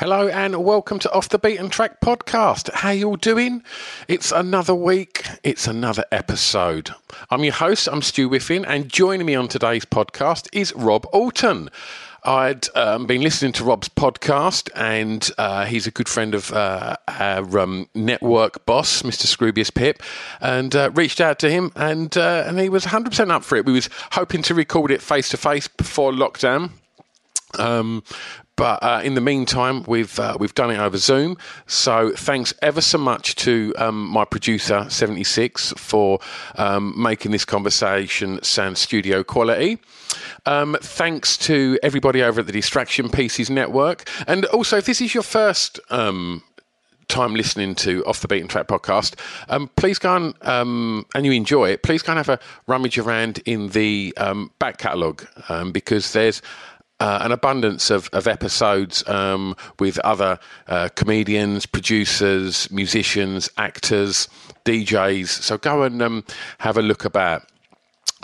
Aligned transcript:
Hello 0.00 0.28
and 0.28 0.64
welcome 0.64 0.98
to 1.00 1.12
Off 1.12 1.28
the 1.28 1.38
Beaten 1.38 1.68
Track 1.68 2.00
podcast. 2.00 2.72
How 2.72 2.88
you 2.88 3.06
all 3.06 3.16
doing? 3.16 3.62
It's 4.08 4.32
another 4.32 4.74
week. 4.74 5.26
It's 5.44 5.66
another 5.66 6.06
episode. 6.10 6.88
I'm 7.28 7.44
your 7.44 7.52
host. 7.52 7.86
I'm 7.86 8.00
Stu 8.00 8.30
Whiffin, 8.30 8.64
and 8.64 8.88
joining 8.88 9.26
me 9.26 9.34
on 9.34 9.46
today's 9.46 9.84
podcast 9.84 10.48
is 10.54 10.74
Rob 10.74 11.06
Auton. 11.12 11.68
I'd 12.24 12.74
um, 12.74 13.04
been 13.04 13.20
listening 13.20 13.52
to 13.52 13.64
Rob's 13.64 13.90
podcast, 13.90 14.70
and 14.74 15.30
uh, 15.36 15.66
he's 15.66 15.86
a 15.86 15.90
good 15.90 16.08
friend 16.08 16.34
of 16.34 16.50
uh, 16.50 16.96
our 17.06 17.58
um, 17.58 17.86
network 17.94 18.64
boss, 18.64 19.02
Mr. 19.02 19.26
Scroobius 19.26 19.74
Pip, 19.74 20.02
and 20.40 20.74
uh, 20.74 20.90
reached 20.94 21.20
out 21.20 21.38
to 21.40 21.50
him, 21.50 21.72
and 21.76 22.16
uh, 22.16 22.44
and 22.46 22.58
he 22.58 22.70
was 22.70 22.86
100% 22.86 23.30
up 23.30 23.44
for 23.44 23.56
it. 23.56 23.66
We 23.66 23.74
was 23.74 23.90
hoping 24.12 24.40
to 24.44 24.54
record 24.54 24.92
it 24.92 25.02
face 25.02 25.28
to 25.28 25.36
face 25.36 25.68
before 25.68 26.10
lockdown. 26.10 26.70
Um, 27.58 28.02
but 28.60 28.82
uh, 28.82 29.00
in 29.02 29.14
the 29.14 29.22
meantime, 29.22 29.84
we've 29.84 30.20
uh, 30.20 30.36
we've 30.38 30.54
done 30.54 30.70
it 30.70 30.78
over 30.78 30.98
Zoom. 30.98 31.38
So 31.66 32.12
thanks 32.14 32.52
ever 32.60 32.82
so 32.82 32.98
much 32.98 33.34
to 33.36 33.72
um, 33.78 34.06
my 34.06 34.26
producer 34.26 34.84
seventy 34.90 35.24
six 35.24 35.72
for 35.78 36.18
um, 36.56 36.92
making 36.94 37.30
this 37.32 37.46
conversation 37.46 38.38
sound 38.42 38.76
studio 38.76 39.24
quality. 39.24 39.78
Um, 40.44 40.76
thanks 40.82 41.38
to 41.38 41.78
everybody 41.82 42.22
over 42.22 42.40
at 42.40 42.46
the 42.46 42.52
Distraction 42.52 43.08
Pieces 43.08 43.48
Network, 43.48 44.06
and 44.26 44.44
also 44.46 44.76
if 44.76 44.84
this 44.84 45.00
is 45.00 45.14
your 45.14 45.22
first 45.22 45.80
um, 45.88 46.42
time 47.08 47.34
listening 47.34 47.74
to 47.76 48.04
Off 48.04 48.20
the 48.20 48.28
Beaten 48.28 48.46
Track 48.46 48.68
podcast, 48.68 49.18
um, 49.48 49.70
please 49.76 49.98
go 49.98 50.16
and 50.16 50.34
um, 50.42 51.06
and 51.14 51.24
you 51.24 51.32
enjoy 51.32 51.70
it. 51.70 51.82
Please 51.82 52.02
go 52.02 52.12
and 52.12 52.18
have 52.18 52.28
a 52.28 52.38
rummage 52.66 52.98
around 52.98 53.38
in 53.46 53.68
the 53.68 54.12
um, 54.18 54.50
back 54.58 54.76
catalogue 54.76 55.26
um, 55.48 55.72
because 55.72 56.12
there's. 56.12 56.42
Uh, 57.00 57.18
an 57.22 57.32
abundance 57.32 57.88
of, 57.90 58.10
of 58.12 58.26
episodes 58.26 59.02
um, 59.08 59.56
with 59.78 59.98
other 60.00 60.38
uh, 60.68 60.88
comedians, 60.96 61.64
producers, 61.64 62.70
musicians, 62.70 63.48
actors, 63.56 64.28
DJs. 64.66 65.28
So 65.28 65.56
go 65.56 65.82
and 65.82 66.02
um, 66.02 66.24
have 66.58 66.76
a 66.76 66.82
look 66.82 67.06
about. 67.06 67.42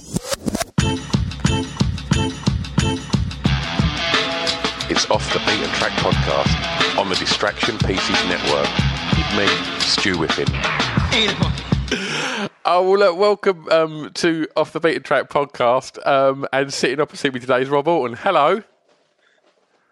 It's 4.91 5.09
Off 5.09 5.31
the 5.31 5.39
Beaten 5.49 5.69
Track 5.75 5.93
podcast 5.93 6.97
on 6.97 7.07
the 7.07 7.15
Distraction 7.15 7.77
Pieces 7.77 8.09
Network 8.27 8.67
with 9.15 9.37
me, 9.37 9.47
Stu 9.79 10.17
Whiffin. 10.17 10.47
Oh, 10.51 12.49
Oh 12.65 12.89
well, 12.89 12.99
look, 12.99 13.17
welcome 13.17 13.69
um, 13.69 14.11
to 14.15 14.49
Off 14.57 14.73
the 14.73 14.81
Beaten 14.81 15.01
Track 15.01 15.29
podcast. 15.29 16.05
Um, 16.05 16.45
and 16.51 16.73
sitting 16.73 16.99
opposite 16.99 17.33
me 17.33 17.39
today 17.39 17.61
is 17.61 17.69
Rob 17.69 17.87
Auton. 17.87 18.17
Hello. 18.17 18.63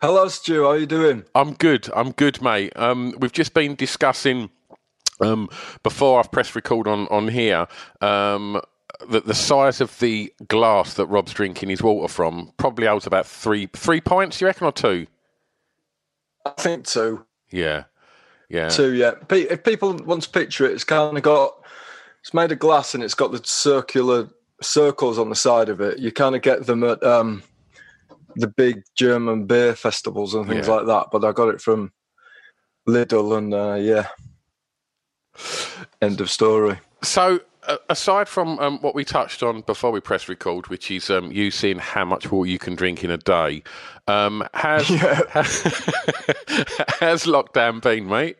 Hello, 0.02 0.28
Stu. 0.28 0.64
How 0.64 0.72
are 0.72 0.78
you 0.78 0.86
doing? 0.86 1.24
I'm 1.34 1.54
good. 1.54 1.90
I'm 1.96 2.12
good, 2.12 2.42
mate. 2.42 2.74
Um, 2.76 3.16
we've 3.20 3.32
just 3.32 3.54
been 3.54 3.76
discussing 3.76 4.50
um, 5.22 5.48
before 5.82 6.20
I've 6.20 6.30
pressed 6.30 6.58
record 6.58 6.90
on 6.90 7.08
on 7.08 7.30
here. 7.30 7.68
Um, 8.02 8.60
that 9.10 9.26
the 9.26 9.34
size 9.34 9.80
of 9.82 9.98
the 10.00 10.34
glass 10.48 10.96
that 10.96 11.06
Rob's 11.08 11.34
drinking 11.34 11.70
his 11.70 11.82
water 11.82 12.12
from 12.12 12.52
probably 12.58 12.86
holds 12.88 13.08
about 13.08 13.26
three 13.26 13.68
three 13.74 14.02
pints. 14.02 14.42
You 14.42 14.48
reckon, 14.48 14.68
or 14.68 14.72
two? 14.72 15.08
I 16.46 16.52
think 16.52 16.86
two. 16.86 17.26
Yeah, 17.52 17.86
yeah. 18.50 18.70
Two, 18.70 18.94
yeah. 18.94 19.12
If 19.30 19.64
people 19.64 19.94
want 19.94 20.24
to 20.24 20.30
picture 20.30 20.66
it, 20.66 20.74
it's 20.74 20.84
kind 20.84 21.18
of 21.18 21.24
got, 21.24 21.54
it's 22.22 22.34
made 22.34 22.52
of 22.52 22.60
glass 22.60 22.94
and 22.94 23.04
it's 23.04 23.14
got 23.16 23.32
the 23.32 23.42
circular 23.44 24.30
circles 24.62 25.18
on 25.18 25.30
the 25.30 25.36
side 25.36 25.70
of 25.70 25.82
it. 25.82 26.00
You 26.00 26.12
kind 26.12 26.36
of 26.36 26.42
get 26.42 26.66
them 26.66 26.84
at 26.84 27.02
um, 27.04 27.42
the 28.36 28.48
big 28.48 28.84
German 28.96 29.46
beer 29.46 29.76
festivals 29.76 30.34
and 30.34 30.48
things 30.48 30.68
Yeah. 30.68 30.76
like 30.76 30.86
that. 30.88 31.08
But 31.12 31.26
I 31.26 31.32
got 31.32 31.50
it 31.50 31.62
from 31.62 31.92
Lidl 32.88 33.38
and 33.38 33.54
uh, 33.54 33.76
yeah. 33.76 34.08
End 36.02 36.20
of 36.22 36.30
story. 36.30 36.80
So, 37.04 37.40
aside 37.90 38.28
from 38.28 38.60
um, 38.60 38.80
what 38.80 38.96
we 38.96 39.04
touched 39.04 39.44
on 39.44 39.62
before 39.62 39.92
we 39.92 40.00
press 40.00 40.30
record, 40.30 40.68
which 40.68 40.92
is 40.92 41.10
um, 41.10 41.32
you 41.32 41.52
seeing 41.52 41.80
how 41.80 42.06
much 42.06 42.32
water 42.32 42.50
you 42.50 42.60
can 42.60 42.76
drink 42.76 43.04
in 43.04 43.12
a 43.12 43.18
day, 43.18 43.64
um, 44.08 44.48
has 44.54 44.88
has 44.88 45.46
lockdown 47.26 47.82
been, 47.82 48.08
mate? 48.08 48.38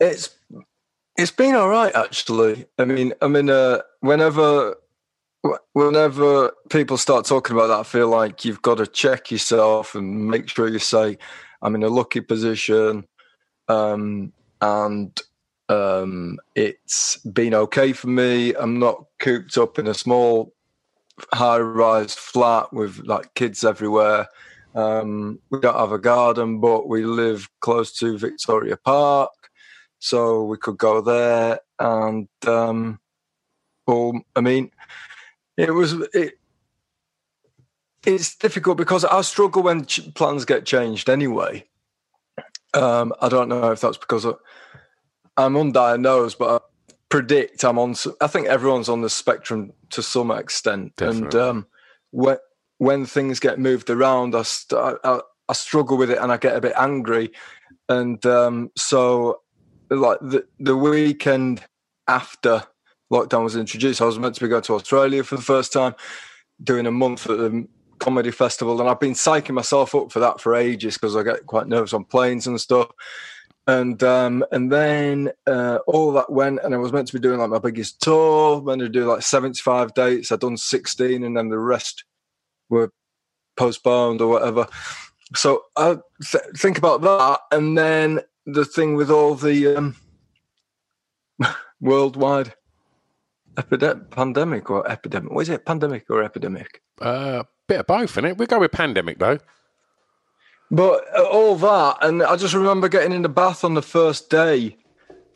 It's 0.00 0.36
it's 1.16 1.32
been 1.32 1.54
all 1.54 1.68
right 1.68 1.94
actually. 1.94 2.66
I 2.78 2.84
mean, 2.84 3.12
I 3.20 3.28
mean, 3.28 3.50
uh, 3.50 3.80
whenever 4.00 4.76
whenever 5.72 6.52
people 6.70 6.96
start 6.96 7.26
talking 7.26 7.56
about 7.56 7.68
that, 7.68 7.80
I 7.80 7.84
feel 7.84 8.08
like 8.08 8.44
you've 8.44 8.62
got 8.62 8.78
to 8.78 8.86
check 8.86 9.30
yourself 9.30 9.94
and 9.94 10.28
make 10.28 10.48
sure 10.48 10.68
you 10.68 10.78
say, 10.78 11.18
"I'm 11.62 11.74
in 11.74 11.82
a 11.82 11.88
lucky 11.88 12.20
position," 12.20 13.06
um, 13.68 14.32
and 14.60 15.20
um, 15.68 16.38
it's 16.54 17.16
been 17.18 17.54
okay 17.54 17.92
for 17.92 18.08
me. 18.08 18.54
I'm 18.54 18.78
not 18.78 19.04
cooped 19.18 19.56
up 19.58 19.78
in 19.78 19.86
a 19.86 19.94
small 19.94 20.52
high-rise 21.32 22.14
flat 22.14 22.72
with 22.72 22.98
like 23.04 23.34
kids 23.34 23.64
everywhere. 23.64 24.28
Um, 24.74 25.40
we 25.50 25.60
don't 25.60 25.74
have 25.74 25.92
a 25.92 25.98
garden, 25.98 26.60
but 26.60 26.88
we 26.88 27.04
live 27.04 27.48
close 27.60 27.92
to 27.98 28.18
Victoria 28.18 28.76
Park 28.76 29.30
so 29.98 30.44
we 30.44 30.56
could 30.56 30.78
go 30.78 31.00
there 31.00 31.58
and 31.78 32.28
um 32.46 32.98
well 33.86 34.12
i 34.36 34.40
mean 34.40 34.70
it 35.56 35.72
was 35.72 35.92
it 36.14 36.34
it's 38.06 38.36
difficult 38.36 38.76
because 38.76 39.04
i 39.04 39.20
struggle 39.20 39.62
when 39.62 39.84
ch- 39.84 40.12
plans 40.14 40.44
get 40.44 40.64
changed 40.64 41.08
anyway 41.08 41.64
um 42.74 43.12
i 43.20 43.28
don't 43.28 43.48
know 43.48 43.72
if 43.72 43.80
that's 43.80 43.98
because 43.98 44.26
i'm 45.38 45.54
undiagnosed 45.54 46.36
but 46.38 46.62
i 46.62 46.64
predict 47.08 47.64
i'm 47.64 47.78
on 47.78 47.94
I 48.20 48.26
think 48.26 48.48
everyone's 48.48 48.90
on 48.90 49.00
the 49.00 49.08
spectrum 49.08 49.72
to 49.90 50.02
some 50.02 50.30
extent. 50.30 51.00
And 51.00 51.34
um 51.34 51.66
when 52.10 52.36
when 52.76 53.06
things 53.06 53.40
get 53.40 53.58
moved 53.58 53.88
around 53.88 54.34
I, 54.34 54.42
st- 54.42 54.98
I 55.04 55.20
i 55.48 55.52
struggle 55.54 55.96
with 55.96 56.10
it 56.10 56.18
and 56.18 56.30
i 56.30 56.36
get 56.36 56.56
a 56.56 56.60
bit 56.60 56.74
angry. 56.76 57.30
And 57.88 58.24
um 58.26 58.70
so 58.76 59.40
like 59.90 60.18
the 60.20 60.46
the 60.58 60.76
weekend 60.76 61.64
after 62.06 62.64
lockdown 63.12 63.44
was 63.44 63.56
introduced, 63.56 64.02
I 64.02 64.06
was 64.06 64.18
meant 64.18 64.34
to 64.34 64.40
be 64.40 64.48
going 64.48 64.62
to 64.62 64.74
Australia 64.74 65.24
for 65.24 65.36
the 65.36 65.42
first 65.42 65.72
time, 65.72 65.94
doing 66.62 66.86
a 66.86 66.90
month 66.90 67.28
at 67.28 67.38
the 67.38 67.66
comedy 67.98 68.30
festival, 68.30 68.80
and 68.80 68.88
I've 68.88 69.00
been 69.00 69.12
psyching 69.12 69.54
myself 69.54 69.94
up 69.94 70.12
for 70.12 70.20
that 70.20 70.40
for 70.40 70.54
ages 70.54 70.94
because 70.94 71.16
I 71.16 71.22
get 71.22 71.46
quite 71.46 71.68
nervous 71.68 71.92
on 71.92 72.04
planes 72.04 72.46
and 72.46 72.60
stuff. 72.60 72.88
And 73.68 74.02
um, 74.02 74.46
and 74.50 74.72
then 74.72 75.30
uh, 75.46 75.80
all 75.86 76.10
that 76.12 76.32
went, 76.32 76.60
and 76.64 76.74
I 76.74 76.78
was 76.78 76.90
meant 76.90 77.06
to 77.08 77.12
be 77.12 77.20
doing 77.20 77.38
like 77.38 77.50
my 77.50 77.58
biggest 77.58 78.00
tour. 78.00 78.62
Meant 78.62 78.80
to 78.80 78.88
do 78.88 79.04
like 79.04 79.20
seventy 79.20 79.60
five 79.60 79.92
dates. 79.92 80.32
I'd 80.32 80.40
done 80.40 80.56
sixteen, 80.56 81.22
and 81.22 81.36
then 81.36 81.50
the 81.50 81.58
rest 81.58 82.04
were 82.70 82.90
postponed 83.58 84.22
or 84.22 84.28
whatever. 84.28 84.66
So 85.34 85.64
I 85.76 85.98
th- 86.24 86.44
think 86.56 86.78
about 86.78 87.02
that, 87.02 87.40
and 87.52 87.76
then 87.76 88.20
the 88.46 88.64
thing 88.64 88.94
with 88.94 89.10
all 89.10 89.34
the 89.34 89.76
um, 89.76 89.96
worldwide 91.80 92.54
epidemic, 93.58 94.10
pandemic 94.10 94.70
or 94.70 94.90
epidemic. 94.90 95.30
What 95.30 95.42
is 95.42 95.50
it? 95.50 95.66
Pandemic 95.66 96.08
or 96.08 96.22
epidemic? 96.22 96.80
Uh, 97.02 97.44
bit 97.66 97.80
of 97.80 97.86
both, 97.86 98.16
in 98.16 98.24
it. 98.24 98.38
We 98.38 98.46
go 98.46 98.60
with 98.60 98.72
pandemic 98.72 99.18
though. 99.18 99.38
But 100.70 101.04
uh, 101.16 101.24
all 101.24 101.56
that, 101.56 101.98
and 102.02 102.22
I 102.22 102.36
just 102.36 102.54
remember 102.54 102.88
getting 102.88 103.12
in 103.12 103.22
the 103.22 103.28
bath 103.28 103.64
on 103.64 103.74
the 103.74 103.82
first 103.82 104.28
day 104.28 104.76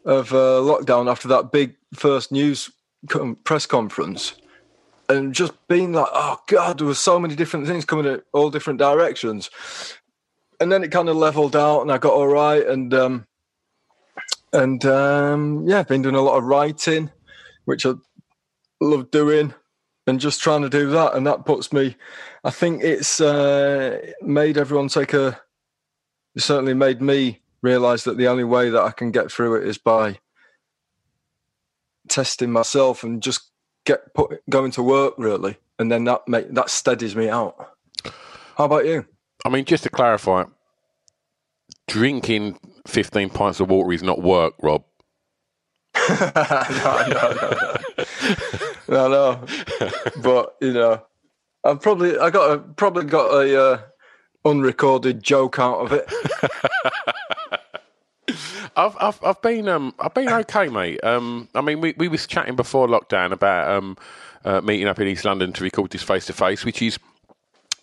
of 0.05 0.33
uh, 0.33 0.61
lockdown 0.61 1.11
after 1.11 1.29
that 1.29 1.53
big 1.53 1.75
first 1.95 2.33
news 2.33 2.71
com- 3.09 3.37
press 3.37 3.65
conference, 3.65 4.35
and 5.09 5.35
just 5.35 5.53
being 5.69 5.93
like, 5.93 6.09
"Oh 6.13 6.39
God!" 6.49 6.79
There 6.79 6.87
were 6.87 6.95
so 6.95 7.19
many 7.19 7.35
different 7.35 7.67
things 7.67 7.85
coming 7.85 8.07
in 8.07 8.23
all 8.33 8.51
different 8.51 8.79
directions, 8.79 9.49
and 10.61 10.71
then 10.71 10.85
it 10.85 10.93
kind 10.93 11.09
of 11.09 11.17
leveled 11.17 11.57
out, 11.57 11.81
and 11.81 11.91
I 11.91 11.99
got 11.99 12.13
all 12.13 12.29
right, 12.29 12.67
and 12.67 12.93
um, 12.93 13.27
and 14.53 14.85
um, 14.85 15.67
yeah, 15.67 15.83
been 15.83 16.03
doing 16.03 16.15
a 16.15 16.21
lot 16.21 16.37
of 16.37 16.45
writing, 16.45 17.11
which 17.65 17.87
I 17.87 17.95
love 18.83 19.11
doing, 19.11 19.55
and 20.07 20.21
just 20.21 20.41
trying 20.41 20.63
to 20.63 20.69
do 20.69 20.91
that, 20.91 21.15
and 21.15 21.27
that 21.27 21.45
puts 21.45 21.73
me. 21.73 21.97
I 22.45 22.51
think 22.51 22.83
it's 22.83 23.21
uh, 23.21 24.13
made 24.21 24.59
everyone 24.59 24.89
take 24.89 25.13
a. 25.13 25.41
It 26.35 26.43
certainly 26.43 26.75
made 26.75 27.01
me 27.03 27.41
realize 27.63 28.05
that 28.05 28.17
the 28.17 28.29
only 28.29 28.45
way 28.45 28.71
that 28.71 28.83
I 28.83 28.91
can 28.91 29.11
get 29.11 29.31
through 29.31 29.57
it 29.57 29.67
is 29.67 29.79
by 29.79 30.19
testing 32.09 32.51
myself 32.51 33.05
and 33.05 33.23
just 33.23 33.51
get 33.85 34.13
put 34.15 34.43
going 34.49 34.73
to 34.73 34.83
work 34.83 35.15
really, 35.19 35.57
and 35.79 35.91
then 35.91 36.05
that 36.05 36.27
make 36.27 36.53
that 36.55 36.71
steadies 36.71 37.15
me 37.15 37.29
out. 37.29 37.57
How 38.57 38.65
about 38.65 38.87
you? 38.87 39.07
I 39.45 39.49
mean, 39.49 39.65
just 39.65 39.85
to 39.85 39.91
clarify, 39.91 40.45
drinking 41.89 42.59
15 42.87 43.31
pints 43.31 43.61
of 43.61 43.71
water 43.71 43.93
is 43.93 44.03
not 44.03 44.23
work, 44.23 44.55
Rob. 44.63 44.85
no, 46.09 46.33
no, 46.35 47.35
no, 47.41 47.77
no, 48.89 49.09
no. 49.09 49.47
But 50.23 50.57
you 50.61 50.73
know, 50.73 51.03
I've 51.65 51.81
probably 51.81 52.19
I 52.19 52.31
got 52.31 52.51
a 52.53 52.59
probably 52.59 53.05
got 53.05 53.31
a 53.33 53.65
uh, 53.65 53.81
unrecorded 54.45 55.23
joke 55.23 55.59
out 55.59 55.81
of 55.81 55.93
it. 55.93 56.13
I've, 58.77 58.97
I've, 59.01 59.23
I've 59.23 59.43
been, 59.43 59.69
um, 59.69 59.95
I've 59.99 60.15
been 60.15 60.29
okay, 60.29 60.69
mate. 60.69 61.03
Um, 61.05 61.49
I 61.55 61.61
mean, 61.61 61.81
we, 61.81 61.95
we 61.97 62.09
was 62.09 62.27
chatting 62.27 62.57
before 62.57 62.89
lockdown 62.89 63.33
about 63.33 63.71
um, 63.71 63.97
uh, 64.45 64.61
meeting 64.61 64.87
up 64.89 64.99
in 64.99 65.09
East 65.09 65.25
London 65.25 65.53
to 65.53 65.65
record 65.65 65.91
this 65.91 66.03
face 66.03 66.27
to 66.27 66.33
face, 66.33 66.65
which 66.65 66.81
is, 66.81 66.99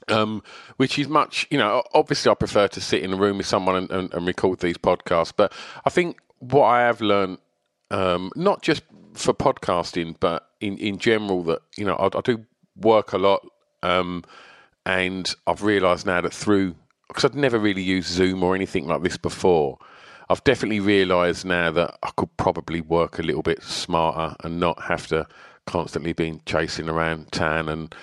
um, 0.08 0.42
which 0.78 0.98
is 0.98 1.08
much, 1.08 1.46
you 1.52 1.58
know. 1.58 1.84
Obviously, 1.94 2.32
I 2.32 2.34
prefer 2.34 2.68
to 2.70 2.82
sit 2.82 3.04
in 3.04 3.14
a 3.14 3.18
room 3.18 3.38
with 3.38 3.46
someone 3.46 3.76
and, 3.76 3.92
and, 3.92 4.14
and 4.14 4.26
record 4.26 4.60
these 4.60 4.78
podcasts. 4.78 5.34
But 5.36 5.54
I 5.86 5.90
think 5.92 6.20
what 6.40 6.66
I 6.66 6.82
have 6.82 7.02
learned, 7.02 7.38
um, 7.92 8.32
not 8.36 8.64
just 8.64 8.82
for 9.14 9.34
podcasting, 9.34 10.16
but 10.20 10.50
in, 10.62 10.78
in 10.78 10.98
general, 10.98 11.44
that 11.44 11.62
you 11.78 11.86
know, 11.86 11.96
I, 11.96 12.06
I 12.18 12.22
do 12.22 12.46
work 12.76 13.14
a 13.14 13.18
lot, 13.18 13.46
um, 13.84 14.24
and 14.86 15.34
I've 15.48 15.64
realised 15.64 16.06
now 16.06 16.22
that 16.22 16.34
through 16.34 16.76
because 17.08 17.26
I'd 17.26 17.36
never 17.36 17.58
really 17.60 17.82
used 17.82 18.10
Zoom 18.10 18.44
or 18.44 18.56
anything 18.56 18.88
like 18.88 19.02
this 19.02 19.18
before. 19.18 19.80
I've 20.30 20.44
definitely 20.44 20.80
realised 20.80 21.44
now 21.44 21.72
that 21.72 21.98
I 22.04 22.12
could 22.16 22.36
probably 22.38 22.82
work 22.82 23.18
a 23.18 23.24
little 23.24 23.42
bit 23.42 23.64
smarter 23.64 24.36
and 24.44 24.60
not 24.60 24.84
have 24.84 25.08
to 25.08 25.28
constantly 25.66 26.14
be 26.14 26.40
chasing 26.46 26.88
around 26.88 27.32
town 27.32 27.68
and 27.70 27.94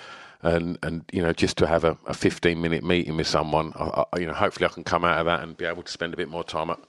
and 0.41 0.77
and 0.83 1.03
you 1.11 1.21
know 1.21 1.33
just 1.33 1.57
to 1.57 1.67
have 1.67 1.83
a, 1.83 1.97
a 2.05 2.13
15 2.13 2.61
minute 2.61 2.83
meeting 2.83 3.17
with 3.17 3.27
someone. 3.27 3.73
I, 3.75 4.03
I, 4.13 4.19
you 4.19 4.25
know, 4.25 4.33
hopefully 4.33 4.65
I 4.65 4.73
can 4.73 4.83
come 4.83 5.05
out 5.05 5.19
of 5.19 5.25
that 5.25 5.41
and 5.41 5.55
be 5.55 5.65
able 5.65 5.83
to 5.83 5.91
spend 5.91 6.13
a 6.13 6.17
bit 6.17 6.29
more 6.29 6.43
time 6.43 6.69
at 6.69 6.79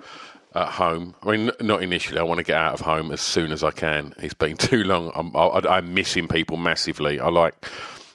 at 0.55 0.69
home. 0.69 1.15
I 1.23 1.37
mean, 1.37 1.51
not 1.61 1.83
initially. 1.83 2.19
I 2.19 2.23
want 2.23 2.39
to 2.39 2.45
get 2.45 2.57
out 2.57 2.75
of 2.75 2.81
home 2.81 3.13
as 3.13 3.21
soon 3.21 3.53
as 3.53 3.63
I 3.63 3.71
can. 3.71 4.15
It's 4.19 4.35
been 4.35 4.57
too 4.71 4.85
long. 4.85 5.13
I'm 5.15 5.35
I, 5.37 5.77
I'm 5.77 5.95
missing 5.95 6.29
people 6.29 6.57
massively. 6.57 7.21
I 7.21 7.29
like 7.29 7.67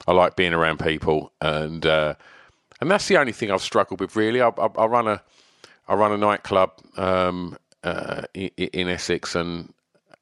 I 0.07 0.11
like 0.11 0.35
being 0.35 0.53
around 0.53 0.79
people 0.79 1.31
and. 1.41 1.85
Uh, 1.85 2.15
and 2.81 2.91
that's 2.91 3.07
the 3.07 3.15
only 3.15 3.31
thing 3.31 3.49
I've 3.49 3.61
struggled 3.61 4.01
with 4.01 4.17
really. 4.17 4.41
I, 4.41 4.49
I, 4.49 4.67
I 4.77 4.85
run 4.87 5.07
a 5.07 5.21
I 5.87 5.95
run 5.95 6.11
a 6.11 6.17
nightclub 6.17 6.71
um, 6.97 7.57
uh, 7.81 8.23
in, 8.33 8.49
in 8.57 8.89
Essex, 8.89 9.35
and 9.35 9.73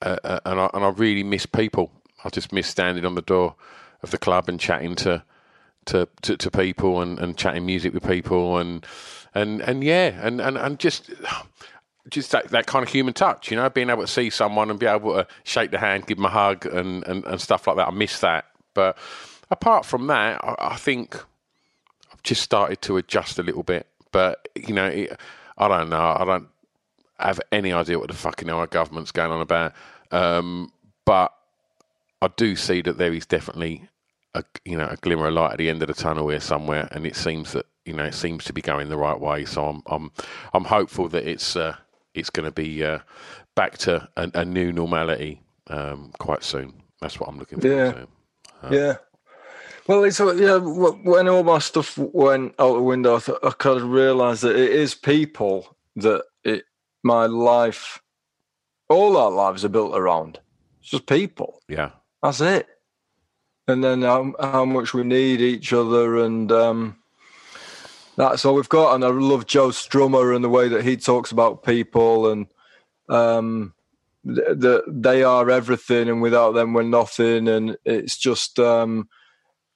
uh, 0.04 0.18
uh, 0.24 0.40
and 0.46 0.60
I 0.60 0.70
and 0.74 0.84
I 0.84 0.90
really 0.90 1.24
miss 1.24 1.48
people. 1.48 1.92
I 2.24 2.30
just 2.30 2.52
miss 2.52 2.68
standing 2.68 3.04
on 3.04 3.16
the 3.16 3.24
door 3.24 3.56
of 4.04 4.12
the 4.12 4.20
club 4.20 4.48
and 4.48 4.60
chatting 4.60 4.94
to 4.98 5.24
to, 5.86 6.08
to, 6.22 6.38
to 6.38 6.52
people 6.52 7.02
and, 7.02 7.18
and 7.18 7.36
chatting 7.36 7.66
music 7.66 7.96
with 7.96 8.08
people 8.08 8.58
and 8.60 8.86
and 9.34 9.62
and 9.62 9.84
yeah 9.84 10.20
and 10.22 10.40
and, 10.40 10.56
and 10.56 10.78
just 10.78 11.10
just 12.10 12.32
that, 12.32 12.50
that 12.50 12.68
kind 12.68 12.84
of 12.84 12.90
human 12.92 13.14
touch, 13.14 13.52
you 13.52 13.58
know, 13.58 13.70
being 13.70 13.90
able 13.90 14.02
to 14.02 14.08
see 14.08 14.30
someone 14.30 14.70
and 14.70 14.80
be 14.80 14.86
able 14.86 15.14
to 15.14 15.28
shake 15.44 15.72
the 15.72 15.78
hand, 15.78 16.08
give 16.08 16.18
them 16.18 16.26
a 16.26 16.30
hug, 16.30 16.66
and, 16.66 17.06
and, 17.06 17.26
and 17.26 17.42
stuff 17.42 17.68
like 17.68 17.76
that. 17.78 17.88
I 17.88 17.92
miss 17.92 18.20
that. 18.20 18.46
But 18.74 18.98
apart 19.50 19.86
from 19.86 20.08
that, 20.08 20.44
I, 20.44 20.56
I 20.60 20.76
think 20.78 21.16
I've 22.12 22.24
just 22.24 22.42
started 22.42 22.82
to 22.84 22.98
adjust 22.98 23.40
a 23.40 23.44
little 23.44 23.64
bit. 23.64 23.88
But 24.12 24.48
you 24.56 24.74
know, 24.74 24.88
it, 24.88 25.18
I 25.58 25.68
don't 25.68 25.90
know. 25.90 26.16
I 26.20 26.26
don't 26.26 26.48
have 27.20 27.40
any 27.52 27.72
idea 27.72 28.00
what 28.00 28.10
the 28.10 28.16
fucking 28.16 28.50
our 28.50 28.68
government's 28.68 29.12
going 29.12 29.32
on 29.32 29.42
about. 29.42 29.74
Um, 30.12 30.72
but 31.06 31.34
I 32.22 32.30
do 32.36 32.56
see 32.56 32.82
that 32.82 32.98
there 32.98 33.14
is 33.14 33.26
definitely 33.26 33.88
a 34.34 34.44
you 34.66 34.78
know 34.78 34.88
a 34.88 34.98
glimmer 34.98 35.28
of 35.28 35.34
light 35.34 35.54
at 35.54 35.58
the 35.58 35.70
end 35.70 35.82
of 35.82 35.88
the 35.88 35.94
tunnel 35.94 36.30
here 36.30 36.40
somewhere, 36.40 36.88
and 36.92 37.06
it 37.06 37.16
seems 37.16 37.54
that 37.54 37.66
you 37.86 37.94
know 37.94 38.06
it 38.06 38.14
seems 38.14 38.44
to 38.46 38.54
be 38.54 38.62
going 38.62 38.90
the 38.90 38.98
right 38.98 39.20
way. 39.20 39.46
So 39.46 39.68
I'm 39.68 39.84
I'm 39.86 40.12
I'm 40.54 40.66
hopeful 40.66 41.10
that 41.10 41.28
it's 41.28 41.56
uh, 41.56 41.76
it's 42.14 42.30
going 42.30 42.46
to 42.46 42.52
be 42.52 42.84
uh, 42.84 43.00
back 43.56 43.78
to 43.80 44.08
a, 44.18 44.32
a 44.34 44.46
new 44.46 44.72
normality 44.72 45.42
um, 45.68 46.12
quite 46.20 46.44
soon. 46.44 46.74
That's 47.02 47.20
what 47.20 47.30
I'm 47.30 47.38
looking 47.38 47.60
for. 47.60 47.68
Yeah. 47.68 47.92
to. 47.92 48.08
Yeah. 48.70 48.96
Well, 49.88 50.04
it's 50.04 50.20
uh, 50.20 50.34
yeah. 50.36 50.58
When 50.58 51.28
all 51.28 51.44
my 51.44 51.60
stuff 51.60 51.98
went 51.98 52.54
out 52.60 52.76
the 52.76 52.82
window, 52.82 53.18
I, 53.18 53.20
th- 53.20 53.38
I 53.44 53.50
kind 53.52 53.78
of 53.78 53.90
realised 53.90 54.44
that 54.44 54.56
it 54.56 54.72
is 54.72 54.94
people 54.94 55.76
that 55.96 56.24
it 56.44 56.66
my 57.04 57.26
life, 57.26 58.02
all 58.90 59.18
our 59.18 59.32
lives 59.32 59.66
are 59.66 59.70
built 59.70 59.96
around. 59.96 60.40
It's 60.80 60.92
just 60.92 61.08
people. 61.08 61.62
Yeah, 61.68 61.92
That's 62.22 62.42
it. 62.42 62.68
And 63.68 63.84
then 63.84 64.02
how, 64.02 64.34
how 64.40 64.66
much 64.66 64.94
we 64.94 65.04
need 65.04 65.42
each 65.42 65.74
other, 65.74 66.18
and 66.18 66.52
um, 66.52 66.98
that's 68.22 68.46
all 68.46 68.54
we've 68.54 68.70
got. 68.70 68.94
And 68.94 69.04
I 69.04 69.08
love 69.08 69.48
Joe 69.48 69.70
Strummer 69.70 70.36
and 70.36 70.44
the 70.44 70.50
way 70.50 70.68
that 70.68 70.86
he 70.86 70.96
talks 70.96 71.32
about 71.32 71.64
people, 71.64 72.32
and 72.32 72.48
um, 73.10 73.74
th- 74.26 74.58
that 74.58 74.84
they 74.88 75.24
are 75.24 75.50
everything, 75.50 76.08
and 76.08 76.22
without 76.22 76.52
them 76.52 76.74
we're 76.74 76.84
nothing. 76.84 77.48
And 77.48 77.78
it's 77.84 78.18
just 78.18 78.60
um, 78.60 79.10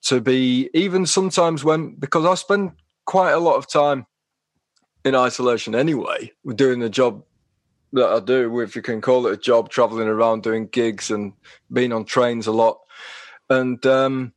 to 0.04 0.22
be 0.22 0.70
even 0.74 1.06
sometimes 1.08 1.64
when 1.64 1.96
because 1.96 2.26
I 2.26 2.36
spend 2.36 2.74
quite 3.06 3.32
a 3.32 3.40
lot 3.40 3.56
of 3.56 3.68
time 3.68 4.06
in 5.04 5.16
isolation 5.16 5.74
anyway, 5.74 6.32
doing 6.56 6.80
the 6.80 6.90
job 6.90 7.24
that 7.94 8.10
I 8.10 8.20
do, 8.20 8.60
if 8.60 8.76
you 8.76 8.82
can 8.82 9.02
call 9.02 9.26
it 9.26 9.34
a 9.34 9.38
job, 9.38 9.70
traveling 9.70 10.08
around 10.08 10.44
doing 10.44 10.68
gigs 10.68 11.10
and 11.10 11.34
being 11.72 11.94
on 11.94 12.06
trains 12.06 12.46
a 12.46 12.52
lot, 12.52 12.80
and 13.50 13.84
um, 13.88 14.34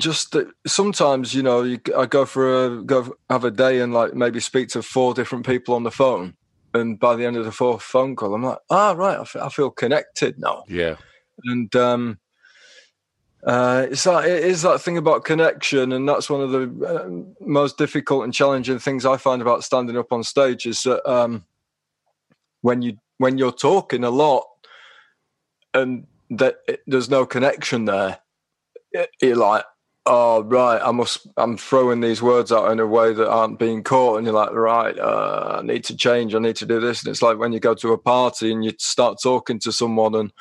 just 0.00 0.32
that 0.32 0.48
sometimes 0.66 1.34
you 1.34 1.42
know 1.42 1.62
you, 1.62 1.78
I 1.96 2.06
go 2.06 2.24
for 2.24 2.64
a 2.64 2.82
go 2.82 3.16
have 3.28 3.44
a 3.44 3.50
day 3.50 3.80
and 3.80 3.92
like 3.94 4.14
maybe 4.14 4.40
speak 4.40 4.68
to 4.70 4.82
four 4.82 5.14
different 5.14 5.46
people 5.46 5.74
on 5.74 5.82
the 5.84 5.90
phone, 5.90 6.34
and 6.74 6.98
by 6.98 7.16
the 7.16 7.24
end 7.26 7.36
of 7.36 7.44
the 7.44 7.52
fourth 7.52 7.82
phone 7.82 8.16
call, 8.16 8.34
I'm 8.34 8.42
like, 8.42 8.58
ah, 8.70 8.92
right, 8.92 9.26
I 9.36 9.48
feel 9.48 9.70
connected 9.70 10.38
now. 10.38 10.64
Yeah, 10.68 10.96
and 11.44 11.74
um, 11.76 12.18
uh, 13.46 13.86
it's 13.90 14.04
that 14.04 14.26
it 14.26 14.44
is 14.44 14.62
that 14.62 14.80
thing 14.80 14.98
about 14.98 15.24
connection, 15.24 15.92
and 15.92 16.08
that's 16.08 16.28
one 16.28 16.40
of 16.42 16.50
the 16.50 16.86
uh, 16.86 17.46
most 17.46 17.78
difficult 17.78 18.24
and 18.24 18.34
challenging 18.34 18.78
things 18.78 19.06
I 19.06 19.16
find 19.16 19.40
about 19.40 19.64
standing 19.64 19.96
up 19.96 20.12
on 20.12 20.22
stage 20.24 20.66
is 20.66 20.82
that 20.82 21.08
um, 21.10 21.44
when 22.60 22.82
you 22.82 22.98
when 23.18 23.38
you're 23.38 23.52
talking 23.52 24.04
a 24.04 24.10
lot 24.10 24.44
and 25.74 26.06
that 26.30 26.56
it, 26.68 26.80
there's 26.86 27.10
no 27.10 27.26
connection 27.26 27.84
there, 27.86 28.18
it- 28.92 29.10
you're 29.20 29.36
like, 29.36 29.64
oh 30.06 30.42
right, 30.44 30.80
I 30.82 30.90
must 30.92 31.26
I'm 31.36 31.56
throwing 31.56 32.00
these 32.00 32.22
words 32.22 32.52
out 32.52 32.70
in 32.70 32.80
a 32.80 32.86
way 32.86 33.12
that 33.12 33.28
aren't 33.28 33.58
being 33.58 33.82
caught, 33.82 34.18
and 34.18 34.26
you're 34.26 34.34
like, 34.34 34.52
right, 34.52 34.98
uh, 34.98 35.58
I 35.60 35.66
need 35.66 35.84
to 35.84 35.96
change, 35.96 36.34
I 36.34 36.38
need 36.38 36.56
to 36.56 36.66
do 36.66 36.80
this, 36.80 37.02
and 37.02 37.10
it's 37.10 37.22
like 37.22 37.38
when 37.38 37.52
you 37.52 37.60
go 37.60 37.74
to 37.74 37.92
a 37.92 37.98
party 37.98 38.52
and 38.52 38.64
you 38.64 38.72
start 38.78 39.18
talking 39.22 39.58
to 39.60 39.72
someone 39.72 40.14
and 40.14 40.32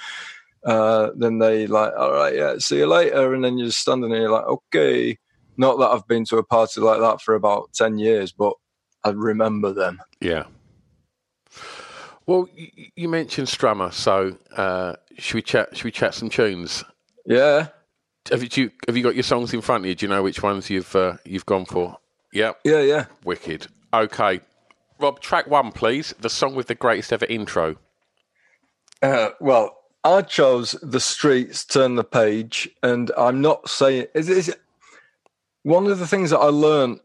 uh, 0.65 1.11
then 1.15 1.39
they 1.39 1.67
like, 1.67 1.93
all 1.97 2.11
right, 2.11 2.35
yeah, 2.35 2.55
see 2.59 2.77
you 2.77 2.87
later. 2.87 3.33
And 3.33 3.43
then 3.43 3.57
you're 3.57 3.67
just 3.67 3.79
standing 3.79 4.09
there, 4.09 4.21
you're 4.21 4.31
like, 4.31 4.45
okay. 4.45 5.17
Not 5.57 5.77
that 5.79 5.87
I've 5.87 6.07
been 6.07 6.23
to 6.25 6.37
a 6.37 6.43
party 6.43 6.79
like 6.79 7.01
that 7.01 7.21
for 7.21 7.35
about 7.35 7.73
10 7.73 7.97
years, 7.97 8.31
but 8.31 8.53
I 9.03 9.09
remember 9.09 9.73
them. 9.73 9.99
yeah. 10.21 10.45
Well, 12.25 12.47
you, 12.55 12.91
you 12.95 13.09
mentioned 13.09 13.47
Strummer, 13.47 13.91
so 13.91 14.37
uh, 14.55 14.95
should 15.17 15.35
we 15.35 15.41
chat? 15.41 15.75
Should 15.75 15.83
we 15.83 15.91
chat 15.91 16.13
some 16.13 16.29
tunes? 16.29 16.83
Yeah. 17.25 17.69
Have 18.31 18.43
you, 18.57 18.71
have 18.87 18.95
you 18.95 19.03
got 19.03 19.15
your 19.15 19.23
songs 19.23 19.53
in 19.53 19.61
front 19.61 19.83
of 19.83 19.87
you? 19.87 19.95
Do 19.95 20.05
you 20.05 20.09
know 20.09 20.21
which 20.21 20.43
ones 20.43 20.69
you've 20.69 20.95
uh, 20.95 21.17
you've 21.25 21.45
gone 21.45 21.65
for? 21.65 21.97
Yep. 22.33 22.59
Yeah, 22.63 22.81
yeah. 22.81 23.05
Wicked. 23.23 23.67
Okay. 23.93 24.41
Rob, 24.99 25.19
track 25.19 25.47
one, 25.47 25.71
please. 25.71 26.13
The 26.19 26.29
song 26.29 26.55
with 26.55 26.67
the 26.67 26.75
greatest 26.75 27.13
ever 27.13 27.25
intro. 27.25 27.77
Uh, 29.01 29.29
well, 29.39 29.77
I 30.03 30.21
chose 30.21 30.71
The 30.81 30.99
Streets, 30.99 31.65
Turn 31.65 31.95
the 31.95 32.03
Page, 32.03 32.69
and 32.83 33.11
I'm 33.17 33.41
not 33.41 33.69
saying. 33.69 34.07
Is, 34.13 34.29
is 34.29 34.49
it, 34.49 34.61
one 35.63 35.87
of 35.87 35.99
the 35.99 36.07
things 36.07 36.29
that 36.29 36.39
I 36.39 36.47
learned 36.47 36.99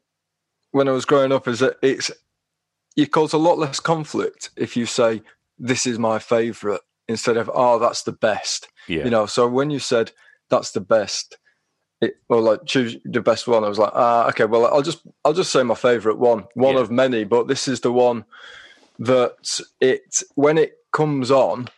when 0.73 0.89
I 0.89 0.93
was 0.93 1.05
growing 1.05 1.33
up 1.33 1.47
is 1.49 1.61
that 1.61 1.77
it's 1.83 2.11
you 2.97 3.07
cause 3.07 3.33
a 3.33 3.39
lot 3.39 3.59
less 3.59 3.81
conflict 3.81 4.51
if 4.57 4.77
you 4.77 4.87
say 4.87 5.23
this 5.59 5.87
is 5.87 5.99
my 5.99 6.19
favorite 6.19 6.81
instead 7.09 7.37
of 7.37 7.51
oh 7.53 7.79
that's 7.79 8.03
the 8.03 8.13
best. 8.13 8.69
Yeah. 8.89 9.05
You 9.05 9.11
know, 9.11 9.27
so 9.27 9.47
when 9.47 9.71
you 9.71 9.79
said 9.79 10.13
that's 10.55 10.73
the 10.73 10.81
best, 10.81 11.39
it 12.01 12.15
or 12.29 12.41
like 12.41 12.61
choose 12.67 12.97
the 13.05 13.21
best 13.21 13.47
one, 13.49 13.65
I 13.65 13.69
was 13.69 13.79
like, 13.79 13.93
ah, 13.95 14.29
okay, 14.29 14.45
well, 14.45 14.67
I'll 14.67 14.83
just 14.91 15.03
I'll 15.25 15.33
just 15.43 15.53
say 15.53 15.63
my 15.63 15.75
favorite 15.75 16.19
one, 16.19 16.45
one 16.55 16.75
Yeah. 16.77 16.81
of 16.83 16.91
many, 16.91 17.25
but 17.25 17.49
this 17.49 17.67
is 17.69 17.81
the 17.81 17.93
one 17.93 18.25
that 18.99 19.61
it 19.81 20.23
when 20.35 20.57
it 20.59 20.73
comes 20.93 21.31
on, 21.31 21.69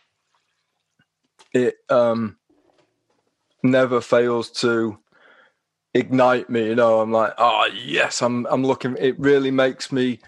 it 1.53 1.75
um 1.89 2.37
never 3.63 4.01
fails 4.01 4.51
to 4.51 4.97
ignite 5.93 6.49
me. 6.49 6.67
You 6.67 6.75
know, 6.75 6.99
I'm 7.01 7.11
like, 7.11 7.33
oh 7.37 7.67
yes, 7.73 8.21
I'm 8.21 8.45
I'm 8.47 8.63
looking. 8.63 8.95
It 8.99 9.19
really 9.19 9.51
makes 9.51 9.91
me 9.91 10.19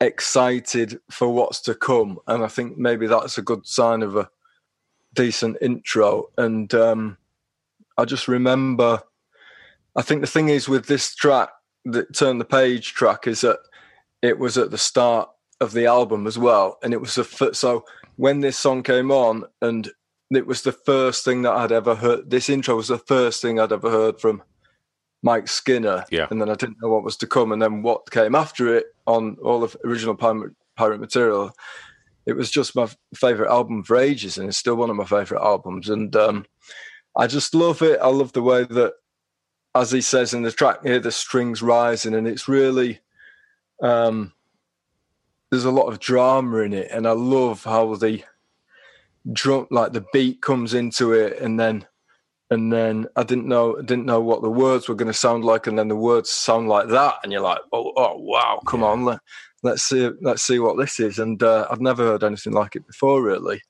excited 0.00 0.98
for 1.10 1.28
what's 1.28 1.60
to 1.62 1.74
come, 1.74 2.18
and 2.26 2.42
I 2.42 2.48
think 2.48 2.78
maybe 2.78 3.06
that's 3.06 3.38
a 3.38 3.42
good 3.42 3.66
sign 3.66 4.02
of 4.02 4.16
a 4.16 4.30
decent 5.14 5.58
intro. 5.60 6.30
And 6.38 6.72
um, 6.74 7.18
I 7.98 8.04
just 8.04 8.28
remember, 8.28 9.02
I 9.96 10.02
think 10.02 10.20
the 10.20 10.26
thing 10.26 10.48
is 10.48 10.68
with 10.68 10.86
this 10.86 11.14
track, 11.14 11.50
that 11.84 12.14
turn 12.14 12.38
the 12.38 12.44
page 12.44 12.94
track, 12.94 13.26
is 13.26 13.40
that 13.42 13.58
it 14.22 14.38
was 14.38 14.56
at 14.56 14.70
the 14.70 14.78
start 14.78 15.28
of 15.60 15.72
the 15.72 15.86
album 15.86 16.26
as 16.26 16.38
well, 16.38 16.78
and 16.82 16.92
it 16.92 17.00
was 17.00 17.14
the 17.14 17.50
so 17.52 17.84
when 18.16 18.40
this 18.40 18.58
song 18.58 18.82
came 18.82 19.10
on, 19.10 19.44
and 19.60 19.90
it 20.30 20.46
was 20.46 20.62
the 20.62 20.72
first 20.72 21.24
thing 21.24 21.42
that 21.42 21.52
I'd 21.52 21.72
ever 21.72 21.94
heard. 21.94 22.30
This 22.30 22.48
intro 22.48 22.76
was 22.76 22.88
the 22.88 22.98
first 22.98 23.42
thing 23.42 23.58
I'd 23.58 23.72
ever 23.72 23.90
heard 23.90 24.20
from 24.20 24.42
Mike 25.22 25.48
Skinner. 25.48 26.04
Yeah. 26.10 26.26
And 26.30 26.40
then 26.40 26.50
I 26.50 26.54
didn't 26.54 26.78
know 26.82 26.88
what 26.88 27.04
was 27.04 27.16
to 27.18 27.26
come. 27.26 27.52
And 27.52 27.62
then 27.62 27.82
what 27.82 28.10
came 28.10 28.34
after 28.34 28.74
it 28.74 28.86
on 29.06 29.36
all 29.42 29.62
of 29.62 29.76
original 29.84 30.14
pirate, 30.14 30.52
pirate 30.76 31.00
material, 31.00 31.52
it 32.26 32.34
was 32.34 32.50
just 32.50 32.74
my 32.74 32.88
favorite 33.14 33.50
album 33.50 33.84
for 33.84 33.96
ages. 33.96 34.38
And 34.38 34.48
it's 34.48 34.58
still 34.58 34.76
one 34.76 34.90
of 34.90 34.96
my 34.96 35.04
favorite 35.04 35.42
albums. 35.42 35.88
And 35.88 36.14
um, 36.16 36.46
I 37.16 37.26
just 37.26 37.54
love 37.54 37.82
it. 37.82 38.00
I 38.00 38.08
love 38.08 38.32
the 38.32 38.42
way 38.42 38.64
that, 38.64 38.94
as 39.74 39.90
he 39.90 40.00
says 40.00 40.34
in 40.34 40.42
the 40.42 40.52
track 40.52 40.82
here, 40.82 40.98
the 40.98 41.12
strings 41.12 41.62
rising. 41.62 42.14
And 42.14 42.26
it's 42.26 42.48
really, 42.48 43.00
um, 43.82 44.32
there's 45.50 45.64
a 45.64 45.70
lot 45.70 45.88
of 45.88 46.00
drama 46.00 46.58
in 46.58 46.72
it. 46.72 46.90
And 46.90 47.06
I 47.06 47.12
love 47.12 47.64
how 47.64 47.94
the 47.94 48.22
drum, 49.32 49.66
like 49.70 49.92
the 49.92 50.04
beat 50.12 50.40
comes 50.40 50.74
into 50.74 51.12
it. 51.12 51.38
And 51.40 51.58
then 51.58 51.86
and 52.52 52.70
then 52.70 53.06
I 53.16 53.22
didn't 53.22 53.48
know 53.48 53.78
I 53.78 53.82
didn't 53.82 54.04
know 54.04 54.20
what 54.20 54.42
the 54.42 54.50
words 54.50 54.86
were 54.86 54.94
going 54.94 55.10
to 55.10 55.18
sound 55.18 55.42
like, 55.42 55.66
and 55.66 55.78
then 55.78 55.88
the 55.88 55.96
words 55.96 56.28
sound 56.28 56.68
like 56.68 56.88
that, 56.88 57.14
and 57.22 57.32
you're 57.32 57.40
like, 57.40 57.60
oh, 57.72 57.92
oh 57.96 58.18
wow, 58.18 58.60
come 58.66 58.84
on, 58.84 59.06
let, 59.06 59.20
let's 59.62 59.82
see 59.82 60.10
let's 60.20 60.42
see 60.42 60.58
what 60.58 60.76
this 60.76 61.00
is. 61.00 61.18
And 61.18 61.42
uh, 61.42 61.66
I've 61.70 61.80
never 61.80 62.04
heard 62.04 62.22
anything 62.22 62.52
like 62.52 62.76
it 62.76 62.86
before, 62.86 63.22
really. 63.22 63.62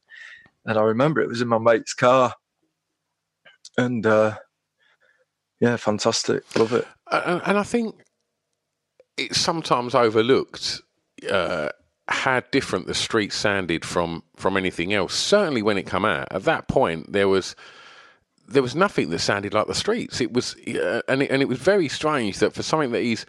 And 0.66 0.76
I 0.78 0.82
remember 0.82 1.20
it 1.20 1.28
was 1.28 1.40
in 1.40 1.46
my 1.46 1.58
mate's 1.58 1.94
car, 1.94 2.34
and 3.76 4.07
uh, 4.07 4.37
yeah, 5.61 5.76
fantastic, 5.76 6.43
love 6.59 6.73
it. 6.73 6.87
and, 7.11 7.41
and 7.45 7.59
I 7.59 7.62
think 7.62 7.95
it's 9.17 9.38
sometimes 9.38 9.95
overlooked 9.95 10.81
uh, 11.31 11.69
how 12.09 12.41
different 12.50 12.87
the 12.87 12.95
street 12.95 13.33
sounded 13.33 13.85
from 13.85 14.23
from 14.37 14.57
anything 14.57 14.93
else. 14.93 15.14
Certainly 15.14 15.62
when 15.62 15.79
it 15.79 15.87
came 15.87 16.05
out, 16.05 16.29
at 16.31 16.45
that 16.45 16.69
point 16.69 17.12
there 17.12 17.29
was 17.29 17.55
there 18.49 18.62
was 18.62 18.75
nothing 18.75 19.11
that 19.11 19.21
sounded 19.21 19.55
like 19.55 19.67
the 19.67 19.75
streets. 19.75 20.21
It 20.21 20.33
was, 20.33 20.55
uh, 20.67 21.02
and 21.09 21.23
it, 21.23 21.31
and 21.31 21.41
it 21.41 21.49
was 21.49 21.59
very 21.59 21.88
strange 21.88 22.38
that 22.38 22.52
for 22.52 22.62
something 22.62 22.91
that 22.93 23.02
he's 23.02 23.25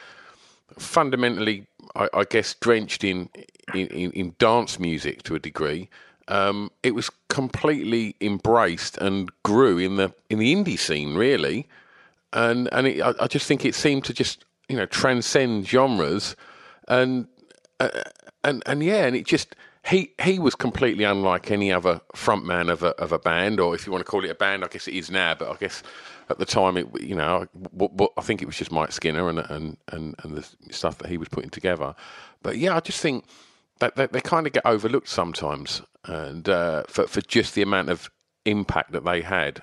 fundamentally, 0.77 1.67
I, 1.95 2.09
I 2.13 2.23
guess, 2.23 2.55
drenched 2.55 3.03
in, 3.03 3.29
in 3.73 3.87
in 3.87 4.11
in 4.11 4.35
dance 4.39 4.79
music 4.79 5.23
to 5.23 5.35
a 5.35 5.39
degree. 5.39 5.89
Um, 6.27 6.71
it 6.83 6.95
was 6.95 7.09
completely 7.29 8.15
embraced 8.21 8.97
and 8.97 9.29
grew 9.43 9.77
in 9.77 9.97
the 9.97 10.13
in 10.29 10.39
the 10.39 10.55
indie 10.55 10.79
scene, 10.79 11.15
really 11.15 11.67
and 12.33 12.67
and 12.71 12.87
it, 12.87 13.01
I, 13.01 13.13
I 13.19 13.27
just 13.27 13.47
think 13.47 13.63
it 13.63 13.75
seemed 13.75 14.03
to 14.05 14.13
just 14.13 14.43
you 14.67 14.75
know 14.75 14.85
transcend 14.85 15.67
genres, 15.67 16.35
and 16.87 17.27
uh, 17.79 17.89
and 18.43 18.63
and 18.65 18.83
yeah, 18.83 19.05
and 19.05 19.15
it 19.15 19.25
just 19.25 19.55
he 19.85 20.11
he 20.21 20.39
was 20.39 20.55
completely 20.55 21.03
unlike 21.03 21.51
any 21.51 21.71
other 21.71 22.01
frontman 22.15 22.71
of 22.71 22.83
a 22.83 22.89
of 22.99 23.11
a 23.11 23.19
band, 23.19 23.59
or 23.59 23.75
if 23.75 23.85
you 23.85 23.91
want 23.91 24.03
to 24.03 24.09
call 24.09 24.25
it 24.25 24.31
a 24.31 24.35
band, 24.35 24.63
I 24.63 24.67
guess 24.67 24.87
it 24.87 24.95
is 24.95 25.09
now. 25.09 25.35
But 25.35 25.51
I 25.51 25.55
guess 25.55 25.83
at 26.29 26.39
the 26.39 26.45
time, 26.45 26.75
it 26.77 26.87
you 27.01 27.15
know, 27.15 27.45
what, 27.71 27.93
what, 27.93 28.11
I 28.17 28.21
think 28.21 28.41
it 28.41 28.45
was 28.45 28.57
just 28.57 28.71
Mike 28.71 28.91
Skinner 28.91 29.29
and 29.29 29.39
and 29.39 29.77
and 29.89 30.15
and 30.23 30.35
the 30.35 30.73
stuff 30.73 30.97
that 30.97 31.09
he 31.09 31.17
was 31.17 31.29
putting 31.29 31.51
together. 31.51 31.95
But 32.41 32.57
yeah, 32.57 32.75
I 32.75 32.79
just 32.79 32.99
think 32.99 33.25
that, 33.79 33.95
that 33.95 34.11
they 34.11 34.21
kind 34.21 34.47
of 34.47 34.53
get 34.53 34.65
overlooked 34.65 35.07
sometimes, 35.07 35.81
and 36.05 36.47
uh, 36.49 36.83
for 36.87 37.07
for 37.07 37.21
just 37.21 37.55
the 37.55 37.61
amount 37.61 37.89
of 37.89 38.09
impact 38.45 38.91
that 38.91 39.05
they 39.05 39.21
had. 39.21 39.61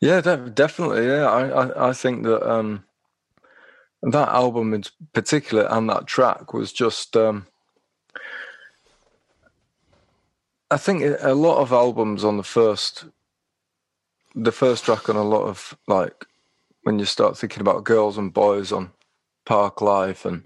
Yeah, 0.00 0.20
definitely. 0.20 1.06
Yeah, 1.06 1.26
I 1.26 1.48
I, 1.48 1.88
I 1.90 1.92
think 1.92 2.24
that 2.24 2.48
um, 2.48 2.84
that 4.02 4.28
album 4.28 4.74
in 4.74 4.84
particular 5.12 5.66
and 5.70 5.88
that 5.90 6.06
track 6.06 6.52
was 6.52 6.72
just. 6.72 7.16
Um, 7.16 7.46
I 10.70 10.76
think 10.76 11.02
a 11.20 11.32
lot 11.32 11.60
of 11.60 11.72
albums 11.72 12.24
on 12.24 12.36
the 12.36 12.42
first, 12.42 13.06
the 14.34 14.52
first 14.52 14.84
track 14.84 15.08
on 15.08 15.16
a 15.16 15.22
lot 15.22 15.44
of 15.44 15.76
like 15.86 16.26
when 16.82 16.98
you 16.98 17.06
start 17.06 17.38
thinking 17.38 17.62
about 17.62 17.84
girls 17.84 18.18
and 18.18 18.32
boys 18.32 18.70
on 18.70 18.92
Park 19.46 19.80
Life, 19.80 20.26
and 20.26 20.44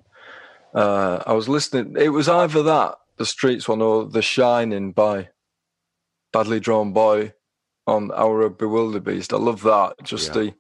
uh, 0.75 1.23
I 1.27 1.33
was 1.33 1.49
listening. 1.49 1.97
It 1.99 2.11
was 2.11 2.29
either 2.29 2.63
that 2.63 2.99
the 3.17 3.27
Streets 3.27 3.69
one 3.69 3.83
or 3.83 4.07
The 4.07 4.23
Shining 4.23 4.93
by 4.93 5.29
Badly 6.33 6.61
Drawn 6.61 6.93
Boy 6.93 7.35
on 7.87 8.11
Our 8.13 8.49
Bewilderbeast. 8.51 9.33
I 9.33 9.39
love 9.39 9.63
that. 9.63 9.95
Just 10.03 10.29
yeah. 10.29 10.35
the 10.35 10.55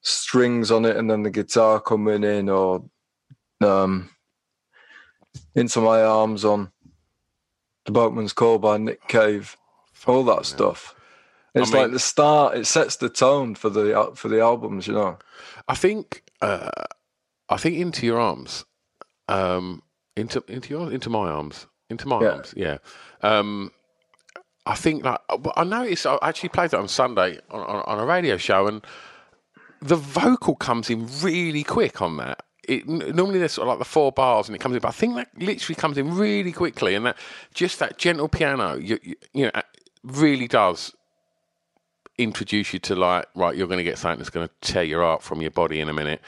strings 0.00 0.70
on 0.70 0.84
it 0.84 0.96
and 0.96 1.10
then 1.10 1.22
the 1.22 1.30
guitar 1.30 1.80
coming 1.80 2.24
in 2.24 2.48
or 2.48 2.84
um, 3.60 4.10
Into 5.54 5.80
My 5.80 6.02
Arms 6.02 6.44
on 6.44 6.72
The 7.86 7.92
Boatman's 7.92 8.32
Call 8.32 8.58
by 8.58 8.78
Nick 8.78 9.06
Cave. 9.08 9.56
All 10.06 10.24
that 10.24 10.46
stuff. 10.46 10.96
It's 11.54 11.70
I 11.70 11.74
mean, 11.74 11.82
like 11.82 11.92
the 11.92 12.00
start. 12.00 12.56
It 12.56 12.66
sets 12.66 12.96
the 12.96 13.08
tone 13.08 13.54
for 13.54 13.70
the 13.70 14.10
for 14.16 14.28
the 14.28 14.40
albums, 14.40 14.88
you 14.88 14.94
know. 14.94 15.18
I 15.68 15.76
think. 15.76 16.24
Uh, 16.40 16.70
I 17.52 17.58
think 17.58 17.76
into 17.76 18.06
your 18.06 18.18
arms, 18.18 18.64
um, 19.28 19.82
into 20.16 20.44
into 20.48 20.70
your 20.70 20.92
into 20.92 21.10
my 21.10 21.28
arms, 21.28 21.66
into 21.90 22.06
my 22.08 22.20
yeah. 22.20 22.28
arms. 22.28 22.54
Yeah. 22.56 22.78
Um, 23.22 23.72
I 24.64 24.74
think 24.74 25.04
like 25.04 25.20
I 25.56 25.64
noticed. 25.64 26.06
I 26.06 26.18
actually 26.22 26.50
played 26.50 26.70
that 26.70 26.78
on 26.78 26.88
Sunday 26.88 27.38
on, 27.50 27.60
on, 27.60 27.82
on 27.86 27.98
a 27.98 28.04
radio 28.04 28.36
show, 28.36 28.66
and 28.66 28.84
the 29.80 29.96
vocal 29.96 30.54
comes 30.54 30.88
in 30.88 31.08
really 31.20 31.64
quick 31.64 32.00
on 32.00 32.16
that. 32.18 32.44
It 32.68 32.86
normally 32.86 33.40
there's 33.40 33.52
sort 33.52 33.66
of 33.66 33.70
like 33.70 33.78
the 33.80 33.84
four 33.84 34.12
bars 34.12 34.48
and 34.48 34.54
it 34.54 34.60
comes 34.60 34.76
in, 34.76 34.80
but 34.80 34.88
I 34.88 34.92
think 34.92 35.16
that 35.16 35.28
literally 35.36 35.74
comes 35.74 35.98
in 35.98 36.14
really 36.14 36.52
quickly, 36.52 36.94
and 36.94 37.04
that 37.06 37.16
just 37.52 37.80
that 37.80 37.98
gentle 37.98 38.28
piano, 38.28 38.76
you, 38.76 38.98
you, 39.02 39.16
you 39.32 39.44
know, 39.46 39.62
really 40.04 40.46
does 40.46 40.94
introduce 42.18 42.72
you 42.72 42.78
to 42.78 42.94
like 42.94 43.26
right, 43.34 43.56
you're 43.56 43.66
going 43.66 43.78
to 43.78 43.84
get 43.84 43.98
something 43.98 44.18
that's 44.18 44.30
going 44.30 44.46
to 44.46 44.54
tear 44.60 44.84
your 44.84 45.02
art 45.02 45.24
from 45.24 45.40
your 45.40 45.50
body 45.50 45.80
in 45.80 45.88
a 45.88 45.92
minute, 45.92 46.20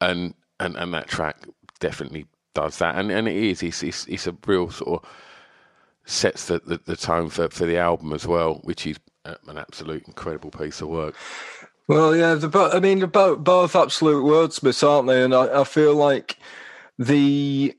and 0.00 0.34
and 0.60 0.76
and 0.76 0.94
that 0.94 1.08
track 1.08 1.44
definitely 1.80 2.26
does 2.54 2.78
that, 2.78 2.96
and 2.96 3.10
and 3.10 3.28
it 3.28 3.36
is, 3.36 3.62
it's 3.62 3.82
it's, 3.82 4.06
it's 4.06 4.26
a 4.26 4.36
real 4.46 4.70
sort 4.70 5.02
of 5.02 5.10
sets 6.04 6.46
the, 6.46 6.60
the, 6.66 6.80
the 6.84 6.96
tone 6.96 7.28
for, 7.28 7.48
for 7.50 7.66
the 7.66 7.78
album 7.78 8.12
as 8.12 8.26
well, 8.26 8.60
which 8.64 8.86
is 8.86 8.98
an 9.24 9.58
absolute 9.58 10.06
incredible 10.06 10.50
piece 10.50 10.80
of 10.80 10.88
work. 10.88 11.14
Well, 11.88 12.16
yeah, 12.16 12.34
the, 12.34 12.70
I 12.72 12.80
mean, 12.80 13.00
both, 13.06 13.40
both 13.40 13.76
absolute 13.76 14.24
wordsmiths, 14.24 14.88
aren't 14.88 15.08
they? 15.08 15.22
And 15.22 15.34
I, 15.34 15.60
I 15.60 15.64
feel 15.64 15.94
like 15.94 16.38
the 16.98 17.74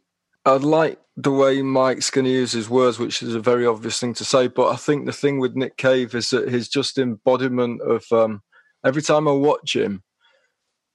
I 0.45 0.53
like 0.53 0.99
the 1.15 1.31
way 1.31 1.61
Mike's 1.61 2.09
going 2.09 2.25
to 2.25 2.31
use 2.31 2.51
his 2.51 2.69
words, 2.69 2.99
which 2.99 3.21
is 3.21 3.35
a 3.35 3.39
very 3.39 3.65
obvious 3.65 3.99
thing 3.99 4.13
to 4.15 4.25
say. 4.25 4.47
But 4.47 4.69
I 4.69 4.75
think 4.75 5.05
the 5.05 5.13
thing 5.13 5.39
with 5.39 5.55
Nick 5.55 5.77
Cave 5.77 6.15
is 6.15 6.29
that 6.31 6.49
his 6.49 6.67
just 6.67 6.97
embodiment 6.97 7.81
of 7.81 8.03
um, 8.11 8.41
every 8.85 9.01
time 9.01 9.27
I 9.27 9.31
watch 9.31 9.75
him, 9.75 10.03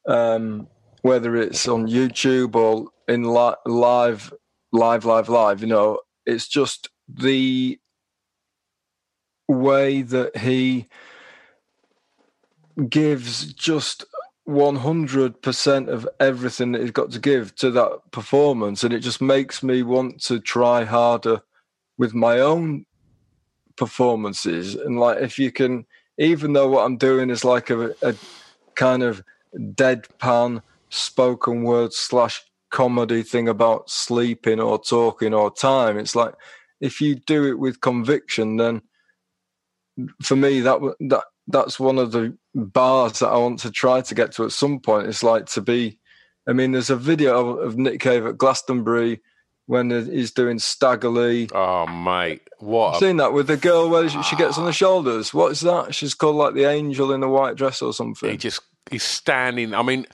um, 0.06 0.68
whether 1.06 1.36
it's 1.36 1.68
on 1.68 1.86
YouTube 1.86 2.56
or 2.56 2.88
in 3.06 3.22
li- 3.22 3.54
live, 3.64 4.34
live, 4.72 5.04
live, 5.04 5.28
live, 5.28 5.60
you 5.60 5.68
know, 5.68 6.00
it's 6.24 6.48
just 6.48 6.88
the 7.08 7.78
way 9.46 10.02
that 10.02 10.36
he 10.36 10.86
gives 12.88 13.52
just 13.52 14.04
100% 14.48 15.88
of 15.88 16.08
everything 16.18 16.72
that 16.72 16.80
he's 16.80 16.90
got 16.90 17.12
to 17.12 17.20
give 17.20 17.54
to 17.54 17.70
that 17.70 18.00
performance. 18.10 18.82
And 18.82 18.92
it 18.92 18.98
just 18.98 19.20
makes 19.20 19.62
me 19.62 19.84
want 19.84 20.20
to 20.24 20.40
try 20.40 20.82
harder 20.82 21.40
with 21.96 22.14
my 22.14 22.40
own 22.40 22.84
performances. 23.76 24.74
And 24.74 24.98
like 24.98 25.18
if 25.18 25.38
you 25.38 25.52
can 25.52 25.86
even 26.18 26.54
though 26.54 26.68
what 26.68 26.84
i'm 26.84 26.96
doing 26.96 27.28
is 27.28 27.44
like 27.44 27.68
a, 27.68 27.94
a 28.00 28.14
kind 28.74 29.02
of 29.02 29.22
deadpan 29.54 30.62
spoken 30.88 31.62
word 31.62 31.92
slash 31.92 32.42
comedy 32.70 33.22
thing 33.22 33.48
about 33.48 33.88
sleeping 33.88 34.60
or 34.60 34.78
talking 34.78 35.32
or 35.32 35.50
time 35.52 35.96
it's 35.98 36.16
like 36.16 36.34
if 36.80 37.00
you 37.00 37.14
do 37.14 37.46
it 37.46 37.58
with 37.58 37.80
conviction, 37.80 38.56
then 38.56 38.82
for 40.22 40.36
me 40.36 40.60
that 40.60 40.80
that 41.00 41.24
that's 41.48 41.80
one 41.80 41.98
of 41.98 42.12
the 42.12 42.36
bars 42.54 43.20
that 43.20 43.28
I 43.28 43.38
want 43.38 43.60
to 43.60 43.70
try 43.70 44.00
to 44.00 44.14
get 44.14 44.32
to 44.32 44.44
at 44.44 44.52
some 44.52 44.80
point. 44.80 45.06
It's 45.06 45.22
like 45.22 45.46
to 45.46 45.60
be. 45.60 45.98
I 46.48 46.52
mean, 46.52 46.72
there's 46.72 46.90
a 46.90 46.96
video 46.96 47.56
of 47.56 47.76
Nick 47.76 48.00
Cave 48.00 48.24
at 48.24 48.38
Glastonbury 48.38 49.20
when 49.66 49.90
he's 49.90 50.30
doing 50.30 50.60
Stagger 50.60 51.08
Lee. 51.08 51.48
Oh, 51.52 51.86
mate, 51.88 52.42
what? 52.58 52.96
A... 52.96 52.98
Seen 53.00 53.16
that 53.16 53.32
with 53.32 53.48
the 53.48 53.56
girl 53.56 53.88
where 53.90 54.08
she 54.08 54.36
gets 54.36 54.56
on 54.56 54.64
the 54.64 54.68
ah. 54.68 54.72
shoulders. 54.72 55.34
What 55.34 55.50
is 55.52 55.60
that? 55.62 55.92
She's 55.92 56.14
called 56.14 56.36
like 56.36 56.54
the 56.54 56.66
angel 56.66 57.12
in 57.12 57.20
the 57.20 57.28
white 57.28 57.56
dress 57.56 57.82
or 57.82 57.92
something. 57.92 58.30
He 58.30 58.36
just 58.36 58.60
he's 58.90 59.02
standing. 59.02 59.74
I 59.74 59.82
mean, 59.82 60.06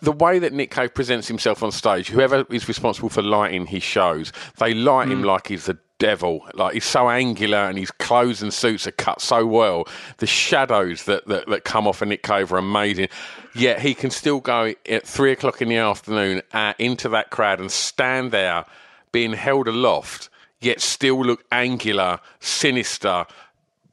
the 0.00 0.12
way 0.12 0.38
that 0.38 0.52
Nick 0.52 0.70
Cave 0.70 0.94
presents 0.94 1.28
himself 1.28 1.62
on 1.62 1.70
stage, 1.70 2.08
whoever 2.08 2.44
is 2.50 2.66
responsible 2.66 3.08
for 3.08 3.22
lighting 3.22 3.66
his 3.66 3.82
shows, 3.82 4.32
they 4.58 4.74
light 4.74 5.08
mm. 5.08 5.12
him 5.12 5.22
like 5.22 5.48
he's 5.48 5.66
the 5.66 5.78
devil. 5.98 6.44
Like 6.54 6.74
he's 6.74 6.84
so 6.84 7.08
angular 7.08 7.58
and 7.58 7.78
his 7.78 7.92
clothes 7.92 8.42
and 8.42 8.52
suits 8.52 8.88
are 8.88 8.92
cut 8.92 9.20
so 9.20 9.46
well. 9.46 9.86
The 10.18 10.26
shadows 10.26 11.04
that, 11.04 11.28
that, 11.28 11.46
that 11.48 11.64
come 11.64 11.86
off 11.86 12.02
of 12.02 12.08
Nick 12.08 12.24
Cave 12.24 12.52
are 12.52 12.58
amazing. 12.58 13.08
Yet 13.54 13.80
he 13.80 13.94
can 13.94 14.10
still 14.10 14.40
go 14.40 14.74
at 14.88 15.06
three 15.06 15.30
o'clock 15.30 15.62
in 15.62 15.68
the 15.68 15.76
afternoon 15.76 16.42
uh, 16.52 16.74
into 16.78 17.08
that 17.10 17.30
crowd 17.30 17.60
and 17.60 17.70
stand 17.70 18.32
there 18.32 18.64
being 19.12 19.32
held 19.32 19.68
aloft, 19.68 20.28
yet 20.60 20.80
still 20.80 21.24
look 21.24 21.44
angular, 21.52 22.20
sinister, 22.40 23.26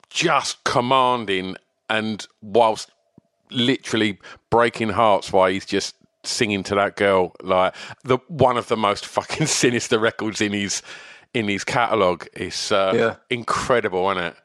just 0.10 0.64
commanding, 0.64 1.56
and 1.90 2.28
whilst 2.42 2.92
literally 3.52 4.20
breaking 4.50 4.90
hearts 4.90 5.32
while 5.32 5.50
he's 5.50 5.66
just 5.66 5.96
singing 6.24 6.64
to 6.64 6.76
that 6.76 6.98
girl 6.98 7.32
like 7.42 7.74
the 8.04 8.18
one 8.28 8.58
of 8.58 8.68
the 8.68 8.76
most 8.76 9.06
fucking 9.06 9.48
sinister 9.62 9.98
records 9.98 10.42
in 10.42 10.52
his 10.52 10.82
in 11.34 11.48
his 11.48 11.64
catalog 11.64 12.26
is 12.34 12.72
uh, 12.72 12.92
yeah. 12.96 13.16
incredible 13.30 14.10
isn't 14.12 14.24
it? 14.24 14.36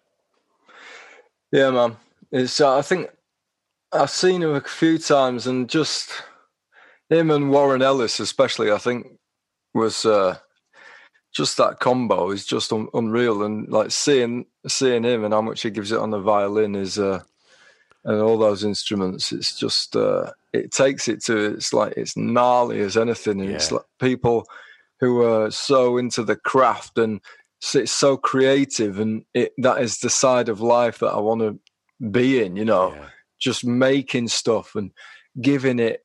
Yeah 1.51 1.71
man. 1.71 1.97
It's 2.31 2.61
uh, 2.61 2.79
i 2.79 2.83
think 2.83 3.11
i've 3.93 4.11
seen 4.11 4.43
him 4.43 4.55
a 4.55 4.61
few 4.61 4.99
times 4.99 5.47
and 5.47 5.69
just 5.69 6.11
him 7.11 7.31
and 7.31 7.51
warren 7.51 7.83
ellis 7.83 8.21
especially 8.21 8.71
i 8.71 8.79
think 8.79 9.19
was 9.75 10.05
uh, 10.05 10.37
just 11.33 11.57
that 11.57 11.81
combo 11.81 12.31
is 12.31 12.45
just 12.45 12.73
un- 12.73 12.89
unreal. 12.95 13.43
And 13.43 13.69
like 13.69 13.91
seeing 13.91 14.47
seeing 14.67 15.05
him 15.05 15.25
and 15.25 15.33
how 15.33 15.43
much 15.43 15.63
he 15.63 15.71
gives 15.71 15.93
it 15.93 15.99
on 15.99 16.11
the 16.11 16.21
violin 16.21 16.75
is 16.75 16.99
uh, 16.99 17.23
and 18.05 18.21
all 18.21 18.39
those 18.39 18.65
instruments. 18.65 19.33
It's 19.33 19.57
just 19.57 19.97
uh, 19.97 20.33
it 20.53 20.73
takes 20.73 21.09
it 21.09 21.23
to 21.25 21.55
it's 21.55 21.73
like 21.73 21.95
it's 21.97 22.17
gnarly 22.17 22.81
as 22.81 22.97
anything, 22.97 23.41
and 23.41 23.51
yeah. 23.51 23.57
it's 23.57 23.73
like 23.73 23.85
people 24.01 24.47
who 25.01 25.23
are 25.23 25.51
so 25.51 25.99
into 25.99 26.23
the 26.23 26.37
craft 26.37 26.99
and 26.99 27.21
it's 27.75 27.93
so 27.93 28.17
creative, 28.17 28.99
and 28.99 29.25
it 29.35 29.53
that 29.59 29.81
is 29.81 29.99
the 29.99 30.11
side 30.11 30.49
of 30.49 30.61
life 30.61 30.99
that 30.99 31.13
I 31.13 31.21
want 31.21 31.41
to 31.41 31.59
be 32.11 32.43
in. 32.43 32.57
You 32.57 32.65
know, 32.65 32.93
yeah. 32.93 33.09
just 33.39 33.65
making 33.65 34.29
stuff 34.29 34.75
and 34.75 34.91
giving 35.41 35.79
it 35.79 36.05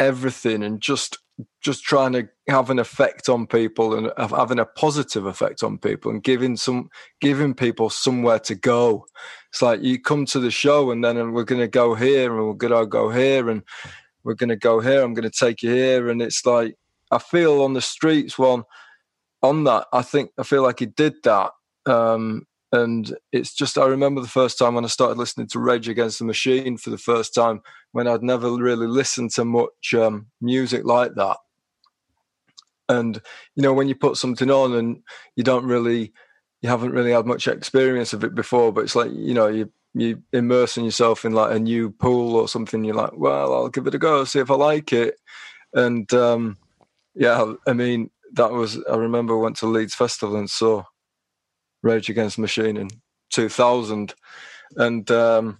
everything, 0.00 0.62
and 0.62 0.80
just 0.80 1.18
just 1.60 1.84
trying 1.84 2.12
to 2.12 2.28
have 2.48 2.70
an 2.70 2.78
effect 2.78 3.28
on 3.28 3.46
people 3.46 3.94
and 3.94 4.10
having 4.16 4.58
a 4.58 4.64
positive 4.64 5.26
effect 5.26 5.62
on 5.62 5.78
people 5.78 6.10
and 6.10 6.22
giving 6.22 6.56
some 6.56 6.90
giving 7.20 7.54
people 7.54 7.90
somewhere 7.90 8.38
to 8.40 8.54
go 8.54 9.06
it's 9.50 9.62
like 9.62 9.82
you 9.82 10.00
come 10.00 10.26
to 10.26 10.40
the 10.40 10.50
show 10.50 10.90
and 10.90 11.02
then 11.04 11.32
we're 11.32 11.44
going 11.44 11.60
to 11.60 11.68
go 11.68 11.94
here 11.94 12.36
and 12.36 12.46
we're 12.46 12.54
going 12.54 12.72
to 12.72 12.86
go 12.86 13.10
here 13.10 13.48
and 13.48 13.62
we're 14.24 14.34
going 14.34 14.48
to 14.48 14.56
go 14.56 14.80
here 14.80 15.02
i'm 15.02 15.14
going 15.14 15.30
to 15.30 15.38
take 15.38 15.62
you 15.62 15.70
here. 15.70 16.10
And 16.10 16.20
it's 16.20 16.44
like 16.44 16.76
i 17.10 17.18
feel 17.18 17.62
on 17.62 17.72
the 17.72 17.80
streets 17.80 18.38
one 18.38 18.64
on 19.42 19.64
that 19.64 19.86
i 19.92 20.02
think 20.02 20.30
i 20.38 20.42
feel 20.42 20.62
like 20.62 20.80
he 20.80 20.86
did 20.86 21.14
that 21.24 21.52
um, 21.86 22.46
and 22.72 23.16
it's 23.32 23.54
just 23.54 23.78
i 23.78 23.86
remember 23.86 24.20
the 24.20 24.28
first 24.28 24.58
time 24.58 24.74
when 24.74 24.84
i 24.84 24.88
started 24.88 25.16
listening 25.16 25.46
to 25.46 25.58
rage 25.58 25.88
against 25.88 26.18
the 26.18 26.24
machine 26.24 26.76
for 26.76 26.90
the 26.90 26.98
first 26.98 27.34
time 27.34 27.62
when 27.92 28.06
i'd 28.06 28.22
never 28.22 28.50
really 28.52 28.86
listened 28.86 29.30
to 29.30 29.44
much 29.44 29.94
um, 29.94 30.26
music 30.40 30.84
like 30.84 31.14
that. 31.14 31.36
And 32.88 33.20
you 33.54 33.62
know, 33.62 33.72
when 33.72 33.88
you 33.88 33.94
put 33.94 34.16
something 34.16 34.50
on 34.50 34.74
and 34.74 35.02
you 35.36 35.44
don't 35.44 35.64
really, 35.64 36.12
you 36.62 36.68
haven't 36.68 36.92
really 36.92 37.12
had 37.12 37.26
much 37.26 37.46
experience 37.46 38.12
of 38.12 38.24
it 38.24 38.34
before, 38.34 38.72
but 38.72 38.84
it's 38.84 38.96
like 38.96 39.12
you 39.12 39.34
know, 39.34 39.46
you 39.46 39.70
you 39.94 40.22
immersing 40.32 40.84
yourself 40.84 41.24
in 41.24 41.32
like 41.32 41.54
a 41.54 41.58
new 41.58 41.90
pool 41.90 42.36
or 42.36 42.48
something. 42.48 42.84
You're 42.84 42.94
like, 42.94 43.16
well, 43.16 43.54
I'll 43.54 43.68
give 43.68 43.86
it 43.86 43.94
a 43.94 43.98
go, 43.98 44.24
see 44.24 44.40
if 44.40 44.50
I 44.50 44.54
like 44.54 44.92
it. 44.92 45.16
And 45.72 46.12
um, 46.14 46.56
yeah, 47.14 47.54
I 47.66 47.72
mean, 47.72 48.10
that 48.34 48.50
was. 48.50 48.78
I 48.90 48.96
remember 48.96 49.36
I 49.36 49.42
went 49.42 49.56
to 49.58 49.66
Leeds 49.66 49.94
Festival 49.94 50.36
and 50.36 50.50
saw 50.50 50.84
Rage 51.82 52.08
Against 52.08 52.38
Machine 52.38 52.76
in 52.76 52.88
2000, 53.30 54.14
and 54.76 55.10
um, 55.10 55.58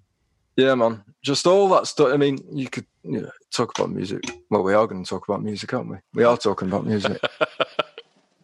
yeah, 0.56 0.74
man, 0.74 1.04
just 1.22 1.46
all 1.46 1.68
that 1.70 1.86
stuff. 1.86 2.12
I 2.12 2.16
mean, 2.16 2.38
you 2.52 2.68
could 2.68 2.86
you 3.04 3.22
know, 3.22 3.30
talk 3.52 3.78
about 3.78 3.90
music. 3.90 4.22
Well, 4.50 4.62
we 4.62 4.74
are 4.74 4.86
going 4.86 5.04
to 5.04 5.08
talk 5.08 5.28
about 5.28 5.42
music, 5.42 5.72
aren't 5.72 5.90
we? 5.90 5.96
We 6.14 6.24
are 6.24 6.36
talking 6.36 6.68
about 6.68 6.86
music. 6.86 7.20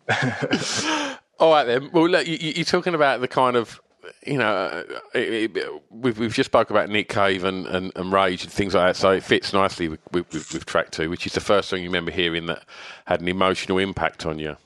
All 1.38 1.52
right 1.52 1.64
then. 1.64 1.90
Well, 1.92 2.08
look, 2.08 2.26
you, 2.26 2.36
you're 2.40 2.64
talking 2.64 2.94
about 2.94 3.20
the 3.20 3.28
kind 3.28 3.56
of 3.56 3.80
you 4.26 4.38
know, 4.38 4.84
it, 5.14 5.56
it, 5.56 5.82
we've 5.90 6.18
we've 6.18 6.34
just 6.34 6.48
spoke 6.48 6.70
about 6.70 6.88
Nick 6.88 7.08
Cave 7.08 7.44
and, 7.44 7.66
and, 7.66 7.92
and 7.96 8.12
Rage 8.12 8.44
and 8.44 8.52
things 8.52 8.74
like 8.74 8.94
that, 8.94 8.96
so 8.96 9.10
it 9.10 9.22
fits 9.22 9.52
nicely 9.52 9.88
with, 9.88 10.00
with, 10.12 10.32
with, 10.52 10.66
track 10.66 10.90
two, 10.90 11.10
which 11.10 11.26
is 11.26 11.32
the 11.32 11.40
first 11.40 11.68
song 11.68 11.80
you 11.80 11.88
remember 11.88 12.10
hearing 12.10 12.46
that 12.46 12.64
had 13.06 13.20
an 13.20 13.28
emotional 13.28 13.78
impact 13.78 14.26
on 14.26 14.38
you. 14.38 14.56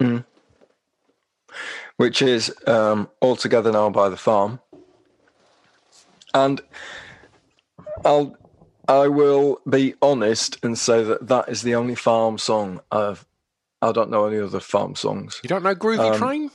Mm. 0.00 0.24
Which 1.96 2.22
is 2.22 2.52
um, 2.66 3.08
"All 3.20 3.36
Together 3.36 3.70
Now" 3.72 3.90
by 3.90 4.08
the 4.08 4.16
Farm, 4.16 4.60
and 6.32 6.60
I'll 8.04 8.36
I 8.88 9.08
will 9.08 9.60
be 9.68 9.94
honest 10.02 10.58
and 10.62 10.78
say 10.78 11.02
that 11.04 11.28
that 11.28 11.48
is 11.48 11.62
the 11.62 11.74
only 11.74 11.94
Farm 11.94 12.38
song 12.38 12.80
I've. 12.90 13.26
I 13.84 13.92
don't 13.92 14.10
know 14.10 14.26
any 14.26 14.38
other 14.38 14.60
Farm 14.60 14.94
songs. 14.94 15.40
You 15.42 15.48
don't 15.48 15.62
know 15.62 15.74
Groovy 15.74 16.12
um, 16.12 16.18
Train? 16.18 16.50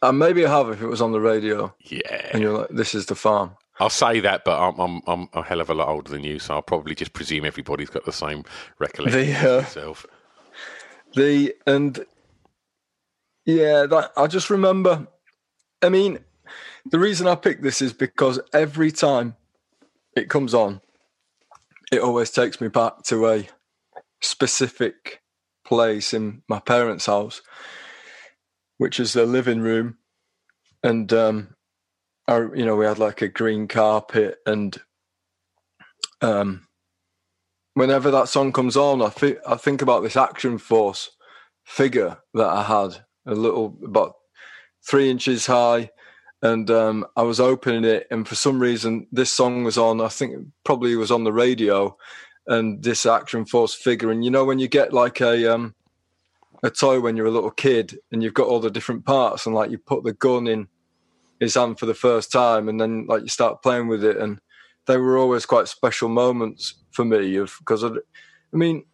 And 0.00 0.18
maybe 0.18 0.46
I 0.46 0.50
have 0.50 0.70
if 0.70 0.80
it 0.80 0.86
was 0.86 1.02
on 1.02 1.12
the 1.12 1.20
radio. 1.20 1.74
Yeah. 1.80 2.30
And 2.32 2.42
you're 2.42 2.58
like, 2.58 2.68
this 2.70 2.94
is 2.94 3.06
the 3.06 3.14
farm. 3.14 3.56
I'll 3.80 3.90
say 3.90 4.20
that, 4.20 4.44
but 4.44 4.58
I'm, 4.58 4.78
I'm 4.78 5.02
I'm 5.06 5.28
a 5.34 5.42
hell 5.42 5.60
of 5.60 5.70
a 5.70 5.74
lot 5.74 5.88
older 5.88 6.10
than 6.10 6.24
you, 6.24 6.40
so 6.40 6.54
I'll 6.54 6.62
probably 6.62 6.96
just 6.96 7.12
presume 7.12 7.44
everybody's 7.44 7.90
got 7.90 8.04
the 8.04 8.12
same 8.12 8.44
recollection 8.80 9.20
the, 9.20 9.86
uh, 9.86 9.88
of 9.88 10.06
The 11.14 11.54
and 11.64 12.04
yeah, 13.44 13.86
that 13.86 14.12
I 14.16 14.26
just 14.26 14.50
remember. 14.50 15.06
I 15.80 15.90
mean, 15.90 16.18
the 16.90 16.98
reason 16.98 17.28
I 17.28 17.36
picked 17.36 17.62
this 17.62 17.80
is 17.80 17.92
because 17.92 18.40
every 18.52 18.90
time 18.90 19.36
it 20.16 20.28
comes 20.28 20.54
on, 20.54 20.80
it 21.92 22.00
always 22.00 22.30
takes 22.30 22.60
me 22.60 22.66
back 22.66 23.04
to 23.04 23.28
a 23.28 23.48
specific 24.20 25.22
place 25.68 26.14
in 26.14 26.42
my 26.48 26.58
parents' 26.58 27.06
house 27.06 27.42
which 28.78 29.00
is 29.00 29.12
the 29.12 29.26
living 29.26 29.60
room, 29.60 29.98
and 30.82 31.12
um, 31.12 31.54
you 32.28 32.64
know 32.64 32.76
we 32.76 32.86
had 32.86 32.98
like 32.98 33.20
a 33.20 33.28
green 33.28 33.68
carpet, 33.68 34.38
and 34.46 34.80
um, 36.22 36.66
whenever 37.74 38.10
that 38.10 38.28
song 38.28 38.52
comes 38.52 38.76
on, 38.76 39.02
I 39.02 39.10
think 39.10 39.38
I 39.46 39.56
think 39.56 39.82
about 39.82 40.02
this 40.02 40.16
Action 40.16 40.58
Force 40.58 41.10
figure 41.64 42.16
that 42.34 42.48
I 42.48 42.62
had, 42.62 43.04
a 43.26 43.34
little 43.34 43.76
about 43.84 44.14
three 44.88 45.10
inches 45.10 45.46
high, 45.46 45.90
and 46.40 46.70
um, 46.70 47.04
I 47.16 47.22
was 47.22 47.40
opening 47.40 47.84
it, 47.84 48.06
and 48.10 48.26
for 48.26 48.36
some 48.36 48.60
reason 48.60 49.08
this 49.10 49.30
song 49.30 49.64
was 49.64 49.76
on. 49.76 50.00
I 50.00 50.08
think 50.08 50.46
probably 50.64 50.94
was 50.94 51.10
on 51.10 51.24
the 51.24 51.32
radio, 51.32 51.96
and 52.48 52.82
this 52.82 53.06
Action 53.06 53.44
Force 53.44 53.74
figure, 53.74 54.10
and 54.10 54.24
you 54.24 54.30
know 54.30 54.44
when 54.44 54.58
you 54.58 54.68
get 54.68 54.92
like 54.92 55.20
a 55.20 55.54
um, 55.54 55.74
a 56.62 56.70
toy 56.70 57.00
when 57.00 57.16
you're 57.16 57.26
a 57.26 57.30
little 57.30 57.50
kid 57.50 57.98
and 58.10 58.22
you've 58.22 58.34
got 58.34 58.48
all 58.48 58.60
the 58.60 58.70
different 58.70 59.04
parts 59.04 59.46
and 59.46 59.54
like 59.54 59.70
you 59.70 59.78
put 59.78 60.04
the 60.04 60.12
gun 60.12 60.46
in 60.46 60.68
his 61.40 61.54
hand 61.54 61.78
for 61.78 61.86
the 61.86 61.94
first 61.94 62.32
time 62.32 62.68
and 62.68 62.80
then 62.80 63.06
like 63.06 63.22
you 63.22 63.28
start 63.28 63.62
playing 63.62 63.86
with 63.86 64.02
it 64.02 64.16
and 64.16 64.40
they 64.86 64.96
were 64.96 65.18
always 65.18 65.46
quite 65.46 65.68
special 65.68 66.08
moments 66.08 66.74
for 66.90 67.04
me 67.04 67.36
of 67.36 67.54
because 67.60 67.84
I, 67.84 67.88
I 67.88 68.56
mean 68.56 68.84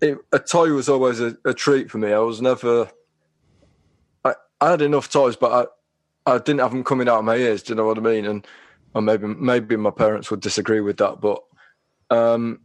it, 0.00 0.18
a 0.32 0.38
toy 0.38 0.72
was 0.72 0.88
always 0.88 1.20
a, 1.20 1.36
a, 1.44 1.52
treat 1.52 1.90
for 1.90 1.98
me. 1.98 2.12
I 2.12 2.18
was 2.20 2.40
never 2.40 2.88
I, 4.24 4.34
I 4.60 4.70
had 4.70 4.82
enough 4.82 5.10
toys 5.10 5.36
but 5.36 5.70
I 6.26 6.34
I 6.34 6.38
didn't 6.38 6.60
have 6.60 6.70
them 6.70 6.84
coming 6.84 7.08
out 7.08 7.18
of 7.18 7.24
my 7.24 7.36
ears 7.36 7.62
do 7.62 7.72
you 7.72 7.76
know 7.76 7.86
what 7.86 7.98
I 7.98 8.02
mean? 8.02 8.26
And 8.26 8.46
or 8.94 9.02
maybe 9.02 9.26
maybe 9.26 9.76
my 9.76 9.90
parents 9.90 10.30
would 10.30 10.40
disagree 10.40 10.80
with 10.80 10.98
that 10.98 11.20
but 11.20 11.42
um 12.10 12.60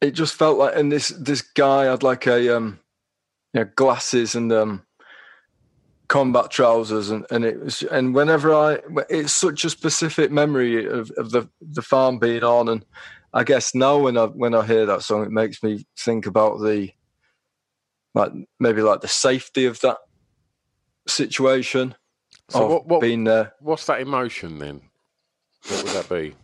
it 0.00 0.12
just 0.12 0.34
felt 0.34 0.58
like, 0.58 0.76
and 0.76 0.92
this 0.92 1.08
this 1.08 1.42
guy 1.42 1.84
had 1.84 2.02
like 2.02 2.26
a 2.26 2.56
um, 2.56 2.78
you 3.52 3.60
know, 3.60 3.70
glasses 3.74 4.34
and 4.34 4.52
um, 4.52 4.84
combat 6.08 6.50
trousers, 6.50 7.10
and 7.10 7.26
and 7.30 7.44
it 7.44 7.60
was, 7.60 7.82
and 7.82 8.14
whenever 8.14 8.54
I, 8.54 8.78
it's 9.08 9.32
such 9.32 9.64
a 9.64 9.70
specific 9.70 10.30
memory 10.30 10.86
of, 10.86 11.10
of 11.12 11.30
the 11.30 11.48
the 11.60 11.82
farm 11.82 12.18
being 12.18 12.44
on, 12.44 12.68
and 12.68 12.84
I 13.32 13.44
guess 13.44 13.74
now 13.74 13.98
when 13.98 14.16
I 14.16 14.26
when 14.26 14.54
I 14.54 14.64
hear 14.64 14.86
that 14.86 15.02
song, 15.02 15.24
it 15.24 15.32
makes 15.32 15.62
me 15.62 15.84
think 15.98 16.26
about 16.26 16.58
the 16.58 16.90
like 18.14 18.32
maybe 18.60 18.82
like 18.82 19.00
the 19.00 19.08
safety 19.08 19.66
of 19.66 19.80
that 19.80 19.98
situation 21.08 21.94
so 22.50 22.64
of 22.64 22.70
what, 22.70 22.86
what, 22.86 23.00
being 23.00 23.24
there. 23.24 23.52
What's 23.60 23.86
that 23.86 24.00
emotion 24.00 24.58
then? 24.58 24.82
What 25.66 25.82
would 25.82 25.92
that 25.92 26.08
be? 26.08 26.34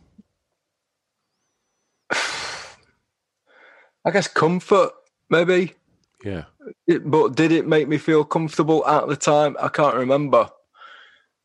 I 4.04 4.10
guess 4.10 4.28
comfort, 4.28 4.92
maybe. 5.30 5.74
Yeah. 6.24 6.44
It, 6.86 7.08
but 7.10 7.34
did 7.34 7.52
it 7.52 7.66
make 7.66 7.88
me 7.88 7.98
feel 7.98 8.24
comfortable 8.24 8.86
at 8.86 9.08
the 9.08 9.16
time? 9.16 9.56
I 9.60 9.68
can't 9.68 9.96
remember. 9.96 10.50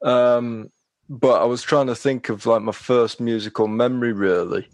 Um, 0.01 0.71
but 1.09 1.41
I 1.41 1.45
was 1.45 1.61
trying 1.61 1.87
to 1.87 1.95
think 1.95 2.29
of 2.29 2.45
like 2.45 2.61
my 2.61 2.71
first 2.71 3.19
musical 3.19 3.67
memory, 3.67 4.13
really. 4.13 4.67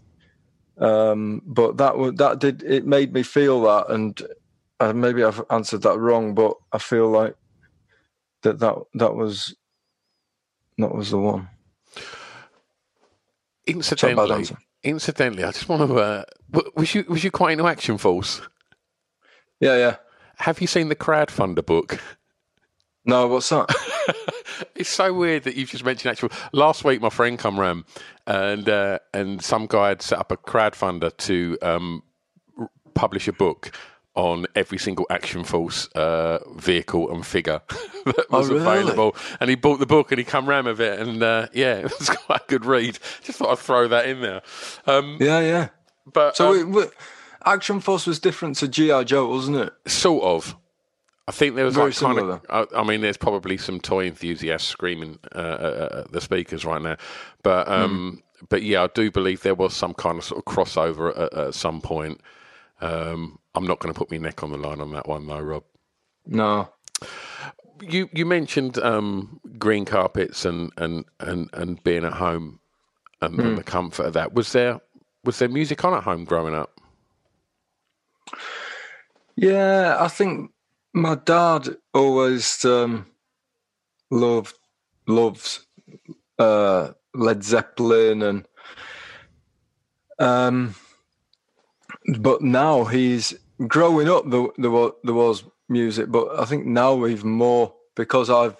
Um, 0.78 1.42
but 1.46 1.78
that 1.78 1.94
that 2.18 2.38
did 2.38 2.62
it 2.62 2.86
made 2.86 3.12
me 3.14 3.22
feel 3.22 3.62
that, 3.62 3.88
and 3.88 4.20
uh, 4.78 4.92
maybe 4.92 5.24
I've 5.24 5.42
answered 5.50 5.82
that 5.82 5.98
wrong, 5.98 6.34
but 6.34 6.54
I 6.70 6.78
feel 6.78 7.08
like 7.08 7.34
that 8.42 8.58
that 8.58 8.76
that 8.94 9.14
was 9.14 9.54
that 10.76 10.94
was 10.94 11.10
the 11.10 11.18
one. 11.18 11.48
Incidentally, 13.66 14.46
incidentally, 14.86 15.44
I 15.44 15.50
just 15.52 15.68
want 15.68 15.88
to. 15.88 15.96
Uh, 15.96 16.24
was 16.74 16.94
you 16.94 17.04
was 17.08 17.24
you 17.24 17.30
quite 17.30 17.52
into 17.52 17.66
Action 17.66 17.98
Force? 17.98 18.40
Yeah, 19.60 19.76
yeah. 19.76 19.96
Have 20.36 20.60
you 20.60 20.66
seen 20.66 20.88
the 20.88 20.96
crowdfunder 20.96 21.64
book? 21.64 22.00
No, 23.04 23.26
what's 23.26 23.48
that? 23.50 23.72
it's 24.74 24.88
so 24.88 25.12
weird 25.12 25.44
that 25.44 25.56
you've 25.56 25.70
just 25.70 25.84
mentioned 25.84 26.10
actual. 26.10 26.30
Last 26.52 26.84
week, 26.84 27.00
my 27.00 27.08
friend 27.08 27.38
come 27.38 27.58
round, 27.58 27.84
and 28.26 28.68
uh, 28.68 28.98
and 29.12 29.42
some 29.42 29.66
guy 29.66 29.88
had 29.88 30.02
set 30.02 30.18
up 30.18 30.32
a 30.32 30.36
crowdfunder 30.36 31.16
to 31.18 31.58
um, 31.62 32.02
publish 32.94 33.28
a 33.28 33.32
book 33.32 33.76
on 34.16 34.46
every 34.54 34.78
single 34.78 35.06
Action 35.10 35.44
Force 35.44 35.88
uh, 35.88 36.38
vehicle 36.56 37.12
and 37.14 37.24
figure 37.24 37.60
that 38.06 38.26
was 38.30 38.50
oh, 38.50 38.54
really? 38.54 38.66
available. 38.66 39.16
And 39.38 39.50
he 39.50 39.56
bought 39.56 39.78
the 39.78 39.86
book 39.86 40.10
and 40.10 40.18
he 40.18 40.24
come 40.24 40.48
round 40.48 40.66
with 40.66 40.80
it, 40.80 40.98
and 40.98 41.22
uh, 41.22 41.48
yeah, 41.52 41.74
it 41.76 41.84
was 41.98 42.10
quite 42.10 42.40
a 42.40 42.44
good 42.48 42.64
read. 42.64 42.98
Just 43.22 43.38
thought 43.38 43.50
I'd 43.50 43.58
throw 43.58 43.88
that 43.88 44.06
in 44.06 44.22
there. 44.22 44.42
Um, 44.86 45.18
yeah, 45.20 45.40
yeah. 45.40 45.68
But 46.12 46.36
so 46.36 46.60
um, 46.60 46.76
it, 46.78 46.90
Action 47.44 47.80
Force 47.80 48.06
was 48.06 48.18
different 48.18 48.56
to 48.56 48.68
GI 48.68 49.04
Joe, 49.04 49.28
wasn't 49.28 49.58
it? 49.58 49.72
Sort 49.86 50.24
of. 50.24 50.56
I 51.28 51.32
think 51.32 51.56
there 51.56 51.64
was 51.64 51.74
Very 51.74 51.88
like 51.90 51.96
kind 51.96 52.18
of. 52.18 52.46
I, 52.48 52.66
I, 52.80 52.84
mean, 52.84 53.00
there's 53.00 53.16
probably 53.16 53.56
some 53.56 53.80
toy 53.80 54.06
enthusiasts 54.06 54.68
screaming 54.68 55.18
uh, 55.34 55.98
at 56.02 56.12
the 56.12 56.20
speakers 56.20 56.64
right 56.64 56.80
now, 56.80 56.96
but 57.42 57.68
um, 57.68 58.22
mm. 58.22 58.46
but 58.48 58.62
yeah, 58.62 58.84
I 58.84 58.86
do 58.86 59.10
believe 59.10 59.42
there 59.42 59.54
was 59.54 59.74
some 59.74 59.92
kind 59.92 60.18
of 60.18 60.24
sort 60.24 60.38
of 60.38 60.44
crossover 60.44 61.18
at, 61.18 61.34
at 61.34 61.54
some 61.54 61.80
point. 61.80 62.20
Um, 62.80 63.40
I'm 63.56 63.66
not 63.66 63.78
going 63.78 63.92
to 63.92 63.98
put 63.98 64.10
my 64.10 64.18
neck 64.18 64.42
on 64.42 64.50
the 64.52 64.58
line 64.58 64.80
on 64.80 64.92
that 64.92 65.08
one, 65.08 65.26
though, 65.26 65.40
Rob. 65.40 65.64
No. 66.26 66.68
You 67.80 68.08
you 68.12 68.24
mentioned 68.24 68.78
um, 68.78 69.40
green 69.58 69.84
carpets 69.84 70.44
and, 70.44 70.72
and, 70.76 71.04
and, 71.20 71.50
and 71.52 71.82
being 71.82 72.04
at 72.04 72.14
home 72.14 72.60
and, 73.20 73.34
mm. 73.34 73.38
and, 73.38 73.48
hmm. 73.50 73.54
the 73.56 73.64
comfort 73.64 74.06
of 74.06 74.12
that. 74.14 74.34
Was 74.34 74.52
there 74.52 74.80
was 75.24 75.38
there 75.38 75.48
music 75.48 75.84
on 75.84 75.94
at 75.94 76.04
home 76.04 76.24
growing 76.24 76.54
up? 76.54 76.80
Yeah, 79.34 79.96
I 79.98 80.08
think 80.08 80.52
my 80.92 81.16
dad 81.16 81.76
always 81.92 82.64
um, 82.64 83.06
loved 84.10 84.56
loves 85.06 85.66
uh, 86.38 86.92
Led 87.14 87.42
Zeppelin 87.42 88.22
and 88.22 88.48
um, 90.18 90.74
but 92.18 92.40
now 92.40 92.84
he's 92.84 93.34
growing 93.66 94.08
up. 94.08 94.28
There, 94.28 94.48
there 94.58 94.70
was 94.70 94.92
there 95.04 95.14
was 95.14 95.44
music, 95.68 96.10
but 96.10 96.38
I 96.38 96.44
think 96.44 96.66
now 96.66 97.06
even 97.06 97.30
more 97.30 97.74
because 97.94 98.30
I've 98.30 98.56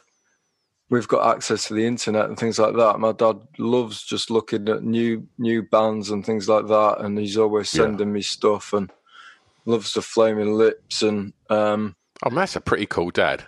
we've 0.89 1.09
got 1.09 1.35
access 1.35 1.67
to 1.67 1.75
the 1.75 1.87
internet 1.87 2.27
and 2.27 2.39
things 2.39 2.59
like 2.59 2.77
that. 2.77 3.01
My 3.01 3.13
dad 3.13 3.39
loves 3.59 4.03
just 4.03 4.31
looking 4.31 4.69
at 4.69 4.85
new 4.85 5.27
new 5.39 5.63
bands 5.63 6.11
and 6.11 6.25
things 6.25 6.49
like 6.49 6.67
that, 6.69 7.01
and 7.01 7.19
he's 7.19 7.37
always 7.37 7.71
sending 7.71 8.09
yeah. 8.09 8.15
me 8.15 8.23
stuff. 8.23 8.73
And 8.73 8.91
loves 9.67 9.93
the 9.93 10.03
Flaming 10.03 10.55
Lips, 10.55 11.03
and 11.03 11.33
um, 11.51 11.97
Oh, 12.23 12.31
that's 12.31 12.57
a 12.57 12.61
pretty 12.61 12.87
cool 12.87 13.11
dad. 13.11 13.45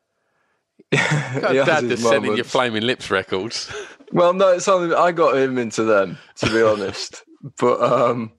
he 0.90 0.96
Got 0.96 1.56
a 1.56 1.64
has 1.64 1.66
dad 1.66 1.84
that's 1.88 2.02
sending 2.02 2.36
you. 2.36 2.44
Flaming 2.44 2.82
Lips 2.82 3.10
records. 3.10 3.72
Well, 4.12 4.32
no, 4.32 4.52
it's 4.52 4.68
only 4.68 4.94
I 4.94 5.12
got 5.12 5.36
him 5.36 5.58
into 5.58 5.84
them, 5.84 6.18
to 6.36 6.50
be 6.50 6.62
honest. 6.62 7.24
But 7.58 7.80
um, 7.80 8.32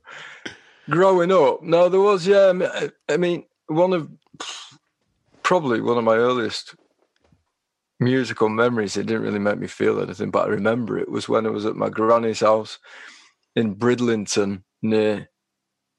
growing 0.89 1.31
up, 1.31 1.61
no, 1.61 1.89
there 1.89 1.99
was 1.99 2.27
yeah. 2.27 2.51
I 3.07 3.17
mean, 3.17 3.45
one 3.67 3.93
of 3.93 4.09
probably 5.43 5.81
one 5.81 5.97
of 5.97 6.03
my 6.03 6.15
earliest 6.15 6.75
musical 7.99 8.49
memories. 8.49 8.97
It 8.97 9.05
didn't 9.05 9.23
really 9.23 9.39
make 9.39 9.59
me 9.59 9.67
feel 9.67 10.01
anything, 10.01 10.31
but 10.31 10.47
I 10.47 10.49
remember 10.49 10.97
it 10.97 11.09
was 11.09 11.29
when 11.29 11.45
I 11.45 11.49
was 11.49 11.65
at 11.65 11.75
my 11.75 11.89
granny's 11.89 12.41
house 12.41 12.79
in 13.55 13.75
Bridlington, 13.75 14.63
near 14.81 15.29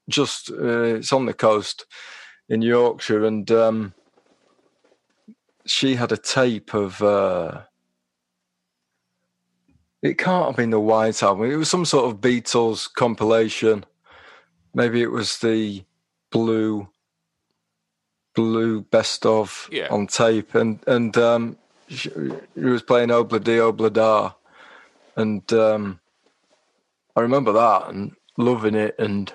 just 0.09 0.51
uh, 0.51 0.83
it's 0.83 1.13
on 1.13 1.25
the 1.25 1.33
coast 1.33 1.85
in 2.49 2.61
Yorkshire, 2.61 3.25
and 3.25 3.49
um, 3.51 3.93
she 5.65 5.95
had 5.95 6.11
a 6.11 6.17
tape 6.17 6.73
of. 6.73 7.01
Uh, 7.01 7.61
it 10.01 10.17
can't 10.17 10.47
have 10.47 10.55
been 10.55 10.71
the 10.71 10.79
White 10.79 11.21
Album. 11.21 11.51
It 11.51 11.55
was 11.55 11.69
some 11.69 11.85
sort 11.85 12.11
of 12.11 12.21
Beatles 12.21 12.91
compilation. 12.91 13.85
Maybe 14.73 15.01
it 15.01 15.11
was 15.11 15.39
the 15.39 15.83
Blue, 16.31 16.87
Blue 18.35 18.81
Best 18.81 19.25
of 19.25 19.67
Yeah. 19.71 19.87
on 19.89 20.07
tape, 20.07 20.55
and 20.55 20.79
and 20.87 21.17
um, 21.17 21.57
she, 21.89 22.09
she 22.09 22.61
was 22.61 22.81
playing 22.81 23.09
Obladi 23.09 23.59
Oblada, 23.59 24.35
and 25.15 25.51
um, 25.53 25.99
I 27.15 27.21
remember 27.21 27.51
that 27.53 27.89
and 27.89 28.13
loving 28.37 28.75
it, 28.75 28.95
and 28.97 29.33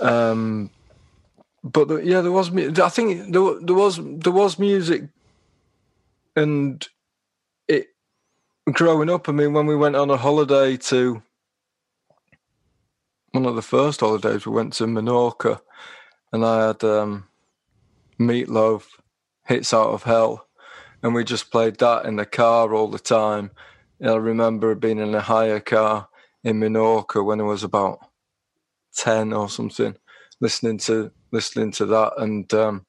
um, 0.00 0.70
but 1.64 1.88
the, 1.88 1.96
yeah, 1.96 2.20
there 2.20 2.32
was. 2.32 2.50
I 2.54 2.88
think 2.88 3.32
there 3.32 3.60
there 3.60 3.74
was 3.76 3.98
there 4.00 4.32
was 4.32 4.58
music, 4.58 5.04
and 6.36 6.86
it 7.66 7.88
growing 8.72 9.10
up. 9.10 9.28
I 9.28 9.32
mean, 9.32 9.52
when 9.52 9.66
we 9.66 9.74
went 9.74 9.96
on 9.96 10.10
a 10.10 10.16
holiday 10.16 10.76
to 10.76 11.22
one 13.34 13.46
of 13.46 13.56
the 13.56 13.62
first 13.62 13.98
holidays, 13.98 14.46
we 14.46 14.52
went 14.52 14.72
to 14.74 14.84
Menorca, 14.84 15.60
and 16.32 16.44
I 16.44 16.68
had 16.68 16.84
um, 16.84 17.26
Meatloaf, 18.16 18.84
"Hits 19.44 19.74
Out 19.74 19.88
of 19.88 20.04
Hell," 20.04 20.46
and 21.02 21.14
we 21.14 21.24
just 21.24 21.50
played 21.50 21.78
that 21.78 22.06
in 22.06 22.14
the 22.14 22.26
car 22.26 22.72
all 22.72 22.86
the 22.86 22.98
time. 23.00 23.50
And 23.98 24.10
I 24.10 24.16
remember 24.16 24.76
being 24.76 25.00
in 25.00 25.16
a 25.16 25.20
hire 25.20 25.58
car 25.58 26.08
in 26.44 26.60
Menorca 26.60 27.24
when 27.24 27.40
I 27.40 27.44
was 27.44 27.64
about 27.64 27.98
ten 28.94 29.32
or 29.32 29.48
something, 29.48 29.96
listening 30.40 30.78
to 30.78 31.10
listening 31.32 31.72
to 31.72 31.86
that, 31.86 32.12
and 32.16 32.54
um, 32.54 32.86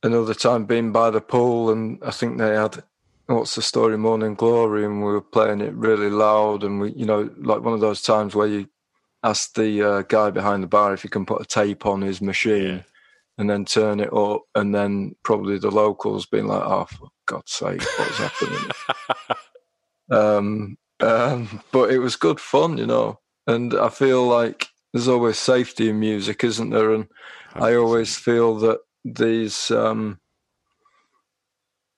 another 0.00 0.34
time 0.34 0.64
being 0.64 0.92
by 0.92 1.10
the 1.10 1.20
pool, 1.20 1.72
and 1.72 1.98
I 2.04 2.12
think 2.12 2.38
they 2.38 2.54
had 2.54 2.84
what's 3.26 3.54
the 3.54 3.62
story, 3.62 3.98
Morning 3.98 4.34
Glory, 4.34 4.84
and 4.84 4.98
we 4.98 5.12
were 5.12 5.20
playing 5.20 5.60
it 5.60 5.74
really 5.74 6.10
loud, 6.10 6.62
and 6.62 6.80
we, 6.80 6.92
you 6.92 7.06
know, 7.06 7.30
like 7.38 7.62
one 7.62 7.74
of 7.74 7.80
those 7.80 8.02
times 8.02 8.34
where 8.34 8.46
you 8.46 8.68
ask 9.22 9.54
the 9.54 9.82
uh, 9.82 10.02
guy 10.02 10.30
behind 10.30 10.62
the 10.62 10.68
bar 10.68 10.94
if 10.94 11.02
he 11.02 11.08
can 11.08 11.26
put 11.26 11.42
a 11.42 11.44
tape 11.44 11.86
on 11.86 12.02
his 12.02 12.20
machine. 12.20 12.84
And 13.38 13.50
then 13.50 13.66
turn 13.66 14.00
it 14.00 14.10
up, 14.14 14.44
and 14.54 14.74
then 14.74 15.14
probably 15.22 15.58
the 15.58 15.70
locals 15.70 16.24
being 16.24 16.46
like, 16.46 16.62
"Oh, 16.62 16.86
for 16.86 17.08
God's 17.26 17.52
sake, 17.52 17.82
what's 17.98 18.16
happening?" 18.16 18.70
um, 20.10 20.78
um, 21.00 21.62
but 21.70 21.90
it 21.90 21.98
was 21.98 22.16
good 22.16 22.40
fun, 22.40 22.78
you 22.78 22.86
know. 22.86 23.20
And 23.46 23.74
I 23.74 23.90
feel 23.90 24.26
like 24.26 24.68
there's 24.92 25.08
always 25.08 25.38
safety 25.38 25.90
in 25.90 26.00
music, 26.00 26.44
isn't 26.44 26.70
there? 26.70 26.94
And 26.94 27.08
I 27.54 27.74
always 27.74 28.16
feel 28.16 28.56
that 28.60 28.78
these, 29.04 29.70
um, 29.70 30.18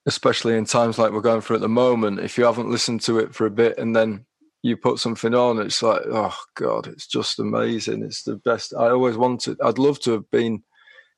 especially 0.09 0.57
in 0.57 0.65
times 0.65 0.99
like 0.99 1.13
we're 1.13 1.21
going 1.21 1.43
through 1.43 1.57
at 1.57 1.61
the 1.61 1.69
moment, 1.69 2.19
if 2.19 2.39
you 2.39 2.45
haven't 2.45 2.71
listened 2.71 3.03
to 3.03 3.19
it 3.19 3.35
for 3.35 3.45
a 3.45 3.51
bit 3.51 3.77
and 3.77 3.95
then 3.95 4.25
you 4.63 4.75
put 4.75 4.99
something 4.99 5.35
on, 5.35 5.61
it's 5.61 5.83
like, 5.83 6.01
oh 6.11 6.35
God, 6.55 6.87
it's 6.87 7.07
just 7.07 7.39
amazing. 7.39 8.03
It's 8.03 8.23
the 8.23 8.37
best. 8.37 8.73
I 8.75 8.89
always 8.89 9.19
wanted, 9.19 9.59
I'd 9.63 9.77
love 9.77 10.01
to 10.01 10.13
have 10.13 10.31
been 10.31 10.63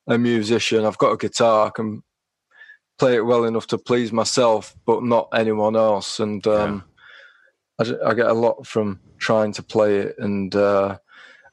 a 0.09 0.19
musician. 0.19 0.85
I've 0.85 0.99
got 0.99 1.13
a 1.13 1.17
guitar, 1.17 1.69
I 1.69 1.71
can 1.71 2.03
play 2.99 3.15
it 3.15 3.25
well 3.25 3.45
enough 3.45 3.69
to 3.69 3.79
please 3.79 4.13
myself, 4.13 4.75
but 4.85 5.05
not 5.05 5.29
anyone 5.33 5.77
else. 5.77 6.19
And 6.19 6.45
um, 6.49 6.83
I, 7.81 7.95
I 8.07 8.15
get 8.15 8.27
a 8.27 8.35
lot 8.35 8.67
from 8.67 8.99
trying 9.19 9.53
to 9.53 9.63
play 9.63 9.99
it. 9.99 10.17
And 10.19 10.53
uh, 10.57 10.99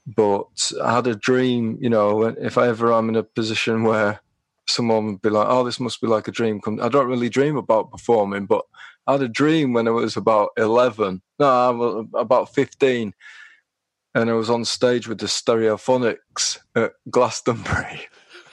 but 0.07 0.71
I 0.83 0.95
had 0.95 1.05
a 1.05 1.15
dream, 1.15 1.77
you 1.79 1.91
know, 1.91 2.23
if 2.23 2.57
I 2.57 2.67
ever 2.67 2.91
am 2.93 3.09
in 3.09 3.15
a 3.15 3.21
position 3.21 3.83
where 3.83 4.21
someone 4.67 5.05
would 5.05 5.21
be 5.21 5.29
like, 5.29 5.47
"Oh, 5.49 5.63
this 5.63 5.79
must 5.79 6.01
be 6.01 6.07
like 6.07 6.27
a 6.27 6.31
dream." 6.31 6.61
Come, 6.61 6.79
I 6.81 6.89
don't 6.89 7.07
really 7.07 7.29
dream 7.29 7.57
about 7.57 7.91
performing, 7.91 8.45
but 8.45 8.65
I 9.05 9.13
had 9.13 9.21
a 9.21 9.27
dream 9.27 9.73
when 9.73 9.87
I 9.87 9.91
was 9.91 10.17
about 10.17 10.49
eleven. 10.57 11.21
No, 11.39 11.47
I 11.47 11.69
was 11.69 12.07
about 12.13 12.53
fifteen, 12.53 13.13
and 14.13 14.29
I 14.29 14.33
was 14.33 14.49
on 14.49 14.65
stage 14.65 15.07
with 15.07 15.19
the 15.19 15.27
Stereophonics 15.27 16.59
at 16.75 16.93
Glastonbury, 17.09 18.07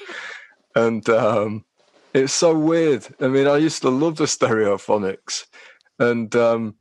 and 0.74 1.08
um, 1.08 1.64
it's 2.12 2.32
so 2.32 2.56
weird. 2.56 3.06
I 3.20 3.28
mean, 3.28 3.46
I 3.46 3.56
used 3.56 3.82
to 3.82 3.90
love 3.90 4.16
the 4.16 4.24
Stereophonics, 4.24 5.46
and 5.98 6.34
um, 6.36 6.76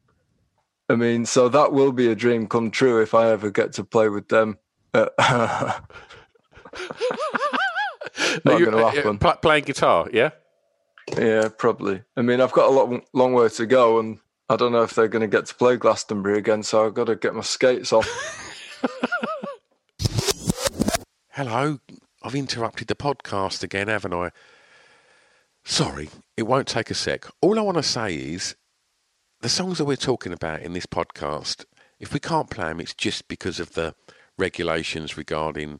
I 0.89 0.95
mean, 0.95 1.25
so 1.25 1.49
that 1.49 1.73
will 1.73 1.91
be 1.91 2.07
a 2.11 2.15
dream 2.15 2.47
come 2.47 2.71
true 2.71 3.01
if 3.01 3.13
I 3.13 3.31
ever 3.31 3.49
get 3.51 3.73
to 3.73 3.83
play 3.83 4.09
with 4.09 4.27
them. 4.29 4.57
Uh, 4.93 5.79
not 8.45 8.55
Are 8.55 8.59
you, 8.59 8.65
going 8.65 8.77
to 8.77 8.85
uh, 8.85 8.91
happen. 8.91 9.17
pl- 9.17 9.37
playing 9.41 9.63
guitar, 9.65 10.07
yeah? 10.11 10.31
Yeah, 11.17 11.49
probably. 11.57 12.03
I 12.15 12.21
mean, 12.21 12.39
I've 12.41 12.51
got 12.51 12.69
a 12.69 12.71
long, 12.71 13.01
long 13.13 13.33
way 13.33 13.49
to 13.49 13.65
go, 13.65 13.99
and 13.99 14.19
I 14.49 14.55
don't 14.55 14.71
know 14.71 14.83
if 14.83 14.93
they're 14.95 15.07
going 15.07 15.21
to 15.21 15.27
get 15.27 15.45
to 15.47 15.55
play 15.55 15.75
Glastonbury 15.77 16.37
again. 16.37 16.63
So 16.63 16.85
I've 16.85 16.93
got 16.93 17.07
to 17.07 17.15
get 17.15 17.33
my 17.35 17.41
skates 17.41 17.91
on. 17.91 18.03
Hello, 21.29 21.79
I've 22.21 22.35
interrupted 22.35 22.87
the 22.87 22.95
podcast 22.95 23.63
again, 23.63 23.87
haven't 23.87 24.13
I? 24.13 24.29
Sorry, 25.65 26.09
it 26.37 26.43
won't 26.43 26.67
take 26.67 26.91
a 26.91 26.93
sec. 26.93 27.25
All 27.41 27.57
I 27.57 27.63
want 27.63 27.77
to 27.77 27.83
say 27.83 28.13
is 28.15 28.55
the 29.41 29.49
songs 29.49 29.77
that 29.77 29.85
we're 29.85 29.95
talking 29.95 30.31
about 30.31 30.61
in 30.61 30.73
this 30.73 30.85
podcast, 30.85 31.65
if 31.99 32.13
we 32.13 32.19
can't 32.19 32.49
play 32.49 32.67
them, 32.67 32.79
it's 32.79 32.93
just 32.93 33.27
because 33.27 33.59
of 33.59 33.73
the 33.73 33.95
regulations 34.37 35.17
regarding 35.17 35.79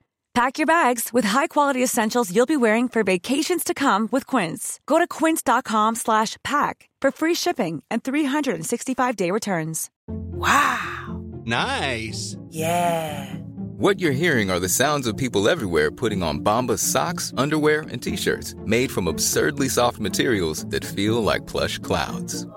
Pack 0.33 0.57
your 0.57 0.65
bags 0.65 1.09
with 1.11 1.25
high-quality 1.25 1.83
essentials 1.83 2.33
you'll 2.33 2.45
be 2.45 2.55
wearing 2.55 2.87
for 2.87 3.03
vacations 3.03 3.65
to 3.65 3.73
come 3.73 4.07
with 4.13 4.25
Quince. 4.25 4.79
Go 4.85 4.97
to 4.97 5.05
quince.com 5.05 5.95
slash 5.95 6.37
pack 6.41 6.87
for 7.01 7.11
free 7.11 7.35
shipping 7.35 7.83
and 7.91 8.01
365-day 8.01 9.29
returns. 9.29 9.89
Wow! 10.07 11.21
Nice. 11.43 12.37
Yeah! 12.49 13.35
What 13.77 13.99
you're 13.99 14.13
hearing 14.13 14.49
are 14.49 14.59
the 14.59 14.69
sounds 14.69 15.05
of 15.05 15.17
people 15.17 15.49
everywhere 15.49 15.91
putting 15.91 16.23
on 16.23 16.39
Bombas 16.39 16.79
socks, 16.79 17.33
underwear, 17.35 17.81
and 17.81 18.01
t-shirts 18.01 18.55
made 18.65 18.89
from 18.89 19.07
absurdly 19.07 19.67
soft 19.67 19.99
materials 19.99 20.65
that 20.67 20.85
feel 20.85 21.21
like 21.21 21.45
plush 21.45 21.77
clouds. 21.79 22.47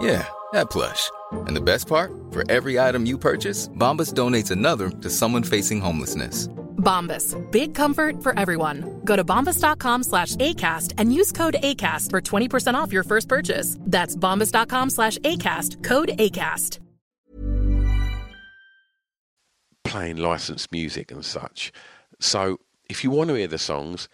Yeah, 0.00 0.26
that 0.52 0.70
plush. 0.70 1.10
And 1.46 1.56
the 1.56 1.60
best 1.60 1.86
part? 1.86 2.12
For 2.30 2.42
every 2.50 2.78
item 2.78 3.06
you 3.06 3.18
purchase, 3.18 3.68
Bombas 3.68 4.12
donates 4.12 4.50
another 4.50 4.90
to 4.90 5.10
someone 5.10 5.42
facing 5.42 5.80
homelessness. 5.80 6.48
Bombas. 6.84 7.34
Big 7.50 7.74
comfort 7.74 8.22
for 8.22 8.38
everyone. 8.38 9.00
Go 9.04 9.16
to 9.16 9.24
bombas.com 9.24 10.02
slash 10.02 10.36
ACAST 10.36 10.92
and 10.98 11.12
use 11.12 11.32
code 11.32 11.56
ACAST 11.62 12.10
for 12.10 12.20
20% 12.20 12.74
off 12.74 12.92
your 12.92 13.02
first 13.02 13.28
purchase. 13.28 13.76
That's 13.80 14.14
bombas.com 14.14 14.90
slash 14.90 15.18
ACAST. 15.18 15.82
Code 15.82 16.10
ACAST. 16.18 16.78
Playing 19.84 20.16
licensed 20.16 20.72
music 20.72 21.10
and 21.10 21.24
such. 21.24 21.72
So 22.20 22.58
if 22.88 23.04
you 23.04 23.10
want 23.10 23.28
to 23.28 23.34
hear 23.34 23.46
the 23.46 23.58
songs, 23.58 24.08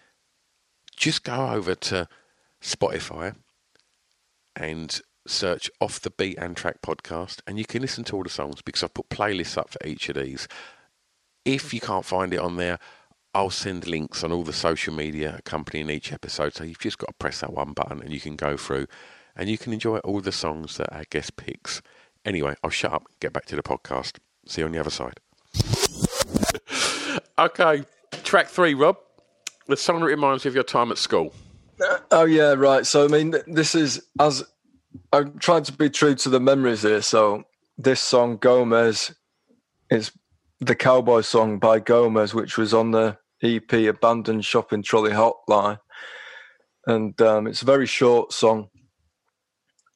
just 0.95 1.23
go 1.23 1.49
over 1.49 1.75
to 1.75 2.07
Spotify 2.61 3.35
and 4.55 5.01
search 5.27 5.69
Off 5.79 5.99
the 6.01 6.09
Beat 6.09 6.37
and 6.37 6.55
Track 6.55 6.81
podcast 6.81 7.41
and 7.45 7.57
you 7.57 7.65
can 7.65 7.81
listen 7.81 8.03
to 8.05 8.15
all 8.15 8.23
the 8.23 8.29
songs 8.29 8.61
because 8.61 8.83
I've 8.83 8.93
put 8.93 9.09
playlists 9.09 9.57
up 9.57 9.69
for 9.69 9.85
each 9.85 10.09
of 10.09 10.15
these. 10.15 10.47
If 11.45 11.73
you 11.73 11.79
can't 11.79 12.05
find 12.05 12.33
it 12.33 12.39
on 12.39 12.57
there, 12.57 12.79
I'll 13.33 13.49
send 13.49 13.87
links 13.87 14.23
on 14.23 14.31
all 14.31 14.43
the 14.43 14.53
social 14.53 14.93
media 14.93 15.35
accompanying 15.37 15.89
each 15.89 16.11
episode. 16.11 16.53
So 16.53 16.63
you've 16.63 16.79
just 16.79 16.97
got 16.97 17.07
to 17.07 17.13
press 17.13 17.39
that 17.39 17.53
one 17.53 17.73
button 17.73 18.01
and 18.01 18.11
you 18.11 18.19
can 18.19 18.35
go 18.35 18.57
through 18.57 18.87
and 19.35 19.49
you 19.49 19.57
can 19.57 19.73
enjoy 19.73 19.99
all 19.99 20.21
the 20.21 20.31
songs 20.31 20.77
that 20.77 20.91
our 20.93 21.05
guest 21.09 21.37
picks. 21.37 21.81
Anyway, 22.25 22.55
I'll 22.63 22.69
shut 22.69 22.93
up, 22.93 23.03
get 23.19 23.33
back 23.33 23.45
to 23.45 23.55
the 23.55 23.63
podcast. 23.63 24.17
See 24.45 24.61
you 24.61 24.65
on 24.65 24.73
the 24.73 24.79
other 24.79 24.89
side. 24.89 25.19
okay, 27.39 27.83
track 28.23 28.47
three, 28.47 28.73
Rob. 28.73 28.97
The 29.67 29.77
song 29.77 30.01
that 30.01 30.07
reminds 30.07 30.43
you 30.43 30.49
of 30.49 30.55
your 30.55 30.63
time 30.63 30.91
at 30.91 30.97
school. 30.97 31.33
Oh 32.11 32.25
yeah, 32.25 32.53
right. 32.53 32.85
So 32.85 33.05
I 33.05 33.07
mean, 33.07 33.35
this 33.47 33.73
is 33.75 34.05
as 34.19 34.43
I'm 35.13 35.39
trying 35.39 35.63
to 35.63 35.71
be 35.71 35.89
true 35.89 36.15
to 36.15 36.29
the 36.29 36.39
memories 36.39 36.81
here. 36.83 37.01
So 37.01 37.43
this 37.77 38.01
song 38.01 38.37
Gomez 38.37 39.13
is 39.89 40.11
the 40.59 40.75
cowboy 40.75 41.21
song 41.21 41.59
by 41.59 41.79
Gomez, 41.79 42.33
which 42.33 42.57
was 42.57 42.73
on 42.73 42.91
the 42.91 43.17
EP 43.43 43.71
Abandoned 43.73 44.45
Shopping 44.45 44.83
Trolley 44.83 45.11
Hotline, 45.11 45.79
and 46.85 47.19
um, 47.21 47.47
it's 47.47 47.61
a 47.61 47.65
very 47.65 47.87
short 47.87 48.33
song. 48.33 48.69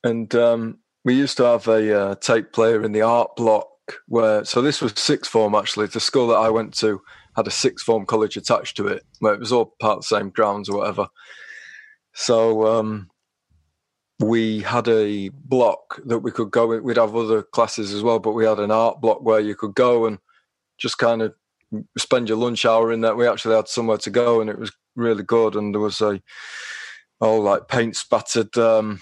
And 0.03 0.33
um, 0.35 0.79
we 1.03 1.15
used 1.15 1.37
to 1.37 1.43
have 1.43 1.67
a 1.67 1.99
uh, 1.99 2.15
tape 2.15 2.51
player 2.51 2.83
in 2.83 2.91
the 2.91 3.01
art 3.01 3.35
block 3.35 3.67
where, 4.07 4.43
so 4.45 4.61
this 4.61 4.81
was 4.81 4.93
sixth 4.95 5.31
form 5.31 5.55
actually. 5.55 5.87
The 5.87 5.99
school 5.99 6.27
that 6.27 6.37
I 6.37 6.49
went 6.49 6.73
to 6.75 7.01
had 7.35 7.47
a 7.47 7.51
sixth 7.51 7.85
form 7.85 8.05
college 8.05 8.37
attached 8.37 8.77
to 8.77 8.87
it, 8.87 9.03
where 9.19 9.33
it 9.33 9.39
was 9.39 9.51
all 9.51 9.75
part 9.79 9.97
of 9.97 10.01
the 10.01 10.15
same 10.15 10.29
grounds 10.29 10.69
or 10.69 10.77
whatever. 10.77 11.07
So 12.13 12.65
um, 12.65 13.09
we 14.19 14.61
had 14.61 14.87
a 14.87 15.29
block 15.29 16.01
that 16.05 16.19
we 16.19 16.31
could 16.31 16.51
go 16.51 16.71
in. 16.71 16.83
We'd 16.83 16.97
have 16.97 17.15
other 17.15 17.43
classes 17.43 17.93
as 17.93 18.01
well, 18.01 18.19
but 18.19 18.31
we 18.31 18.45
had 18.45 18.59
an 18.59 18.71
art 18.71 19.01
block 19.01 19.21
where 19.21 19.39
you 19.39 19.55
could 19.55 19.75
go 19.75 20.05
and 20.05 20.19
just 20.77 20.97
kind 20.97 21.21
of 21.21 21.33
spend 21.97 22.29
your 22.29 22.37
lunch 22.37 22.65
hour 22.65 22.91
in 22.91 23.01
that. 23.01 23.17
We 23.17 23.27
actually 23.27 23.55
had 23.55 23.67
somewhere 23.67 23.97
to 23.97 24.09
go, 24.09 24.41
and 24.41 24.49
it 24.49 24.57
was 24.57 24.71
really 24.95 25.23
good. 25.23 25.55
And 25.55 25.73
there 25.73 25.81
was 25.81 25.99
a 26.01 26.21
all 27.19 27.41
like 27.41 27.67
paint 27.67 27.95
spattered 27.95 28.57
um, 28.57 29.01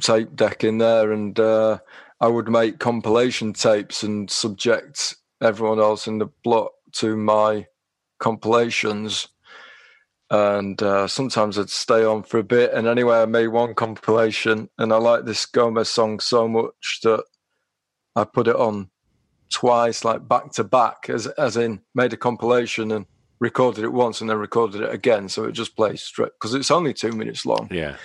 tape 0.00 0.34
deck 0.34 0.64
in 0.64 0.78
there, 0.78 1.12
and 1.12 1.38
uh, 1.38 1.78
I 2.20 2.28
would 2.28 2.48
make 2.48 2.78
compilation 2.78 3.52
tapes 3.52 4.02
and 4.02 4.30
subject 4.30 5.16
everyone 5.42 5.80
else 5.80 6.06
in 6.06 6.18
the 6.18 6.28
block 6.44 6.72
to 6.92 7.16
my 7.16 7.66
compilations 8.18 9.28
and 10.30 10.80
uh, 10.82 11.08
sometimes 11.08 11.58
I'd 11.58 11.70
stay 11.70 12.04
on 12.04 12.22
for 12.22 12.38
a 12.38 12.44
bit. 12.44 12.72
And 12.72 12.86
anyway, 12.86 13.20
I 13.20 13.26
made 13.26 13.48
one 13.48 13.74
compilation, 13.74 14.68
and 14.78 14.92
I 14.92 14.96
like 14.96 15.24
this 15.24 15.44
Gomez 15.46 15.88
song 15.88 16.20
so 16.20 16.46
much 16.46 17.00
that 17.02 17.24
I 18.14 18.24
put 18.24 18.48
it 18.48 18.56
on 18.56 18.90
twice, 19.50 20.04
like 20.04 20.28
back 20.28 20.52
to 20.52 20.64
back, 20.64 21.10
as 21.10 21.26
as 21.26 21.56
in 21.56 21.80
made 21.94 22.12
a 22.12 22.16
compilation 22.16 22.92
and 22.92 23.06
recorded 23.40 23.84
it 23.84 23.92
once 23.92 24.20
and 24.20 24.30
then 24.30 24.36
recorded 24.36 24.82
it 24.82 24.94
again, 24.94 25.28
so 25.28 25.44
it 25.44 25.52
just 25.52 25.76
plays 25.76 26.02
straight 26.02 26.32
because 26.38 26.54
it's 26.54 26.70
only 26.70 26.94
two 26.94 27.12
minutes 27.12 27.44
long. 27.44 27.68
Yeah. 27.70 27.96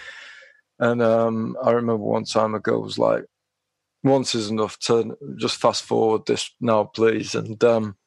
And 0.79 1.01
um, 1.01 1.55
I 1.63 1.71
remember 1.71 2.03
one 2.03 2.25
time 2.25 2.55
a 2.55 2.59
girl 2.59 2.81
was 2.81 2.97
like, 2.97 3.25
"Once 4.03 4.33
is 4.33 4.49
enough. 4.49 4.79
Turn 4.79 5.13
just 5.37 5.57
fast 5.57 5.83
forward 5.83 6.25
this 6.25 6.49
now, 6.59 6.85
please." 6.85 7.35
And 7.35 7.63
um, 7.63 7.97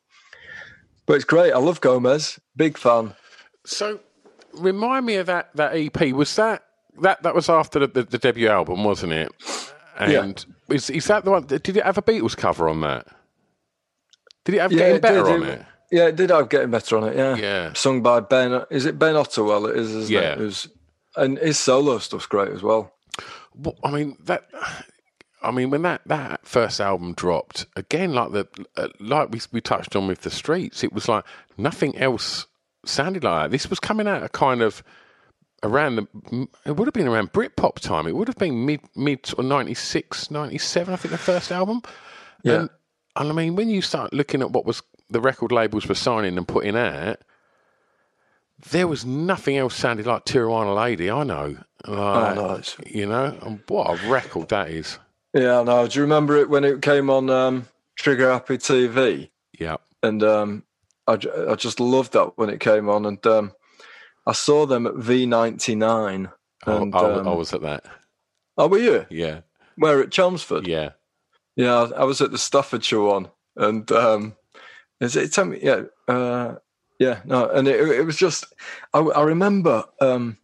but 1.06 1.14
it's 1.14 1.24
great. 1.24 1.52
I 1.52 1.58
love 1.58 1.80
Gomez. 1.80 2.38
Big 2.56 2.76
fan. 2.76 3.14
So 3.64 4.00
remind 4.58 5.06
me 5.06 5.16
of 5.16 5.26
that 5.26 5.50
that 5.54 5.74
EP. 5.74 6.12
Was 6.12 6.34
that 6.36 6.64
that 7.00 7.22
that 7.22 7.34
was 7.34 7.48
after 7.48 7.80
the, 7.80 7.86
the, 7.86 8.02
the 8.04 8.18
debut 8.18 8.48
album, 8.48 8.84
wasn't 8.84 9.12
it? 9.12 9.32
And 9.98 10.12
yeah. 10.68 10.74
is 10.74 10.90
is 10.90 11.06
that 11.06 11.24
the 11.24 11.30
one? 11.30 11.44
Did 11.46 11.68
it 11.68 11.84
have 11.84 11.98
a 11.98 12.02
Beatles 12.02 12.36
cover 12.36 12.68
on 12.68 12.80
that? 12.82 13.06
Did 14.44 14.54
it 14.56 14.60
have 14.60 14.72
yeah, 14.72 14.78
Getting 14.78 15.00
Better 15.00 15.22
did, 15.24 15.32
on 15.32 15.42
it, 15.42 15.48
it? 15.48 15.66
Yeah, 15.90 16.06
it 16.06 16.16
did 16.16 16.30
have 16.30 16.48
Getting 16.48 16.70
Better 16.70 16.98
on 16.98 17.08
it. 17.08 17.16
Yeah, 17.16 17.36
Yeah. 17.36 17.72
Sung 17.74 18.02
by 18.02 18.20
Ben. 18.20 18.64
Is 18.70 18.86
it 18.86 18.98
Ben 18.98 19.14
Ottewell? 19.14 19.66
It 19.66 19.76
is. 19.76 19.94
Isn't 19.94 20.14
Yeah. 20.14 20.32
It? 20.32 20.40
It 20.40 20.44
was, 20.44 20.68
and 21.16 21.38
his 21.38 21.58
solo 21.58 21.98
stuff's 21.98 22.26
great 22.26 22.52
as 22.52 22.62
well. 22.62 22.92
Well, 23.54 23.76
I 23.82 23.90
mean 23.90 24.16
that. 24.24 24.44
I 25.40 25.52
mean, 25.52 25.70
when 25.70 25.82
that, 25.82 26.00
that 26.06 26.44
first 26.44 26.80
album 26.80 27.14
dropped, 27.14 27.66
again, 27.76 28.12
like 28.12 28.32
the 28.32 28.48
uh, 28.76 28.88
like 28.98 29.30
we 29.30 29.40
we 29.52 29.60
touched 29.60 29.94
on 29.94 30.08
with 30.08 30.22
the 30.22 30.30
Streets, 30.30 30.82
it 30.82 30.92
was 30.92 31.08
like 31.08 31.24
nothing 31.56 31.96
else 31.96 32.46
sounded 32.88 33.24
like 33.24 33.44
that. 33.44 33.50
This 33.50 33.68
was 33.70 33.78
coming 33.80 34.08
out 34.08 34.22
a 34.22 34.28
kind 34.28 34.62
of 34.62 34.82
around 35.62 35.96
the. 35.96 36.46
It 36.66 36.72
would 36.76 36.86
have 36.86 36.94
been 36.94 37.08
around 37.08 37.32
Britpop 37.32 37.76
time. 37.80 38.06
It 38.06 38.14
would 38.16 38.28
have 38.28 38.36
been 38.38 38.64
mid 38.66 38.80
mid 38.96 39.30
or 39.36 39.44
96, 39.44 40.30
97, 40.30 40.92
I 40.94 40.96
think 40.96 41.12
the 41.12 41.18
first 41.18 41.50
album. 41.52 41.82
Yeah. 42.42 42.60
And, 42.60 42.70
and 43.16 43.30
I 43.30 43.32
mean, 43.32 43.56
when 43.56 43.68
you 43.68 43.82
start 43.82 44.12
looking 44.12 44.42
at 44.42 44.50
what 44.52 44.64
was 44.64 44.82
the 45.10 45.20
record 45.20 45.52
labels 45.52 45.86
were 45.86 45.94
signing 45.94 46.36
and 46.36 46.46
putting 46.46 46.76
out, 46.76 47.18
there 48.70 48.88
was 48.88 49.04
nothing 49.04 49.56
else 49.56 49.74
sounded 49.74 50.06
like 50.06 50.24
Tijuana 50.24 50.74
Lady. 50.76 51.10
I 51.10 51.22
know, 51.24 51.56
like, 51.86 52.36
no, 52.36 52.44
it's- 52.56 52.76
you 52.86 53.06
know, 53.06 53.36
and 53.42 53.60
what 53.68 53.86
a 53.88 54.08
record 54.10 54.48
that 54.48 54.70
is. 54.70 54.98
Yeah, 55.34 55.62
no. 55.62 55.86
Do 55.86 55.98
you 55.98 56.02
remember 56.02 56.36
it 56.36 56.48
when 56.50 56.64
it 56.64 56.82
came 56.82 57.10
on 57.10 57.28
um, 57.30 57.68
Trigger 57.96 58.32
Happy 58.32 58.56
TV? 58.58 59.30
Yeah, 59.58 59.76
And 60.02 60.22
um, 60.22 60.62
I, 61.08 61.18
I 61.50 61.54
just 61.56 61.80
loved 61.80 62.12
that 62.12 62.36
when 62.36 62.50
it 62.50 62.60
came 62.60 62.88
on. 62.88 63.06
And 63.06 63.26
um, 63.26 63.52
I 64.26 64.32
saw 64.32 64.66
them 64.66 64.86
at 64.86 64.94
V99. 64.94 66.30
I, 66.66 66.72
And, 66.72 66.94
I, 66.94 66.98
um, 66.98 67.28
I 67.28 67.32
was 67.34 67.52
at 67.52 67.62
that. 67.62 67.84
oh, 68.56 68.68
were 68.68 68.78
you? 68.78 69.06
Yeah, 69.10 69.40
Where 69.76 70.00
at 70.00 70.10
Chelmsford? 70.12 70.66
yeah. 70.66 70.90
Yeah, 71.56 71.88
I 71.96 72.04
was 72.04 72.20
at 72.20 72.30
the 72.30 72.38
Staffordshire 72.38 73.00
one, 73.00 73.30
and 73.56 73.90
um, 73.90 74.36
is 75.00 75.16
it? 75.16 75.32
Tell 75.32 75.44
me, 75.46 75.58
yeah, 75.60 75.82
uh, 76.06 76.54
yeah, 77.00 77.18
no, 77.24 77.48
and 77.50 77.66
it, 77.66 77.80
it 77.80 78.06
was 78.06 78.16
just. 78.16 78.44
I, 78.94 79.00
I 79.00 79.22
remember 79.22 79.82
um, 80.00 80.38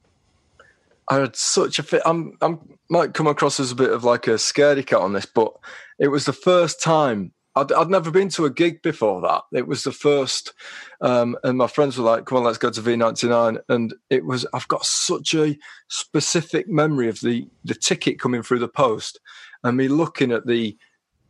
I 1.06 1.18
had 1.18 1.36
such 1.36 1.78
a 1.78 1.84
fit. 1.84 2.02
I'm, 2.04 2.36
I'm 2.40 2.78
might 2.90 3.14
come 3.14 3.28
across 3.28 3.60
as 3.60 3.70
a 3.70 3.76
bit 3.76 3.90
of 3.92 4.02
like 4.02 4.26
a 4.26 4.30
scaredy 4.32 4.84
cat 4.84 4.98
on 5.00 5.12
this, 5.12 5.26
but 5.26 5.54
it 6.00 6.08
was 6.08 6.24
the 6.24 6.32
first 6.32 6.82
time. 6.82 7.32
I'd, 7.56 7.70
I'd 7.72 7.90
never 7.90 8.10
been 8.10 8.28
to 8.30 8.44
a 8.46 8.50
gig 8.50 8.82
before 8.82 9.20
that. 9.22 9.42
It 9.52 9.66
was 9.68 9.84
the 9.84 9.92
first, 9.92 10.52
um, 11.00 11.36
and 11.44 11.56
my 11.58 11.66
friends 11.68 11.96
were 11.96 12.04
like, 12.04 12.24
"Come 12.26 12.38
on, 12.38 12.44
let's 12.44 12.58
go 12.58 12.70
to 12.70 12.80
V99." 12.80 13.58
And 13.68 13.94
it 14.10 14.24
was. 14.24 14.46
I've 14.52 14.68
got 14.68 14.84
such 14.84 15.34
a 15.34 15.56
specific 15.88 16.68
memory 16.68 17.08
of 17.08 17.20
the 17.20 17.46
the 17.64 17.74
ticket 17.74 18.18
coming 18.18 18.42
through 18.42 18.58
the 18.58 18.68
post, 18.68 19.20
and 19.62 19.76
me 19.76 19.88
looking 19.88 20.32
at 20.32 20.46
the 20.46 20.76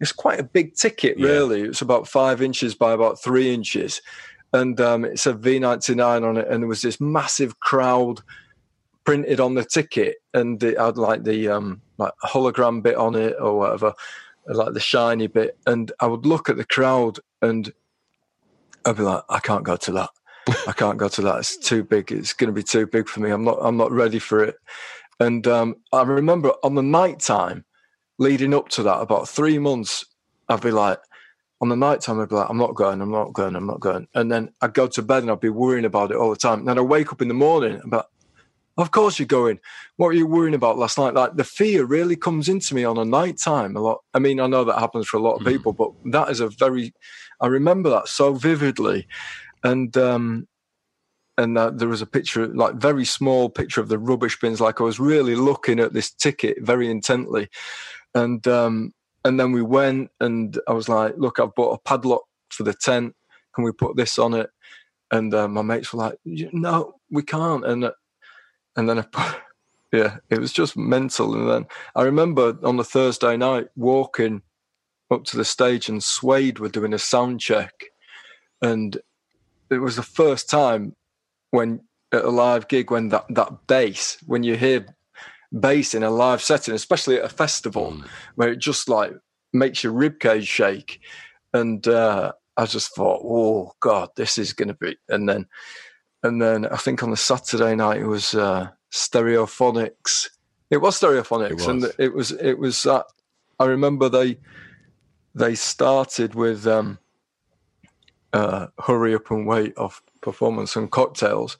it's 0.00 0.12
quite 0.12 0.40
a 0.40 0.44
big 0.44 0.74
ticket, 0.74 1.18
Yeah. 1.18 1.28
really. 1.28 1.62
It's 1.62 1.80
about 1.82 2.08
five 2.08 2.42
inches 2.42 2.74
by 2.74 2.92
about 2.92 3.22
three 3.22 3.54
inches. 3.54 4.02
And 4.52 4.80
um, 4.80 5.04
it 5.04 5.18
said 5.18 5.40
V99 5.40 6.24
on 6.28 6.37
it, 6.37 6.48
and 6.48 6.62
there 6.62 6.68
was 6.68 6.82
this 6.82 7.00
massive 7.00 7.60
crowd 7.60 8.22
printed 9.04 9.40
on 9.40 9.54
the 9.54 9.64
ticket, 9.64 10.16
and 10.32 10.62
it 10.62 10.78
had 10.78 10.96
like 10.96 11.24
the 11.24 11.48
um, 11.48 11.80
like 11.98 12.12
hologram 12.24 12.82
bit 12.82 12.96
on 12.96 13.14
it 13.14 13.37
or 13.40 13.58
whatever, 13.58 13.94
like 14.46 14.74
the 14.74 14.80
shiny 14.80 15.26
bit. 15.26 15.59
And 15.66 15.92
I 16.00 16.07
would 16.07 16.26
look 16.26 16.48
at 16.48 16.57
the 16.57 16.64
crowd, 16.64 17.20
and 17.42 17.72
I'd 18.85 18.96
be 18.96 19.02
like, 19.02 19.22
I 19.28 19.38
can't 19.38 19.64
go 19.64 19.76
to 19.76 19.92
that. 19.92 20.11
I 20.66 20.72
can't 20.72 20.98
go 20.98 21.09
to 21.09 21.22
that. 21.22 21.38
It's 21.38 21.57
too 21.57 21.83
big. 21.85 22.12
It's 22.12 22.35
going 22.35 22.48
to 22.48 22.52
be 22.52 22.62
too 22.62 22.87
big 22.87 23.09
for 23.09 23.20
me. 23.20 23.31
I'm 23.31 23.44
not. 23.44 23.58
I'm 23.60 23.77
not 23.77 23.92
ready 23.92 24.18
for 24.18 24.44
it. 24.44 24.56
And 25.21 25.46
um, 25.46 25.77
I 25.92 26.02
remember 26.02 26.52
on 26.62 26.75
the 26.75 26.83
night 26.83 27.21
time 27.21 27.64
leading 28.18 28.54
up 28.54 28.68
to 28.71 28.83
that, 28.83 29.00
about 29.00 29.29
three 29.29 29.58
months, 29.58 30.04
I'd 30.48 30.60
be 30.60 30.71
like, 30.71 30.98
on 31.60 31.68
the 31.68 31.77
night 31.77 32.00
time, 32.00 32.21
I'd 32.21 32.29
be 32.29 32.35
like, 32.35 32.50
I'm 32.50 32.58
not 32.58 32.75
going, 32.75 33.00
I'm 33.00 33.10
not 33.10 33.33
going, 33.33 33.56
I'm 33.56 33.66
not 33.66 33.81
going. 33.81 34.06
And 34.14 34.31
then 34.31 34.52
I'd 34.60 34.75
go 34.75 34.87
to 34.88 35.02
bed 35.02 35.23
and 35.23 35.31
I'd 35.31 35.40
be 35.40 35.48
worrying 35.48 35.85
about 35.85 36.10
it 36.10 36.16
all 36.16 36.31
the 36.31 36.37
time. 36.37 36.60
And 36.60 36.68
then 36.68 36.79
I 36.79 36.83
wake 36.83 37.12
up 37.12 37.23
in 37.23 37.29
the 37.29 37.35
morning 37.35 37.81
like, 37.90 38.04
of 38.77 38.90
course 38.90 39.18
you're 39.18 39.27
going. 39.27 39.60
What 39.96 40.06
were 40.06 40.12
you 40.12 40.27
worrying 40.27 40.54
about 40.54 40.79
last 40.79 40.98
night? 40.98 41.14
Like 41.14 41.37
the 41.37 41.44
fear 41.44 41.85
really 41.85 42.16
comes 42.16 42.48
into 42.48 42.75
me 42.75 42.85
on 42.85 42.98
a 42.98 43.04
night 43.04 43.38
time 43.38 43.77
a 43.77 43.81
lot. 43.81 44.00
I 44.12 44.18
mean, 44.18 44.40
I 44.40 44.46
know 44.46 44.64
that 44.64 44.79
happens 44.79 45.06
for 45.06 45.16
a 45.16 45.22
lot 45.22 45.37
of 45.37 45.46
people, 45.46 45.72
but 45.72 45.90
that 46.06 46.31
is 46.31 46.40
a 46.40 46.48
very, 46.48 46.92
I 47.40 47.46
remember 47.46 47.90
that 47.90 48.08
so 48.08 48.35
vividly. 48.35 49.06
And, 49.62 49.96
um, 49.96 50.48
and 51.37 51.58
uh, 51.58 51.70
there 51.70 51.88
was 51.88 52.02
a 52.02 52.06
picture, 52.06 52.46
like 52.48 52.75
very 52.77 53.04
small 53.04 53.48
picture 53.48 53.81
of 53.81 53.88
the 53.88 53.98
rubbish 53.98 54.38
bins. 54.38 54.60
Like 54.60 54.81
I 54.81 54.85
was 54.85 55.00
really 55.00 55.35
looking 55.35 55.81
at 55.81 55.92
this 55.92 56.12
ticket 56.12 56.58
very 56.60 56.88
intently, 56.88 57.48
and 58.14 58.46
um, 58.46 58.92
and 59.25 59.40
then 59.40 59.50
we 59.50 59.60
went, 59.60 60.12
and 60.20 60.56
I 60.68 60.72
was 60.75 60.88
like, 60.88 61.14
"Look, 61.16 61.40
I've 61.40 61.52
bought 61.56 61.72
a 61.72 61.83
padlock 61.83 62.22
for 62.50 62.62
the 62.62 62.75
tent. 62.75 63.14
Can 63.54 63.64
we 63.64 63.72
put 63.72 63.96
this 63.96 64.18
on 64.18 64.35
it? 64.35 64.50
And 65.10 65.35
uh, 65.35 65.48
my 65.48 65.62
mates 65.62 65.92
were 65.92 66.00
like, 66.00 66.18
no, 66.25 66.94
we 67.10 67.22
can't. 67.22 67.64
And 67.64 67.85
uh, 67.85 67.92
and 68.77 68.88
then 68.88 68.98
I 68.98 69.02
put, 69.02 69.40
yeah, 69.92 70.16
it 70.31 70.38
was 70.38 70.52
just 70.52 70.77
mental. 70.77 71.35
And 71.35 71.50
then 71.50 71.66
I 71.94 72.02
remember 72.02 72.58
on 72.62 72.77
the 72.77 72.85
Thursday 72.85 73.37
night 73.37 73.68
walking 73.77 74.42
up 75.10 75.25
to 75.25 75.37
the 75.37 75.44
stage 75.44 75.88
and 75.88 76.02
Suede 76.02 76.58
were 76.58 76.68
doing 76.68 76.92
a 76.92 76.98
sound 76.98 77.40
check. 77.40 77.72
And 78.62 78.96
it 79.70 79.79
was 79.79 79.96
the 79.96 80.02
first 80.02 80.48
time 80.48 80.96
when 81.50 81.81
at 82.12 82.25
a 82.25 82.31
live 82.31 82.68
gig 82.68 82.90
when 82.90 83.08
that, 83.08 83.27
that 83.31 83.66
bass, 83.66 84.18
when 84.27 84.42
you 84.42 84.56
hear 84.56 84.87
bass 85.58 85.94
in 85.94 86.02
a 86.02 86.10
live 86.10 86.42
setting, 86.42 86.75
especially 86.75 87.16
at 87.16 87.25
a 87.25 87.29
festival, 87.29 87.92
mm. 87.92 88.06
where 88.35 88.50
it 88.50 88.58
just 88.58 88.88
like 88.88 89.12
makes 89.52 89.85
your 89.85 89.92
ribcage 89.92 90.46
shake. 90.46 91.00
And 91.52 91.87
uh, 91.87 92.33
I 92.56 92.66
just 92.66 92.94
thought, 92.94 93.22
oh 93.25 93.72
God, 93.81 94.10
this 94.16 94.38
is 94.38 94.52
going 94.52 94.68
to 94.68 94.75
be. 94.75 94.96
And 95.08 95.29
then, 95.29 95.46
and 96.25 96.40
then 96.40 96.66
I 96.66 96.77
think 96.79 97.02
on 97.02 97.10
the 97.10 97.16
Saturday 97.16 97.77
night 97.77 98.00
it 98.00 98.06
was 98.06 98.35
uh, 98.35 98.70
Stereophonics. 98.90 100.31
It 100.70 100.79
was 100.79 100.98
Stereophonics, 100.98 101.50
it 101.50 101.54
was. 101.56 101.66
and 101.66 101.92
it 101.98 102.14
was 102.14 102.33
it 102.33 102.58
was 102.58 102.83
that. 102.83 103.04
I 103.60 103.66
remember 103.66 104.08
they 104.08 104.38
they 105.35 105.54
started 105.54 106.35
with 106.35 106.66
um, 106.66 106.98
uh, 108.33 108.68
"Hurry 108.81 109.14
Up 109.14 109.31
and 109.31 109.46
Wait" 109.46 109.77
of 109.77 110.02
performance 110.22 110.75
and 110.77 110.90
cocktails, 110.90 111.58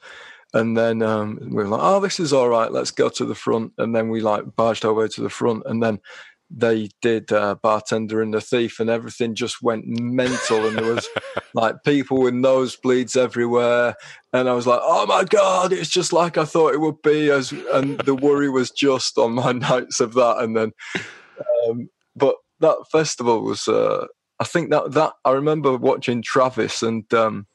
and 0.55 0.77
then 0.77 1.03
um, 1.03 1.39
we 1.43 1.63
were 1.63 1.69
like, 1.69 1.83
"Oh, 1.83 2.01
this 2.01 2.19
is 2.19 2.33
all 2.33 2.49
right. 2.49 2.73
Let's 2.73 2.91
go 2.91 3.11
to 3.11 3.25
the 3.27 3.35
front." 3.35 3.75
And 3.77 3.95
then 3.95 4.09
we 4.09 4.23
like 4.23 4.57
barged 4.57 4.87
our 4.87 4.95
way 4.95 5.09
to 5.09 5.21
the 5.21 5.29
front, 5.29 5.65
and 5.67 5.83
then 5.83 6.01
they 6.51 6.89
did 7.01 7.33
uh, 7.33 7.57
bartender 7.63 8.21
and 8.21 8.35
the 8.35 8.41
thief 8.41 8.79
and 8.79 8.91
everything 8.91 9.35
just 9.35 9.63
went 9.63 9.87
mental 9.87 10.67
and 10.67 10.77
there 10.77 10.95
was 10.95 11.09
like 11.55 11.83
people 11.85 12.21
with 12.21 12.35
nosebleeds 12.35 13.17
everywhere 13.17 13.95
and 14.33 14.49
i 14.49 14.53
was 14.53 14.67
like 14.67 14.81
oh 14.83 15.07
my 15.07 15.25
god 15.25 15.73
it's 15.73 15.89
just 15.89 16.13
like 16.13 16.37
i 16.37 16.45
thought 16.45 16.75
it 16.75 16.81
would 16.81 17.01
be 17.03 17.31
as 17.31 17.53
and 17.73 17.99
the 18.01 18.15
worry 18.15 18.49
was 18.49 18.71
just 18.71 19.19
on 19.19 19.33
my 19.33 19.53
nights 19.71 20.01
of 20.01 20.15
that 20.15 20.39
and 20.39 20.57
then 20.57 20.73
um, 21.67 21.89
but 22.15 22.37
that 22.61 22.77
festival 22.93 23.43
was 23.43 23.67
uh, 23.67 24.07
i 24.39 24.45
think 24.45 24.71
that 24.71 24.93
that 24.93 25.13
i 25.25 25.31
remember 25.31 25.77
watching 25.77 26.23
travis 26.23 26.83
and 26.83 27.13
um, 27.15 27.47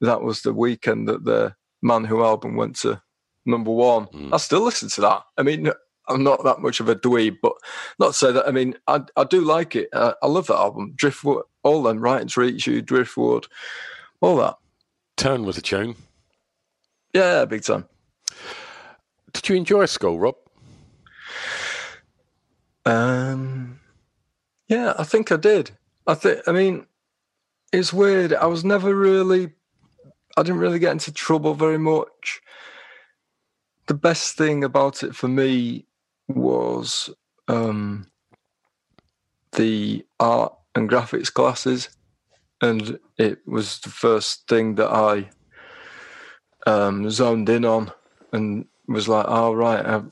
that 0.00 0.22
was 0.22 0.42
the 0.42 0.52
weekend 0.52 1.08
that 1.08 1.24
the 1.24 1.54
man 1.82 2.04
who 2.04 2.24
album 2.24 2.56
went 2.56 2.76
to 2.76 3.00
number 3.44 3.70
one 3.70 4.06
mm. 4.06 4.32
i 4.32 4.38
still 4.38 4.62
listen 4.62 4.88
to 4.88 5.02
that 5.02 5.22
i 5.36 5.42
mean 5.42 5.70
I'm 6.08 6.22
not 6.22 6.44
that 6.44 6.60
much 6.60 6.80
of 6.80 6.88
a 6.88 6.96
dweeb, 6.96 7.38
but 7.42 7.54
not 7.98 8.08
to 8.08 8.12
say 8.12 8.32
that. 8.32 8.46
I 8.46 8.50
mean, 8.50 8.76
I 8.86 9.00
I 9.16 9.24
do 9.24 9.40
like 9.40 9.76
it. 9.76 9.88
Uh, 9.92 10.14
I 10.22 10.26
love 10.26 10.46
that 10.48 10.56
album, 10.56 10.92
Driftwood, 10.96 11.44
all 11.62 11.82
them, 11.82 12.00
Writing 12.00 12.28
to 12.28 12.40
Reach 12.40 12.66
You, 12.66 12.82
Driftwood, 12.82 13.46
all 14.20 14.36
that. 14.36 14.56
Turn 15.16 15.44
was 15.44 15.56
a 15.56 15.62
tune. 15.62 15.96
Yeah, 17.12 17.44
big 17.44 17.62
time. 17.62 17.86
Did 19.32 19.48
you 19.48 19.56
enjoy 19.56 19.86
school, 19.86 20.18
Rob? 20.18 20.36
Um, 22.84 23.80
yeah, 24.68 24.94
I 24.98 25.04
think 25.04 25.32
I 25.32 25.36
did. 25.36 25.70
I 26.06 26.14
think. 26.14 26.40
I 26.46 26.52
mean, 26.52 26.86
it's 27.72 27.92
weird. 27.92 28.34
I 28.34 28.46
was 28.46 28.64
never 28.64 28.94
really. 28.94 29.52
I 30.36 30.42
didn't 30.42 30.60
really 30.60 30.78
get 30.78 30.92
into 30.92 31.12
trouble 31.12 31.54
very 31.54 31.78
much. 31.78 32.42
The 33.86 33.94
best 33.94 34.36
thing 34.36 34.64
about 34.64 35.02
it 35.02 35.14
for 35.14 35.28
me 35.28 35.86
was 36.28 37.10
um, 37.48 38.06
the 39.52 40.04
art 40.18 40.54
and 40.74 40.88
graphics 40.88 41.32
classes, 41.32 41.88
and 42.60 42.98
it 43.18 43.46
was 43.46 43.78
the 43.80 43.90
first 43.90 44.48
thing 44.48 44.76
that 44.76 44.90
I 44.90 45.30
um, 46.66 47.10
zoned 47.10 47.48
in 47.48 47.64
on, 47.64 47.92
and 48.32 48.66
was 48.88 49.08
like, 49.08 49.26
"Oh 49.28 49.54
right, 49.54 49.84
I 49.84 50.02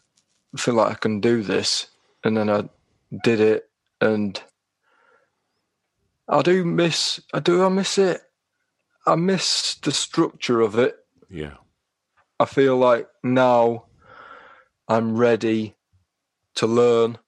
feel 0.57 0.75
like 0.75 0.93
I 0.93 0.95
can 0.95 1.21
do 1.21 1.43
this," 1.43 1.89
and 2.25 2.37
then 2.37 2.51
I 2.51 2.69
did 3.25 3.41
it, 3.41 3.69
and 4.01 4.41
I 6.29 6.43
do 6.43 6.65
miss. 6.65 7.21
I 7.33 7.41
do. 7.41 7.65
I 7.65 7.69
miss 7.69 7.99
it. 7.99 8.23
I 9.07 9.17
miss 9.17 9.75
the 9.75 9.93
structure 9.93 10.61
of 10.61 10.79
it. 10.79 10.97
Yeah. 11.29 11.55
I 12.39 12.45
feel 12.45 12.77
like 12.77 13.09
now 13.23 13.87
I'm 14.89 15.17
ready 15.17 15.75
to 16.57 16.67
learn, 16.67 17.19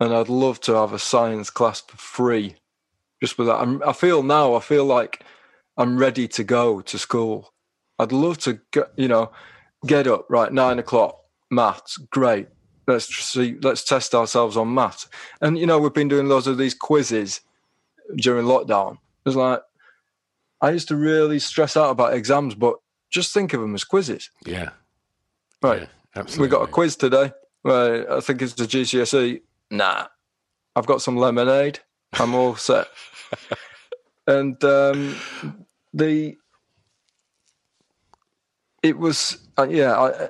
and 0.00 0.14
I'd 0.14 0.28
love 0.28 0.60
to 0.62 0.74
have 0.74 0.92
a 0.92 0.98
science 0.98 1.50
class 1.50 1.80
for 1.80 1.96
free. 1.96 2.56
Just 3.22 3.38
with 3.38 3.46
that, 3.48 3.60
I'm, 3.60 3.82
I 3.86 3.92
feel 3.92 4.22
now. 4.22 4.54
I 4.54 4.60
feel 4.60 4.84
like 4.84 5.24
I'm 5.76 5.98
ready 5.98 6.28
to 6.28 6.44
go 6.44 6.80
to 6.80 6.98
school. 6.98 7.52
I'd 7.98 8.12
love 8.12 8.38
to 8.38 8.60
get, 8.72 8.92
you 8.96 9.08
know, 9.08 9.32
get 9.86 10.06
up 10.06 10.26
right 10.28 10.52
nine 10.52 10.78
o'clock. 10.78 11.20
Maths, 11.50 11.96
great. 11.96 12.48
Let's 12.86 13.06
see. 13.06 13.56
Let's 13.62 13.84
test 13.84 14.14
ourselves 14.14 14.56
on 14.56 14.74
maths. 14.74 15.08
And 15.40 15.58
you 15.58 15.66
know, 15.66 15.78
we've 15.78 15.92
been 15.92 16.08
doing 16.08 16.28
lots 16.28 16.46
of 16.46 16.58
these 16.58 16.74
quizzes 16.74 17.40
during 18.16 18.46
lockdown. 18.46 18.98
It's 19.24 19.36
like 19.36 19.62
I 20.60 20.70
used 20.70 20.88
to 20.88 20.96
really 20.96 21.38
stress 21.38 21.76
out 21.76 21.90
about 21.90 22.14
exams, 22.14 22.54
but 22.54 22.76
just 23.10 23.32
think 23.32 23.52
of 23.52 23.60
them 23.60 23.74
as 23.74 23.84
quizzes. 23.84 24.30
Yeah. 24.44 24.70
Right. 25.62 25.82
Yeah, 25.82 25.86
absolutely. 26.16 26.46
We 26.46 26.50
got 26.50 26.68
a 26.68 26.72
quiz 26.72 26.96
today. 26.96 27.32
Right, 27.64 28.06
I 28.08 28.20
think 28.20 28.42
it's 28.42 28.52
the 28.52 28.64
GCSE. 28.64 29.40
Nah, 29.70 30.06
I've 30.76 30.86
got 30.86 31.00
some 31.00 31.16
lemonade. 31.16 31.80
I'm 32.12 32.34
all 32.34 32.56
set. 32.56 32.88
and 34.26 34.62
um, 34.62 35.16
the 35.94 36.36
it 38.82 38.98
was 38.98 39.38
uh, 39.58 39.66
yeah. 39.68 39.98
I, 39.98 40.28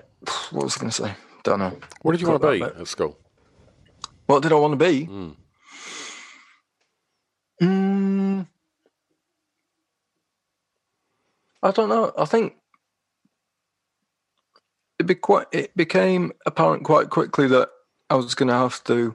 what 0.52 0.64
was 0.64 0.76
I 0.76 0.80
going 0.80 0.90
to 0.90 1.02
say? 1.02 1.14
Don't 1.42 1.58
know. 1.58 1.76
What 2.02 2.12
did 2.12 2.20
you 2.20 2.28
want 2.28 2.42
to 2.42 2.50
be 2.52 2.62
at 2.62 2.88
school? 2.88 3.18
What 4.26 4.42
did 4.42 4.52
I 4.52 4.54
want 4.54 4.78
to 4.78 4.84
be? 4.84 5.06
Mm. 5.06 5.36
Mm, 7.62 8.46
I 11.62 11.70
don't 11.70 11.88
know. 11.88 12.12
I 12.16 12.24
think 12.24 12.54
it, 15.04 15.06
be 15.06 15.14
quite, 15.14 15.46
it 15.52 15.76
became 15.76 16.32
apparent 16.46 16.84
quite 16.84 17.10
quickly 17.10 17.46
that 17.48 17.68
I 18.10 18.14
was 18.16 18.34
going 18.34 18.48
to 18.48 18.54
have 18.54 18.82
to 18.84 19.14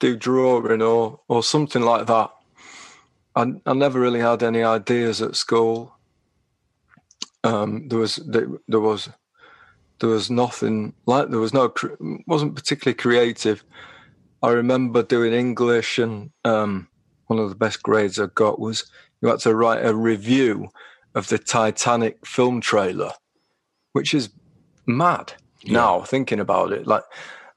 do 0.00 0.16
drawing 0.16 0.82
or 0.82 1.20
or 1.28 1.42
something 1.42 1.82
like 1.82 2.06
that. 2.06 2.30
I, 3.36 3.54
I 3.64 3.72
never 3.72 4.00
really 4.00 4.20
had 4.20 4.42
any 4.42 4.62
ideas 4.62 5.22
at 5.22 5.36
school. 5.36 5.94
Um, 7.44 7.88
there 7.88 7.98
was 7.98 8.16
there, 8.16 8.48
was 8.68 9.08
there 10.00 10.10
was 10.10 10.30
nothing 10.30 10.92
like 11.06 11.30
there 11.30 11.38
was 11.38 11.54
no 11.54 11.72
wasn't 12.26 12.56
particularly 12.56 12.96
creative. 12.96 13.64
I 14.42 14.50
remember 14.50 15.04
doing 15.04 15.32
English, 15.32 16.00
and 16.00 16.30
um, 16.44 16.88
one 17.28 17.38
of 17.38 17.48
the 17.48 17.54
best 17.54 17.82
grades 17.82 18.18
I 18.18 18.26
got 18.34 18.58
was 18.58 18.90
you 19.20 19.28
had 19.28 19.38
to 19.40 19.54
write 19.54 19.86
a 19.86 19.94
review 19.94 20.68
of 21.14 21.28
the 21.28 21.38
Titanic 21.38 22.26
film 22.26 22.60
trailer, 22.60 23.12
which 23.92 24.14
is 24.14 24.30
mad 24.86 25.34
yeah. 25.62 25.72
now 25.72 26.00
thinking 26.02 26.40
about 26.40 26.72
it. 26.72 26.86
Like, 26.86 27.04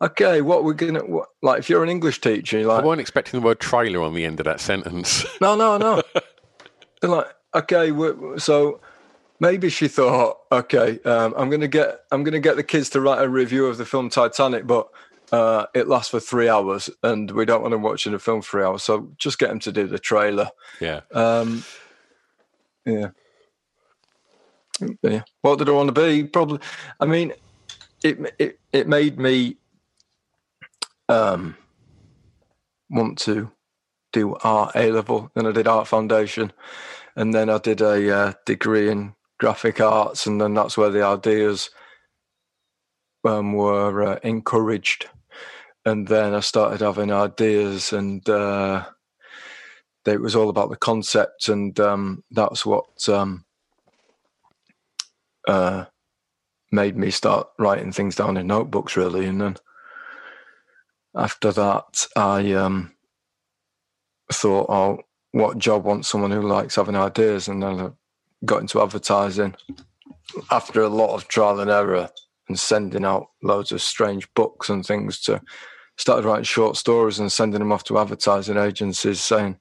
okay, 0.01 0.41
what 0.41 0.63
we're 0.63 0.73
gonna 0.73 1.05
what, 1.05 1.29
like 1.41 1.59
if 1.59 1.69
you're 1.69 1.83
an 1.83 1.89
English 1.89 2.21
teacher, 2.21 2.65
like, 2.65 2.81
I 2.81 2.85
wasn't 2.85 3.01
expecting 3.01 3.39
the 3.39 3.45
word 3.45 3.59
trailer 3.59 4.01
on 4.01 4.13
the 4.13 4.25
end 4.25 4.39
of 4.39 4.45
that 4.45 4.59
sentence. 4.59 5.25
No, 5.41 5.55
no, 5.55 5.77
no. 5.77 6.01
they're 7.01 7.09
like, 7.09 7.27
okay, 7.53 7.91
so 8.37 8.79
maybe 9.39 9.69
she 9.69 9.87
thought, 9.87 10.37
okay, 10.51 10.99
um, 11.03 11.33
I'm 11.37 11.49
gonna 11.49 11.67
get 11.67 12.01
I'm 12.11 12.23
gonna 12.23 12.39
get 12.39 12.55
the 12.55 12.63
kids 12.63 12.89
to 12.91 13.01
write 13.01 13.23
a 13.23 13.29
review 13.29 13.65
of 13.67 13.77
the 13.77 13.85
film 13.85 14.09
Titanic, 14.09 14.65
but 14.65 14.87
uh, 15.31 15.65
it 15.73 15.87
lasts 15.87 16.11
for 16.11 16.19
three 16.19 16.47
hours, 16.47 16.89
and 17.03 17.31
we 17.31 17.45
don't 17.45 17.61
want 17.61 17.73
to 17.73 17.77
watch 17.77 18.05
a 18.05 18.19
film 18.19 18.41
for 18.41 18.49
three 18.49 18.63
hours, 18.63 18.83
so 18.83 19.11
just 19.17 19.39
get 19.39 19.49
them 19.49 19.59
to 19.59 19.71
do 19.71 19.87
the 19.87 19.99
trailer. 19.99 20.49
Yeah. 20.79 21.01
Um, 21.11 21.63
yeah 22.85 23.09
yeah. 25.01 25.21
What 25.41 25.59
did 25.59 25.69
I 25.69 25.73
want 25.73 25.93
to 25.93 26.01
be? 26.01 26.23
Probably. 26.23 26.59
I 26.99 27.05
mean, 27.05 27.33
it 28.03 28.35
it 28.39 28.59
it 28.71 28.87
made 28.87 29.19
me 29.19 29.57
um 31.09 31.55
want 32.89 33.17
to 33.19 33.51
do 34.13 34.35
art 34.43 34.75
A 34.75 34.91
level. 34.91 35.31
Then 35.35 35.45
I 35.45 35.51
did 35.51 35.67
art 35.67 35.87
foundation, 35.87 36.51
and 37.15 37.33
then 37.33 37.49
I 37.49 37.57
did 37.57 37.81
a 37.81 38.15
uh, 38.15 38.33
degree 38.45 38.89
in 38.89 39.13
graphic 39.39 39.81
arts, 39.81 40.25
and 40.25 40.39
then 40.39 40.53
that's 40.53 40.77
where 40.77 40.89
the 40.89 41.03
ideas 41.03 41.69
um, 43.25 43.53
were 43.53 44.03
uh, 44.03 44.19
encouraged. 44.23 45.09
And 45.85 46.07
then 46.07 46.33
I 46.33 46.39
started 46.39 46.81
having 46.81 47.11
ideas, 47.11 47.93
and 47.93 48.27
uh, 48.27 48.85
it 50.05 50.21
was 50.21 50.35
all 50.35 50.49
about 50.49 50.69
the 50.69 50.77
concept, 50.77 51.49
and 51.49 51.79
um, 51.79 52.23
that's 52.31 52.65
what 52.65 53.07
um, 53.09 53.44
uh, 55.47 55.85
made 56.71 56.97
me 56.97 57.11
start 57.11 57.47
writing 57.59 57.91
things 57.91 58.15
down 58.15 58.37
in 58.37 58.47
notebooks, 58.47 58.97
really. 58.97 59.25
And 59.25 59.41
then 59.41 59.55
after 61.15 61.51
that, 61.51 62.07
I 62.15 62.53
um, 62.53 62.93
thought, 64.31 64.67
oh, 64.69 64.99
what 65.31 65.57
job 65.57 65.83
wants 65.83 66.07
someone 66.07 66.31
who 66.31 66.41
likes 66.41 66.75
having 66.75 66.95
ideas? 66.95 67.47
And 67.47 67.61
then 67.61 67.79
I 67.79 67.89
got 68.45 68.61
into 68.61 68.81
advertising 68.81 69.55
after 70.51 70.81
a 70.81 70.89
lot 70.89 71.13
of 71.15 71.27
trial 71.27 71.59
and 71.59 71.69
error 71.69 72.09
and 72.47 72.59
sending 72.59 73.05
out 73.05 73.27
loads 73.41 73.71
of 73.71 73.81
strange 73.81 74.31
books 74.33 74.69
and 74.69 74.85
things 74.85 75.19
to 75.21 75.41
started 75.97 76.27
writing 76.27 76.43
short 76.43 76.75
stories 76.75 77.19
and 77.19 77.31
sending 77.31 77.59
them 77.59 77.71
off 77.71 77.83
to 77.85 77.97
advertising 77.97 78.57
agencies 78.57 79.21
saying 79.21 79.57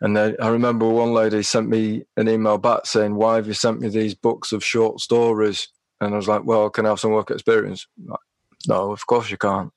and 0.00 0.16
then 0.16 0.36
I 0.40 0.48
remember 0.48 0.88
one 0.88 1.12
lady 1.12 1.42
sent 1.42 1.68
me 1.68 2.04
an 2.16 2.28
email 2.28 2.58
back 2.58 2.86
saying, 2.86 3.14
Why 3.14 3.36
have 3.36 3.46
you 3.46 3.54
sent 3.54 3.80
me 3.80 3.88
these 3.88 4.14
books 4.14 4.52
of 4.52 4.64
short 4.64 5.00
stories? 5.00 5.68
And 6.00 6.12
I 6.12 6.16
was 6.16 6.28
like, 6.28 6.44
Well, 6.44 6.68
can 6.68 6.84
I 6.84 6.90
have 6.90 7.00
some 7.00 7.12
work 7.12 7.30
experience? 7.30 7.86
Like, 8.04 8.20
no, 8.68 8.92
of 8.92 9.06
course 9.06 9.30
you 9.30 9.38
can't. 9.38 9.72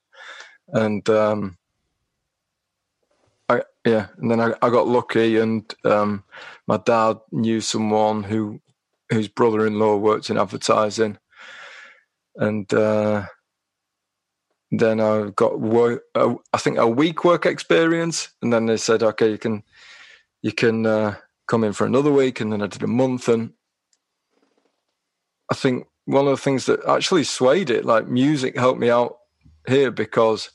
And 0.67 1.07
um, 1.09 1.57
I, 3.47 3.63
yeah, 3.85 4.07
and 4.17 4.29
then 4.29 4.39
I, 4.41 4.53
I 4.61 4.69
got 4.69 4.87
lucky, 4.87 5.37
and 5.37 5.73
um, 5.85 6.23
my 6.67 6.77
dad 6.77 7.17
knew 7.31 7.61
someone 7.61 8.23
who 8.23 8.61
whose 9.09 9.27
brother-in-law 9.27 9.97
worked 9.97 10.29
in 10.29 10.37
advertising, 10.37 11.17
and 12.35 12.71
uh, 12.71 13.25
then 14.71 14.99
I 14.99 15.31
got 15.35 15.59
work. 15.59 16.03
Uh, 16.13 16.35
I 16.53 16.57
think 16.59 16.77
a 16.77 16.87
week 16.87 17.23
work 17.23 17.47
experience, 17.47 18.29
and 18.43 18.53
then 18.53 18.67
they 18.67 18.77
said, 18.77 19.01
"Okay, 19.01 19.31
you 19.31 19.39
can 19.39 19.63
you 20.41 20.51
can 20.51 20.85
uh, 20.85 21.15
come 21.47 21.63
in 21.63 21.73
for 21.73 21.85
another 21.85 22.11
week," 22.11 22.39
and 22.39 22.51
then 22.51 22.61
I 22.61 22.67
did 22.67 22.83
a 22.83 22.87
month, 22.87 23.27
and 23.27 23.53
I 25.51 25.55
think 25.55 25.87
one 26.05 26.25
of 26.25 26.31
the 26.31 26.37
things 26.43 26.65
that 26.65 26.85
actually 26.85 27.23
swayed 27.23 27.69
it, 27.69 27.85
like 27.85 28.07
music, 28.07 28.57
helped 28.57 28.79
me 28.79 28.89
out 28.89 29.17
here 29.67 29.91
because 29.91 30.49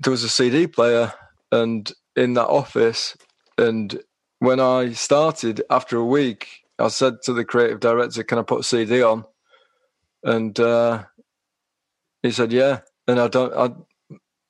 there 0.00 0.10
was 0.10 0.24
a 0.24 0.28
CD 0.28 0.66
player 0.66 1.12
and 1.52 1.92
in 2.16 2.34
that 2.34 2.48
office 2.48 3.16
and 3.58 4.00
when 4.40 4.58
I 4.58 4.92
started 4.92 5.62
after 5.70 5.98
a 5.98 6.04
week, 6.04 6.48
I 6.78 6.88
said 6.88 7.22
to 7.24 7.32
the 7.32 7.44
creative 7.44 7.78
director, 7.78 8.24
"Can 8.24 8.38
I 8.38 8.42
put 8.42 8.60
a 8.60 8.64
CD 8.64 9.02
on?" 9.02 9.24
And 10.24 10.58
uh, 10.58 11.04
he 12.22 12.30
said, 12.32 12.50
"Yeah." 12.52 12.80
And 13.06 13.20
I 13.20 13.28
don't. 13.28 13.52
I, 13.54 13.74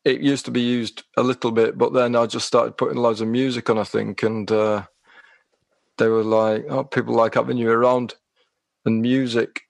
it 0.04 0.20
used 0.20 0.44
to 0.46 0.50
be 0.50 0.60
used 0.60 1.02
a 1.16 1.22
little 1.22 1.52
bit, 1.52 1.76
but 1.76 1.92
then 1.92 2.16
I 2.16 2.26
just 2.26 2.46
started 2.46 2.76
putting 2.76 2.98
loads 2.98 3.20
of 3.20 3.28
music 3.28 3.68
on. 3.68 3.78
I 3.78 3.84
think, 3.84 4.22
and 4.22 4.50
uh, 4.50 4.84
they 5.98 6.08
were 6.08 6.24
like, 6.24 6.64
"Oh, 6.68 6.84
people 6.84 7.14
like 7.14 7.34
having 7.34 7.58
you 7.58 7.70
around," 7.70 8.14
and 8.84 9.02
music 9.02 9.62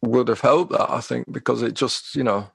would 0.00 0.28
have 0.28 0.40
helped 0.40 0.72
that. 0.72 0.90
I 0.90 1.00
think 1.00 1.30
because 1.30 1.62
it 1.62 1.74
just, 1.74 2.14
you 2.16 2.24
know, 2.24 2.50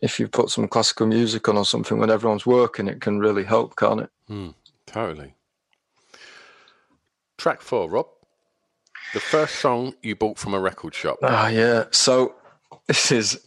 if 0.00 0.20
you 0.20 0.28
put 0.28 0.50
some 0.50 0.68
classical 0.68 1.06
music 1.06 1.48
on 1.48 1.56
or 1.56 1.64
something 1.64 1.98
when 1.98 2.10
everyone's 2.10 2.46
working, 2.46 2.88
it 2.88 3.00
can 3.00 3.18
really 3.18 3.44
help, 3.44 3.76
can't 3.76 4.00
it? 4.00 4.10
Mm, 4.30 4.54
totally. 4.86 5.34
Track 7.38 7.60
four, 7.62 7.90
Rob. 7.90 8.06
The 9.14 9.20
first 9.20 9.56
song 9.56 9.94
you 10.02 10.16
bought 10.16 10.38
from 10.38 10.54
a 10.54 10.60
record 10.60 10.94
shop. 10.94 11.18
Ah, 11.22 11.48
yeah. 11.48 11.84
So 11.90 12.34
this 12.86 13.12
is 13.12 13.44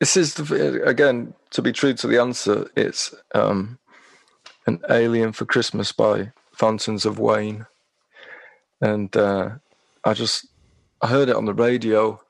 this 0.00 0.16
is 0.16 0.34
the, 0.34 0.82
again 0.84 1.34
to 1.50 1.62
be 1.62 1.72
true 1.72 1.94
to 1.94 2.06
the 2.06 2.20
answer. 2.20 2.70
It's 2.76 3.14
um, 3.34 3.78
an 4.66 4.80
Alien 4.88 5.32
for 5.32 5.44
Christmas 5.44 5.92
by 5.92 6.32
Fountains 6.52 7.04
of 7.04 7.18
Wayne, 7.18 7.66
and 8.80 9.14
uh, 9.16 9.50
I 10.04 10.14
just 10.14 10.46
I 11.02 11.08
heard 11.08 11.28
it 11.28 11.36
on 11.36 11.46
the 11.46 11.54
radio, 11.54 12.20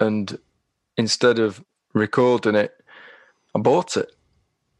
and 0.00 0.38
instead 0.96 1.38
of 1.38 1.64
recording 1.92 2.56
it, 2.56 2.74
I 3.54 3.60
bought 3.60 3.96
it, 3.96 4.12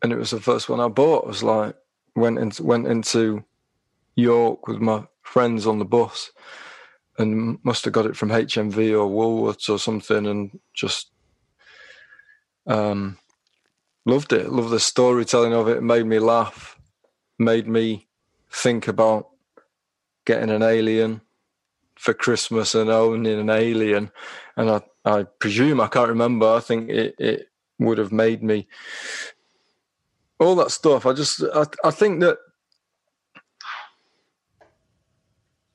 and 0.03 0.13
it 0.13 0.19
was 0.19 0.31
the 0.31 0.41
first 0.41 0.69
one 0.69 0.81
I 0.81 0.89
bought. 0.89 1.25
I 1.25 1.29
was 1.29 1.43
like 1.43 1.77
went 2.17 2.39
into 2.39 2.65
went 2.65 2.89
into 2.89 3.45
York 4.17 4.67
with 4.67 4.79
my 4.79 5.05
friends 5.23 5.65
on 5.65 5.79
the 5.79 5.85
bus, 5.85 6.33
and 7.19 7.59
must 7.63 7.85
have 7.85 7.95
got 7.95 8.07
it 8.07 8.17
from 8.17 8.31
HMV 8.31 8.93
or 8.93 9.09
Woolworths 9.09 9.69
or 9.69 9.79
something, 9.79 10.27
and 10.27 10.59
just 10.75 11.11
um, 12.67 13.19
loved 14.07 14.33
it. 14.33 14.51
Loved 14.51 14.71
the 14.71 14.81
storytelling 14.81 15.53
of 15.53 15.69
it. 15.69 15.79
it. 15.79 15.83
Made 15.83 16.07
me 16.07 16.19
laugh. 16.19 16.79
Made 17.39 17.67
me 17.67 18.09
think 18.51 18.89
about 18.89 19.29
getting 20.25 20.51
an 20.51 20.63
alien 20.63 21.21
for 21.97 22.15
Christmas 22.15 22.75
and 22.75 22.91
owning 22.91 23.39
an 23.39 23.51
alien. 23.51 24.11
And 24.57 24.71
I, 24.71 24.83
I 25.05 25.25
presume 25.25 25.81
I 25.81 25.89
can't 25.89 26.09
remember. 26.09 26.47
I 26.47 26.61
think 26.61 26.91
it, 26.91 27.15
it 27.19 27.49
would 27.79 27.99
have 27.99 28.13
made 28.13 28.43
me 28.43 28.67
all 30.39 30.55
that 30.57 30.71
stuff. 30.71 31.07
I 31.07 31.13
just 31.13 31.43
I, 31.55 31.65
I 31.85 31.91
think 31.91 32.21
that 32.21 32.39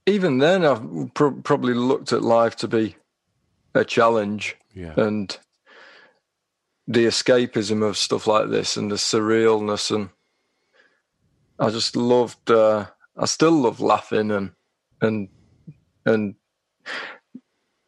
even 0.06 0.40
then 0.40 0.66
I've 0.66 1.14
pr- 1.14 1.42
probably 1.44 1.74
looked 1.74 2.14
at 2.14 2.24
life 2.24 2.56
to 2.58 2.68
be 2.68 2.96
a 3.74 3.86
challenge 3.86 4.56
yeah. 4.74 4.94
and 4.98 5.38
the 6.90 7.06
escapism 7.06 7.88
of 7.88 7.98
stuff 7.98 8.28
like 8.28 8.50
this 8.50 8.76
and 8.76 8.92
the 8.92 8.96
surrealness 8.96 9.96
and 9.96 10.10
I 11.60 11.70
just 11.70 11.96
loved 11.96 12.50
uh, 12.50 12.88
I 13.18 13.26
still 13.26 13.52
love 13.52 13.80
laughing 13.80 14.32
and 14.32 14.52
and 15.02 15.30
and 16.06 16.36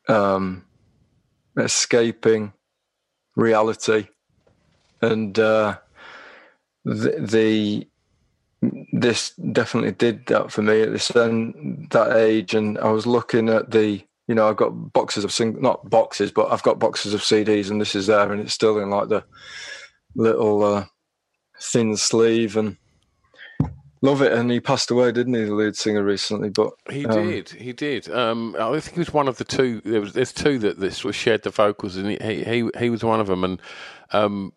um, 0.07 0.65
escaping 1.57 2.53
reality. 3.35 4.07
And 5.01 5.37
uh, 5.39 5.77
the, 6.85 7.15
the 7.19 7.87
this 8.93 9.31
definitely 9.31 9.93
did 9.93 10.27
that 10.27 10.51
for 10.51 10.61
me 10.61 10.81
at 10.81 10.91
this 10.91 11.15
um, 11.15 11.87
that 11.91 12.15
age. 12.15 12.53
And 12.53 12.77
I 12.77 12.91
was 12.91 13.07
looking 13.07 13.49
at 13.49 13.71
the 13.71 14.03
you 14.32 14.36
know 14.36 14.47
I've 14.47 14.55
got 14.55 14.93
boxes 14.93 15.25
of 15.25 15.34
sing 15.34 15.61
not 15.61 15.89
boxes 15.89 16.32
but 16.32 16.49
I've 16.53 16.63
got 16.63 16.79
boxes 16.79 17.13
of 17.13 17.19
CDs 17.19 17.69
and 17.69 17.82
this 17.82 17.95
is 17.95 18.07
there 18.07 18.32
and 18.32 18.39
it's 18.39 18.53
still 18.53 18.79
in 18.79 18.89
like 18.89 19.09
the 19.09 19.25
little 20.15 20.63
uh, 20.63 20.86
thin 21.59 21.97
sleeve 21.97 22.55
and 22.55 22.77
love 24.01 24.21
it. 24.21 24.32
And 24.32 24.49
he 24.49 24.61
passed 24.61 24.89
away, 24.89 25.11
didn't 25.11 25.34
he, 25.34 25.43
the 25.43 25.53
lead 25.53 25.75
singer 25.75 26.01
recently? 26.01 26.49
But 26.49 26.71
he 26.89 27.05
um, 27.05 27.27
did, 27.27 27.49
he 27.49 27.73
did. 27.73 28.09
Um, 28.09 28.55
I 28.57 28.71
think 28.79 28.93
he 28.93 28.99
was 28.99 29.13
one 29.13 29.27
of 29.27 29.38
the 29.38 29.43
two. 29.43 29.82
There 29.84 29.99
was 29.99 30.13
there's 30.13 30.32
two 30.32 30.59
that 30.59 30.79
this 30.79 31.03
was 31.03 31.13
shared 31.13 31.43
the 31.43 31.49
vocals, 31.49 31.97
and 31.97 32.09
he 32.21 32.45
he 32.45 32.69
he 32.79 32.89
was 32.89 33.03
one 33.03 33.19
of 33.19 33.27
them. 33.27 33.43
And 33.43 33.61
um, 34.13 34.53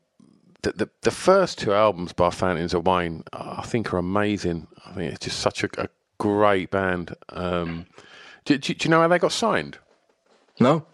the, 0.63 0.71
the, 0.71 0.91
the 1.01 1.11
first 1.11 1.59
two 1.59 1.75
albums 1.75 2.13
by 2.13 2.31
Fountains 2.31 2.75
of 2.75 2.87
Wayne, 2.87 3.25
I 3.33 3.63
think, 3.63 3.93
are 3.93 3.99
amazing. 3.99 4.69
I 4.87 4.93
think 4.93 5.13
it's 5.13 5.25
just 5.25 5.41
such 5.41 5.65
a, 5.65 5.69
a 5.79 5.89
great 6.19 6.71
band. 6.71 7.15
Um, 7.31 7.87
do, 8.45 8.59
do, 8.59 8.75
do, 8.75 8.85
you 8.87 8.91
know 8.91 9.01
how 9.01 9.09
they 9.09 9.19
got 9.19 9.33
signed? 9.33 9.79
No. 10.61 10.85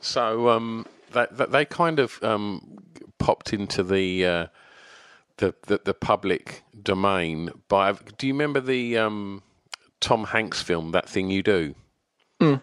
So 0.00 0.48
um, 0.48 0.86
they, 1.12 1.26
they 1.30 1.64
kind 1.64 1.98
of 1.98 2.22
um, 2.22 2.78
popped 3.18 3.52
into 3.52 3.82
the. 3.82 4.26
Uh, 4.26 4.46
the, 5.36 5.54
the, 5.68 5.80
the 5.86 5.94
public 5.94 6.62
domain 6.82 7.50
by. 7.68 7.92
Do 7.92 8.26
you 8.26 8.34
remember 8.34 8.60
the 8.60 8.98
um, 8.98 9.42
Tom 10.00 10.24
Hanks 10.24 10.60
film 10.60 10.90
That 10.92 11.08
Thing 11.08 11.30
You 11.30 11.42
Do? 11.42 11.74
Mm. 12.40 12.60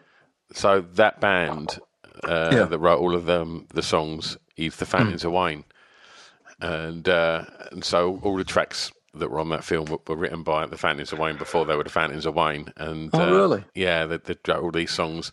So 0.53 0.81
that 0.81 1.19
band 1.19 1.79
uh, 2.23 2.51
Yeah. 2.53 2.63
that 2.65 2.77
wrote 2.77 2.99
all 2.99 3.15
of 3.15 3.25
the 3.25 3.65
the 3.73 3.81
songs 3.81 4.37
is 4.57 4.75
the 4.75 4.85
Fountains 4.85 5.23
Hmm. 5.23 5.29
of 5.29 5.33
Wayne, 5.33 5.63
and 6.61 7.09
uh, 7.09 7.45
and 7.71 7.83
so 7.83 8.19
all 8.21 8.37
the 8.37 8.43
tracks 8.43 8.91
that 9.17 9.29
were 9.31 9.39
on 9.39 9.49
that 9.49 9.63
film 9.63 9.85
were, 9.85 9.99
were 10.07 10.15
written 10.15 10.43
by 10.43 10.65
the 10.65 10.77
Fountains 10.77 11.11
of 11.13 11.19
Wayne 11.19 11.37
before 11.37 11.65
they 11.65 11.75
were 11.75 11.83
the 11.83 11.89
Fountains 11.89 12.25
of 12.25 12.35
Wayne, 12.35 12.71
and 12.77 13.09
Oh, 13.13 13.21
uh, 13.21 13.31
really? 13.31 13.63
Yeah, 13.75 14.05
they, 14.05 14.17
they 14.17 14.35
wrote 14.47 14.63
all 14.63 14.71
these 14.71 14.91
songs, 14.91 15.31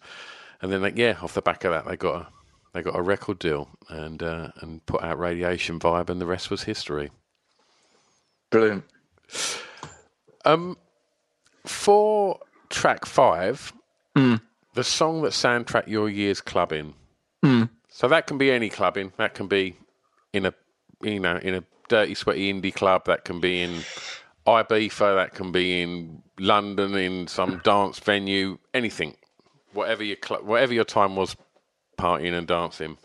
and 0.63 0.73
then 0.73 0.83
like, 0.83 0.97
yeah, 0.97 1.17
off 1.23 1.35
the 1.35 1.43
back 1.43 1.65
of 1.65 1.73
that 1.73 1.87
they 1.87 1.97
got 1.97 2.23
a 2.23 2.27
they 2.73 2.83
got 2.83 2.97
a 2.97 3.03
record 3.03 3.39
deal 3.39 3.69
and 3.89 4.23
uh, 4.23 4.49
and 4.61 4.85
put 4.87 5.03
out 5.03 5.19
Radiation 5.19 5.79
Vibe, 5.79 6.11
and 6.11 6.21
the 6.21 6.27
rest 6.27 6.51
was 6.51 6.65
history. 6.65 7.11
Brilliant. 8.51 8.85
Um, 10.45 10.77
for 11.65 12.39
track 12.71 13.07
five, 13.07 13.73
Mm. 14.17 14.41
the 14.75 14.85
song 14.85 15.23
that 15.23 15.33
soundtrack 15.33 15.89
your 15.89 16.09
year's 16.09 16.41
clubbing. 16.41 16.95
Mm. 17.45 17.69
So 17.89 18.07
that 18.09 18.27
can 18.29 18.39
be 18.39 18.51
any 18.53 18.69
clubbing. 18.69 19.13
That 19.17 19.35
can 19.35 19.49
be 19.49 19.77
in 20.33 20.47
a 20.47 20.55
you 21.03 21.19
know 21.21 21.37
in 21.37 21.55
a 21.57 21.65
dirty, 21.89 22.15
sweaty 22.15 22.53
indie 22.53 22.75
club. 22.75 23.07
That 23.07 23.25
can 23.25 23.41
be 23.41 23.63
in 23.63 23.83
Ibiza. 24.47 25.17
That 25.17 25.35
can 25.35 25.53
be 25.53 25.83
in 25.83 26.23
London 26.39 26.95
in 26.95 27.27
some 27.27 27.61
dance 27.65 27.99
venue. 27.99 28.59
Anything, 28.73 29.17
whatever 29.73 30.03
your 30.03 30.17
cl- 30.25 30.45
whatever 30.45 30.75
your 30.75 30.85
time 30.85 31.17
was, 31.17 31.37
partying 31.99 32.37
and 32.37 32.47
dancing. 32.47 32.99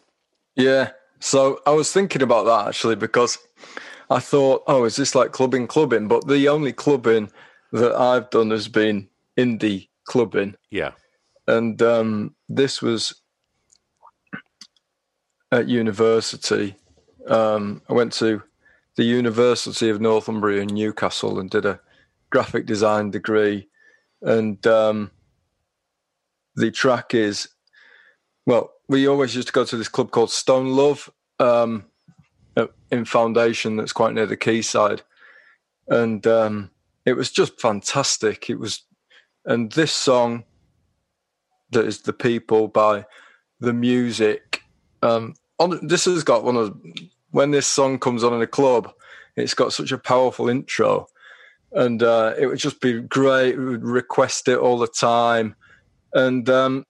Yeah. 0.56 0.92
So 1.20 1.62
I 1.66 1.72
was 1.72 1.92
thinking 1.92 2.22
about 2.22 2.46
that 2.46 2.70
actually 2.70 2.96
because 2.96 3.38
I 4.10 4.20
thought, 4.20 4.64
oh, 4.68 4.86
is 4.86 4.96
this 4.96 5.16
like 5.16 5.32
clubbing, 5.32 5.68
clubbing? 5.68 6.08
But 6.08 6.28
the 6.28 6.48
only 6.48 6.74
clubbing 6.74 7.32
that 7.72 7.96
I've 7.96 8.30
done 8.30 8.52
has 8.52 8.68
been 8.68 9.10
indie 9.38 9.90
clubbing. 10.06 10.56
Yeah. 10.72 10.92
And 11.48 11.82
um, 11.82 12.36
this 12.48 12.82
was 12.82 13.22
at 15.52 15.68
university. 15.68 16.76
Um, 17.28 17.82
I 17.90 17.94
went 17.94 18.14
to 18.14 18.42
the 19.00 19.06
University 19.06 19.88
of 19.88 20.02
Northumbria 20.02 20.62
in 20.62 20.68
Newcastle 20.68 21.40
and 21.40 21.50
did 21.50 21.66
a 21.66 21.80
graphic 22.32 22.66
design 22.66 23.12
degree, 23.12 23.70
and 24.22 24.68
um, 24.68 25.12
the 26.58 26.70
track 26.70 27.14
is 27.14 27.48
well. 28.46 28.74
We 28.90 29.08
always 29.08 29.38
used 29.38 29.48
to 29.48 29.54
go 29.54 29.64
to 29.64 29.78
this 29.78 29.88
club 29.88 30.12
called 30.12 30.32
Stone 30.32 30.76
Love 30.76 31.10
um, 31.40 31.86
in 32.92 33.06
Foundation, 33.06 33.78
that's 33.78 33.94
quite 33.94 34.14
near 34.14 34.26
the 34.26 34.36
quayside, 34.36 35.02
and 35.88 36.28
um, 36.28 36.70
it 37.06 37.14
was 37.14 37.32
just 37.32 37.58
fantastic. 37.58 38.50
It 38.50 38.60
was, 38.60 38.84
and 39.46 39.72
this 39.72 39.94
song 39.94 40.44
that 41.72 41.86
is 41.86 42.02
"The 42.02 42.12
People" 42.12 42.68
by 42.68 43.06
the 43.62 43.72
music. 43.72 44.62
Um, 45.02 45.36
on 45.58 45.88
this 45.88 46.04
has 46.04 46.26
got 46.26 46.44
one 46.44 46.58
of 46.58 46.78
when 47.32 47.52
this 47.52 47.68
song 47.68 48.00
comes 48.00 48.24
on 48.24 48.34
in 48.34 48.42
a 48.42 48.48
club, 48.48 48.92
it's 49.36 49.54
got 49.54 49.74
such 49.74 49.92
a 49.92 49.98
powerful 49.98 50.50
intro, 50.50 51.08
and 51.72 52.04
uh, 52.04 52.34
it 52.38 52.48
would 52.48 52.60
just 52.60 52.82
be 52.82 53.02
great. 53.02 53.58
We 53.58 53.66
would 53.66 53.84
request 53.84 54.48
it 54.48 54.58
all 54.58 54.78
the 54.78 54.88
time, 54.88 55.56
and 56.14 56.50
um, 56.50 56.86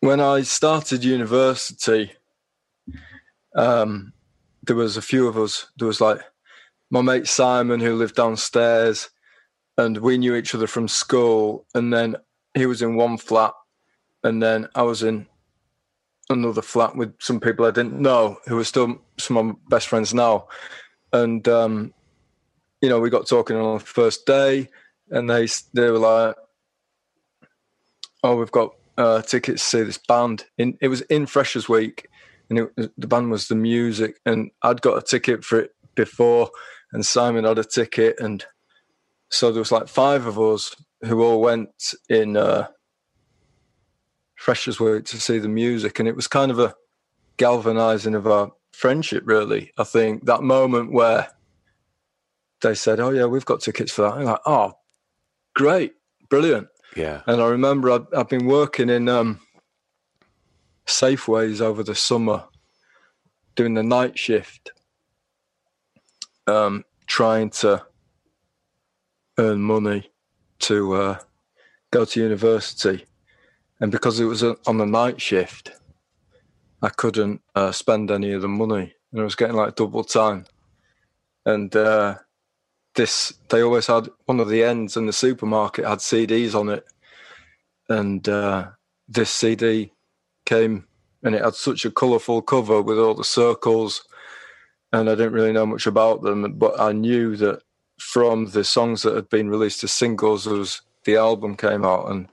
when 0.00 0.20
I 0.20 0.42
started 0.42 1.04
university, 1.04 2.12
um, 3.54 4.12
there 4.64 4.76
was 4.76 4.96
a 4.96 5.02
few 5.02 5.28
of 5.28 5.38
us. 5.38 5.68
There 5.78 5.86
was 5.86 6.00
like 6.00 6.20
my 6.90 7.02
mate 7.02 7.26
Simon 7.26 7.80
who 7.80 7.94
lived 7.94 8.16
downstairs, 8.16 9.10
and 9.78 9.98
we 9.98 10.18
knew 10.18 10.34
each 10.34 10.54
other 10.54 10.66
from 10.66 10.88
school. 10.88 11.66
And 11.74 11.92
then 11.92 12.16
he 12.54 12.66
was 12.66 12.82
in 12.82 12.96
one 12.96 13.16
flat, 13.16 13.54
and 14.24 14.42
then 14.42 14.68
I 14.74 14.82
was 14.82 15.02
in 15.02 15.26
another 16.32 16.62
flat 16.62 16.96
with 16.96 17.14
some 17.20 17.40
people 17.40 17.64
I 17.64 17.70
didn't 17.70 18.00
know 18.00 18.38
who 18.46 18.58
are 18.58 18.64
still 18.64 19.00
some 19.18 19.36
of 19.36 19.46
my 19.46 19.52
best 19.68 19.88
friends 19.88 20.12
now. 20.12 20.48
And 21.12 21.46
um, 21.48 21.92
you 22.80 22.88
know, 22.88 23.00
we 23.00 23.10
got 23.10 23.28
talking 23.28 23.56
on 23.56 23.78
the 23.78 23.84
first 23.84 24.26
day, 24.26 24.68
and 25.10 25.30
they 25.30 25.46
they 25.74 25.90
were 25.90 25.98
like, 25.98 26.36
"Oh, 28.22 28.36
we've 28.36 28.50
got 28.50 28.74
uh, 28.98 29.22
tickets 29.22 29.62
to 29.62 29.68
see 29.68 29.82
this 29.84 29.98
band." 29.98 30.44
In 30.58 30.76
it 30.80 30.88
was 30.88 31.02
in 31.02 31.26
Freshers 31.26 31.68
Week, 31.68 32.08
and 32.50 32.58
it, 32.58 32.92
the 32.98 33.06
band 33.06 33.30
was 33.30 33.48
the 33.48 33.54
music, 33.54 34.20
and 34.26 34.50
I'd 34.62 34.82
got 34.82 34.98
a 34.98 35.02
ticket 35.02 35.44
for 35.44 35.60
it 35.60 35.74
before, 35.94 36.50
and 36.92 37.06
Simon 37.06 37.44
had 37.44 37.58
a 37.58 37.64
ticket, 37.64 38.18
and 38.18 38.44
so 39.30 39.52
there 39.52 39.60
was 39.60 39.72
like 39.72 39.88
five 39.88 40.26
of 40.26 40.38
us 40.40 40.74
who 41.02 41.22
all 41.22 41.40
went 41.40 41.94
in 42.08 42.36
uh, 42.36 42.68
Freshers 44.42 44.80
Week 44.80 45.04
to 45.04 45.20
see 45.20 45.38
the 45.38 45.48
music, 45.48 46.00
and 46.00 46.08
it 46.08 46.16
was 46.16 46.26
kind 46.26 46.50
of 46.50 46.58
a 46.58 46.74
galvanizing 47.36 48.16
of 48.16 48.26
our 48.26 48.50
friendship, 48.72 49.22
really. 49.24 49.70
I 49.78 49.84
think 49.84 50.26
that 50.26 50.42
moment 50.42 50.92
where 50.92 51.28
they 52.60 52.74
said, 52.74 52.98
"Oh 52.98 53.10
yeah, 53.10 53.26
we've 53.26 53.44
got 53.44 53.60
tickets 53.60 53.92
for 53.92 54.02
that," 54.02 54.14
I'm 54.14 54.24
like, 54.24 54.40
"Oh, 54.44 54.72
great, 55.54 55.92
brilliant." 56.28 56.66
Yeah. 56.96 57.22
And 57.28 57.40
I 57.40 57.46
remember 57.46 57.92
I'd, 57.92 58.12
I'd 58.12 58.28
been 58.28 58.46
working 58.46 58.90
in 58.90 59.08
um, 59.08 59.38
Safeways 60.88 61.60
over 61.60 61.84
the 61.84 61.94
summer, 61.94 62.42
doing 63.54 63.74
the 63.74 63.84
night 63.84 64.18
shift, 64.18 64.72
um, 66.48 66.84
trying 67.06 67.50
to 67.50 67.86
earn 69.38 69.62
money 69.62 70.10
to 70.58 70.94
uh, 70.94 71.18
go 71.92 72.04
to 72.04 72.20
university 72.20 73.06
and 73.82 73.90
because 73.90 74.20
it 74.20 74.26
was 74.26 74.44
on 74.44 74.78
the 74.78 74.86
night 74.86 75.20
shift, 75.20 75.72
I 76.82 76.88
couldn't 76.88 77.42
uh, 77.56 77.72
spend 77.72 78.12
any 78.12 78.32
of 78.32 78.40
the 78.40 78.46
money, 78.48 78.94
and 79.10 79.20
I 79.20 79.24
was 79.24 79.34
getting 79.34 79.56
like 79.56 79.74
double 79.74 80.04
time. 80.04 80.46
And 81.44 81.74
uh, 81.74 82.18
this, 82.94 83.34
they 83.48 83.60
always 83.60 83.88
had 83.88 84.08
one 84.26 84.38
of 84.38 84.48
the 84.48 84.62
ends 84.62 84.96
in 84.96 85.06
the 85.06 85.12
supermarket 85.12 85.84
had 85.84 85.98
CDs 85.98 86.54
on 86.54 86.68
it, 86.68 86.86
and 87.88 88.26
uh, 88.28 88.68
this 89.08 89.30
CD 89.30 89.92
came, 90.46 90.86
and 91.24 91.34
it 91.34 91.42
had 91.42 91.56
such 91.56 91.84
a 91.84 91.90
colourful 91.90 92.42
cover 92.42 92.80
with 92.82 93.00
all 93.00 93.14
the 93.14 93.24
circles, 93.24 94.04
and 94.92 95.10
I 95.10 95.16
didn't 95.16 95.32
really 95.32 95.52
know 95.52 95.66
much 95.66 95.88
about 95.88 96.22
them, 96.22 96.52
but 96.52 96.78
I 96.78 96.92
knew 96.92 97.34
that 97.38 97.62
from 97.98 98.46
the 98.50 98.62
songs 98.62 99.02
that 99.02 99.16
had 99.16 99.28
been 99.28 99.50
released 99.50 99.82
as 99.82 99.90
singles, 99.90 100.46
as 100.46 100.82
the 101.02 101.16
album 101.16 101.56
came 101.56 101.84
out, 101.84 102.08
and 102.12 102.28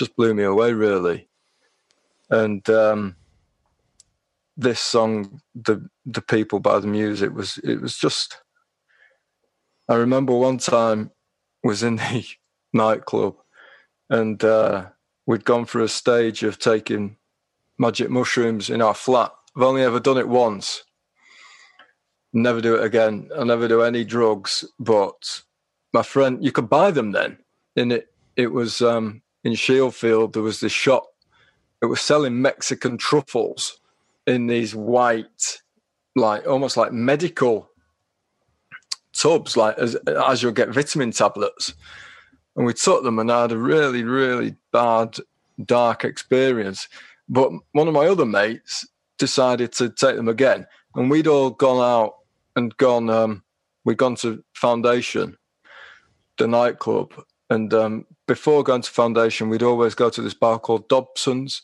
just 0.00 0.16
blew 0.16 0.32
me 0.32 0.44
away 0.44 0.72
really. 0.72 1.28
And 2.30 2.68
um, 2.70 3.16
this 4.56 4.80
song, 4.80 5.42
the 5.54 5.88
the 6.06 6.22
people 6.22 6.58
by 6.58 6.78
the 6.78 6.86
music 6.86 7.34
was 7.34 7.58
it 7.58 7.80
was 7.80 7.96
just. 7.96 8.40
I 9.90 9.96
remember 9.96 10.32
one 10.32 10.58
time 10.58 11.10
was 11.62 11.82
in 11.82 11.96
the 11.96 12.24
nightclub, 12.72 13.36
and 14.08 14.42
uh, 14.42 14.86
we'd 15.26 15.44
gone 15.44 15.66
for 15.66 15.80
a 15.80 15.88
stage 15.88 16.42
of 16.44 16.58
taking 16.58 17.16
magic 17.78 18.08
mushrooms 18.08 18.70
in 18.70 18.80
our 18.80 18.94
flat. 18.94 19.32
I've 19.54 19.64
only 19.64 19.82
ever 19.82 20.00
done 20.00 20.16
it 20.16 20.28
once. 20.28 20.82
Never 22.32 22.60
do 22.62 22.76
it 22.76 22.84
again. 22.84 23.28
I 23.36 23.44
never 23.44 23.68
do 23.68 23.82
any 23.82 24.04
drugs. 24.04 24.64
But 24.78 25.42
my 25.92 26.02
friend, 26.02 26.42
you 26.42 26.52
could 26.52 26.70
buy 26.70 26.90
them 26.90 27.10
then. 27.12 27.36
And 27.76 27.92
it 27.92 28.06
it 28.36 28.52
was 28.52 28.80
um, 28.80 29.22
in 29.44 29.54
Shieldfield, 29.54 30.32
there 30.32 30.42
was 30.42 30.60
this 30.60 30.72
shop 30.72 31.04
that 31.80 31.88
was 31.88 32.00
selling 32.00 32.42
Mexican 32.42 32.98
truffles 32.98 33.80
in 34.26 34.46
these 34.46 34.74
white, 34.74 35.60
like 36.14 36.46
almost 36.46 36.76
like 36.76 36.92
medical 36.92 37.70
tubs, 39.12 39.56
like 39.56 39.78
as, 39.78 39.94
as 40.06 40.42
you'll 40.42 40.52
get 40.52 40.70
vitamin 40.70 41.10
tablets. 41.10 41.74
And 42.56 42.66
we 42.66 42.74
took 42.74 43.02
them 43.02 43.18
and 43.18 43.30
I 43.30 43.42
had 43.42 43.52
a 43.52 43.58
really, 43.58 44.04
really 44.04 44.56
bad, 44.72 45.16
dark 45.64 46.04
experience. 46.04 46.88
But 47.28 47.52
one 47.72 47.88
of 47.88 47.94
my 47.94 48.06
other 48.06 48.26
mates 48.26 48.86
decided 49.18 49.72
to 49.72 49.88
take 49.88 50.16
them 50.16 50.28
again. 50.28 50.66
And 50.94 51.10
we'd 51.10 51.28
all 51.28 51.50
gone 51.50 51.82
out 51.82 52.16
and 52.56 52.76
gone, 52.76 53.08
um, 53.08 53.44
we'd 53.84 53.98
gone 53.98 54.16
to 54.16 54.42
Foundation, 54.54 55.36
the 56.38 56.48
nightclub, 56.48 57.12
and 57.48 57.72
um, 57.72 58.06
before 58.30 58.62
going 58.62 58.80
to 58.80 58.88
foundation, 58.88 59.48
we'd 59.48 59.60
always 59.60 59.96
go 59.96 60.08
to 60.08 60.22
this 60.22 60.34
bar 60.34 60.56
called 60.56 60.88
Dobson's. 60.88 61.62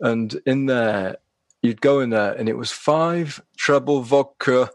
And 0.00 0.40
in 0.46 0.64
there, 0.64 1.18
you'd 1.60 1.82
go 1.82 2.00
in 2.00 2.08
there, 2.08 2.32
and 2.32 2.48
it 2.48 2.56
was 2.56 2.72
five 2.72 3.42
treble 3.58 4.00
vodka 4.00 4.70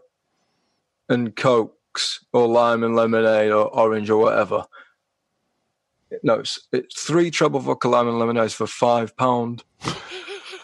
and 1.08 1.34
cokes, 1.34 2.24
or 2.32 2.46
lime 2.46 2.84
and 2.84 2.94
lemonade, 2.94 3.50
or 3.50 3.66
orange, 3.76 4.08
or 4.10 4.18
whatever. 4.22 4.66
No, 6.22 6.34
it's, 6.34 6.60
it's 6.70 7.02
three 7.02 7.32
treble 7.32 7.58
vodka, 7.58 7.88
lime 7.88 8.06
and 8.06 8.20
lemonades 8.20 8.54
for 8.54 8.68
five 8.68 9.16
pound. 9.16 9.64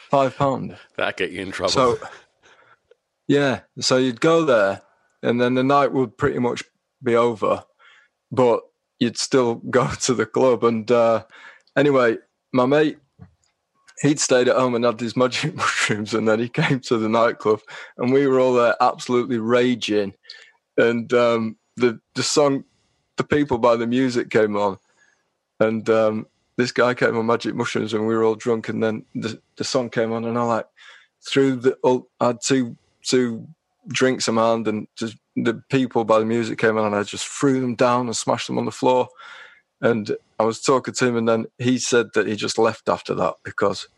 five 0.09 0.37
pound. 0.37 0.77
That 0.97 1.17
get 1.17 1.33
you 1.33 1.43
in 1.43 1.51
trouble. 1.51 1.73
So, 1.73 1.99
yeah. 3.27 3.63
So 3.81 3.97
you'd 3.97 4.21
go 4.21 4.45
there, 4.45 4.83
and 5.21 5.41
then 5.41 5.55
the 5.55 5.65
night 5.65 5.93
would 5.93 6.17
pretty 6.17 6.39
much 6.39 6.63
be 7.03 7.17
over. 7.17 7.65
But 8.31 8.63
you'd 8.99 9.19
still 9.19 9.55
go 9.71 9.89
to 10.03 10.15
the 10.15 10.27
club. 10.27 10.65
And 10.65 10.91
uh, 10.91 11.25
anyway, 11.77 12.19
my 12.53 12.67
mate, 12.67 12.99
he'd 14.03 14.21
stayed 14.21 14.49
at 14.49 14.57
home 14.57 14.75
and 14.75 14.85
had 14.85 14.99
these 14.99 15.17
magic 15.17 15.55
mushrooms, 15.57 16.15
and 16.15 16.29
then 16.29 16.39
he 16.39 16.49
came 16.49 16.81
to 16.81 16.99
the 16.99 17.09
nightclub, 17.09 17.61
and 17.99 18.13
we 18.13 18.27
were 18.27 18.41
all 18.41 18.55
there 18.55 18.77
absolutely 18.81 19.39
raging. 19.39 20.15
And 20.77 21.13
um, 21.13 21.57
the 21.77 22.01
the 22.15 22.23
song, 22.23 22.65
"The 23.17 23.25
People" 23.25 23.59
by 23.59 23.77
the 23.77 23.87
music 23.87 24.31
came 24.31 24.57
on, 24.57 24.79
and 25.61 25.89
um, 25.89 26.27
this 26.57 26.73
guy 26.73 26.95
came 26.95 27.17
on 27.17 27.27
magic 27.27 27.55
mushrooms, 27.55 27.95
and 27.95 28.07
we 28.07 28.15
were 28.15 28.25
all 28.25 28.35
drunk. 28.35 28.69
And 28.69 28.83
then 28.83 29.05
the 29.15 29.41
the 29.57 29.65
song 29.65 29.91
came 29.91 30.13
on, 30.13 30.25
and 30.25 30.37
I 30.37 30.43
like 30.43 30.67
through 31.29 31.57
the 31.57 32.05
I 32.21 32.27
had 32.27 32.41
two 32.43 32.77
two 33.03 33.47
drinks 33.89 34.29
in 34.29 34.35
my 34.35 34.51
hand 34.51 34.67
and 34.67 34.89
just 34.97 35.17
the 35.37 35.63
people 35.69 36.05
by 36.05 36.19
the 36.19 36.25
music 36.25 36.59
came 36.59 36.79
on 36.79 36.87
and 36.87 36.95
I 36.95 37.03
just 37.03 37.27
threw 37.27 37.61
them 37.61 37.75
down 37.75 38.07
and 38.07 38.17
smashed 38.17 38.47
them 38.47 38.59
on 38.59 38.65
the 38.65 38.71
floor. 38.71 39.09
And 39.81 40.17
I 40.39 40.45
was 40.45 40.61
talking 40.61 40.95
to 40.95 41.07
him, 41.07 41.17
and 41.17 41.29
then 41.29 41.47
he 41.59 41.79
said 41.79 42.07
that 42.15 42.27
he 42.27 42.37
just 42.37 42.59
left 42.59 42.89
after 42.89 43.15
that 43.15 43.35
because 43.45 43.89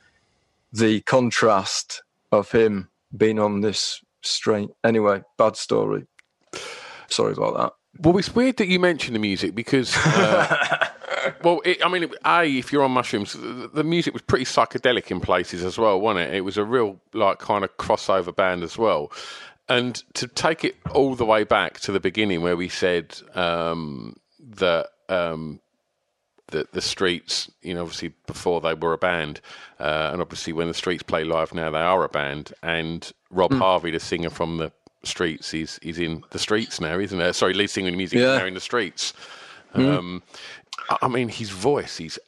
the 0.73 1.01
contrast 1.03 2.03
of 2.33 2.51
him 2.51 2.89
being 3.17 3.39
on 3.39 3.61
this 3.61 4.03
strange. 4.23 4.71
Anyway, 4.85 5.23
bad 5.39 5.57
story. 5.57 6.07
Sorry 7.09 7.33
about 7.33 7.57
that. 7.57 7.73
Well, 8.03 8.19
it's 8.19 8.35
weird 8.35 8.57
that 8.59 8.67
you 8.67 8.79
mentioned 8.79 9.15
the 9.15 9.21
music 9.21 9.55
because, 9.55 9.97
uh, 9.97 10.89
well, 11.43 11.63
it, 11.65 11.85
I 11.85 11.89
mean, 11.89 12.11
a 12.25 12.45
if 12.45 12.73
you're 12.73 12.83
on 12.83 12.91
mushrooms, 12.91 13.33
the, 13.33 13.71
the, 13.73 13.85
music 13.85 14.13
was 14.13 14.23
pretty 14.23 14.45
psychedelic 14.45 15.11
in 15.11 15.21
places 15.21 15.65
as 15.65 15.79
well, 15.79 15.99
wasn't 16.01 16.29
it? 16.29 16.35
It 16.35 16.41
was 16.43 16.59
a 16.59 16.65
real 16.65 17.01
like 17.15 17.39
kind 17.39 17.65
of 17.65 17.75
crossover 17.79 18.35
band 18.35 18.63
as 18.63 18.77
well. 18.77 19.13
And 19.69 20.03
to 20.15 20.29
take 20.29 20.65
it 20.65 20.77
all 20.93 21.15
the 21.17 21.25
way 21.25 21.43
back 21.45 21.81
to 21.81 21.93
the 21.93 22.01
beginning, 22.01 22.43
where 22.43 22.57
we 22.57 22.69
said 22.69 23.21
um, 23.35 24.17
that 24.39 24.89
um, 25.09 25.61
the 26.49 26.69
the 26.73 26.81
Streets, 26.81 27.51
you 27.63 27.75
know, 27.75 27.83
obviously 27.83 28.13
before 28.27 28.61
they 28.61 28.75
were 28.75 28.93
a 28.93 28.99
band, 28.99 29.41
uh, 29.81 30.11
and 30.13 30.23
obviously 30.23 30.53
when 30.53 30.69
the 30.69 30.75
Streets 30.75 31.03
play 31.03 31.25
live 31.25 31.53
now, 31.53 31.71
they 31.71 31.81
are 31.81 32.05
a 32.05 32.09
band. 32.09 32.53
And 32.63 33.11
Rob 33.31 33.51
mm. 33.51 33.59
Harvey, 33.59 33.91
the 33.91 34.01
singer 34.01 34.31
from 34.31 34.59
the 34.59 34.71
Streets. 35.03 35.55
is 35.55 35.79
he's 35.83 35.99
in 35.99 36.25
the 36.31 36.39
streets 36.39 36.81
now, 36.81 36.99
isn't 36.99 37.21
it? 37.21 37.33
Sorry, 37.35 37.55
lead 37.55 37.71
singer 37.71 37.89
in 37.89 37.97
music 37.97 38.19
Yeah. 38.19 38.39
now 38.39 38.47
in 38.47 38.55
the 38.55 38.61
streets. 38.61 39.13
Mm. 39.75 39.99
Um, 39.99 40.23
I- 41.01 41.09
mean, 41.09 41.29
his 41.29 41.51
voice, 41.51 41.97
he's 41.97 42.19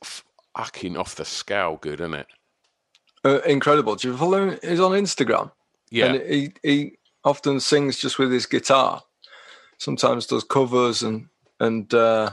fucking 0.56 0.96
off 0.96 1.14
the 1.16 1.24
scale 1.24 1.76
good, 1.80 2.00
isn't 2.00 2.14
it? 2.14 2.26
Uh, 3.24 3.40
incredible. 3.40 3.96
Do 3.96 4.08
you 4.08 4.16
follow 4.16 4.48
him? 4.48 4.58
He's 4.62 4.80
on 4.80 4.92
Instagram. 4.92 5.50
Yeah. 5.90 6.06
And 6.06 6.30
he, 6.30 6.52
he 6.62 6.98
often 7.24 7.60
sings 7.60 7.98
just 7.98 8.18
with 8.18 8.32
his 8.32 8.46
guitar. 8.46 9.02
Sometimes 9.78 10.26
does 10.26 10.44
covers 10.44 11.02
and 11.02 11.28
and 11.60 11.92
uh, 11.94 12.30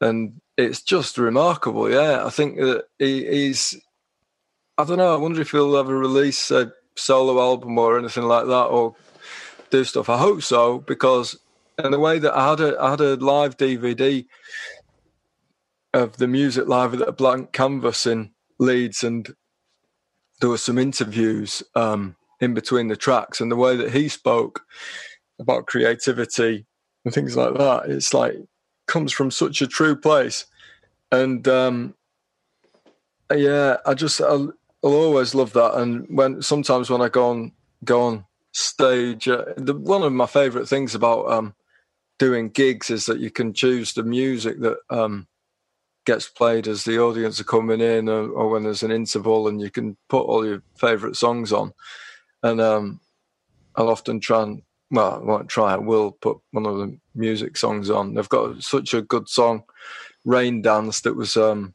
and 0.00 0.40
it's 0.56 0.82
just 0.82 1.18
remarkable. 1.18 1.90
Yeah, 1.90 2.24
I 2.24 2.30
think 2.30 2.56
that 2.56 2.84
he, 2.98 3.26
he's. 3.26 3.80
I 4.76 4.84
don't 4.84 4.98
know. 4.98 5.14
I 5.14 5.18
wonder 5.18 5.40
if 5.40 5.52
he'll 5.52 5.76
ever 5.76 5.96
release 5.96 6.50
a 6.50 6.72
solo 6.96 7.40
album 7.40 7.78
or 7.78 7.98
anything 7.98 8.24
like 8.24 8.46
that, 8.46 8.66
or 8.66 8.94
do 9.70 9.84
stuff. 9.84 10.08
I 10.08 10.18
hope 10.18 10.42
so 10.42 10.78
because 10.78 11.38
in 11.82 11.90
the 11.90 11.98
way 11.98 12.18
that 12.18 12.36
I 12.36 12.50
had 12.50 12.60
a 12.60 12.80
I 12.80 12.90
had 12.90 13.00
a 13.00 13.16
live 13.16 13.56
DVD 13.56 14.26
of 15.92 16.16
the 16.16 16.28
music 16.28 16.66
live 16.66 16.94
at 16.94 17.08
a 17.08 17.12
blank 17.12 17.52
canvas 17.52 18.06
in 18.06 18.32
Leeds, 18.58 19.04
and 19.04 19.34
there 20.40 20.50
were 20.50 20.58
some 20.58 20.78
interviews 20.78 21.62
um, 21.74 22.16
in 22.44 22.54
between 22.54 22.88
the 22.88 22.96
tracks, 22.96 23.40
and 23.40 23.50
the 23.50 23.56
way 23.64 23.76
that 23.76 23.92
he 23.92 24.08
spoke 24.08 24.62
about 25.38 25.66
creativity 25.66 26.66
and 27.04 27.14
things 27.14 27.36
like 27.36 27.54
that, 27.54 27.90
it's 27.90 28.14
like 28.14 28.36
comes 28.86 29.12
from 29.12 29.30
such 29.30 29.62
a 29.62 29.66
true 29.66 29.96
place, 29.96 30.46
and 31.10 31.48
um, 31.48 31.94
yeah, 33.34 33.76
I 33.86 33.94
just 33.94 34.20
I'll, 34.20 34.52
I'll 34.82 34.92
always 35.06 35.34
love 35.34 35.52
that. 35.54 35.74
And 35.74 36.06
when 36.08 36.42
sometimes 36.42 36.90
when 36.90 37.02
I 37.02 37.08
go 37.08 37.30
on 37.30 37.52
go 37.84 38.02
on 38.02 38.24
stage, 38.52 39.28
uh, 39.28 39.44
the, 39.56 39.74
one 39.74 40.02
of 40.02 40.12
my 40.12 40.26
favourite 40.26 40.68
things 40.68 40.94
about 40.94 41.30
um, 41.30 41.54
doing 42.18 42.50
gigs 42.50 42.90
is 42.90 43.06
that 43.06 43.20
you 43.20 43.30
can 43.30 43.52
choose 43.52 43.94
the 43.94 44.02
music 44.02 44.60
that 44.60 44.78
um, 44.90 45.26
gets 46.06 46.28
played 46.28 46.68
as 46.68 46.84
the 46.84 46.98
audience 46.98 47.40
are 47.40 47.44
coming 47.44 47.80
in, 47.80 48.08
or, 48.08 48.28
or 48.30 48.48
when 48.50 48.64
there's 48.64 48.82
an 48.82 48.92
interval, 48.92 49.48
and 49.48 49.60
you 49.60 49.70
can 49.70 49.96
put 50.08 50.26
all 50.26 50.46
your 50.46 50.62
favourite 50.76 51.16
songs 51.16 51.52
on. 51.52 51.72
And 52.44 52.60
um, 52.60 53.00
I'll 53.74 53.88
often 53.88 54.20
try 54.20 54.42
and 54.42 54.62
well, 54.90 55.14
I 55.14 55.18
won't 55.18 55.48
try. 55.48 55.72
I 55.72 55.78
will 55.78 56.12
put 56.12 56.38
one 56.52 56.66
of 56.66 56.76
the 56.76 56.96
music 57.14 57.56
songs 57.56 57.90
on. 57.90 58.14
They've 58.14 58.28
got 58.28 58.62
such 58.62 58.94
a 58.94 59.02
good 59.02 59.28
song, 59.28 59.64
"Rain 60.24 60.62
Dance," 60.62 61.00
that 61.00 61.16
was 61.16 61.36
um, 61.36 61.74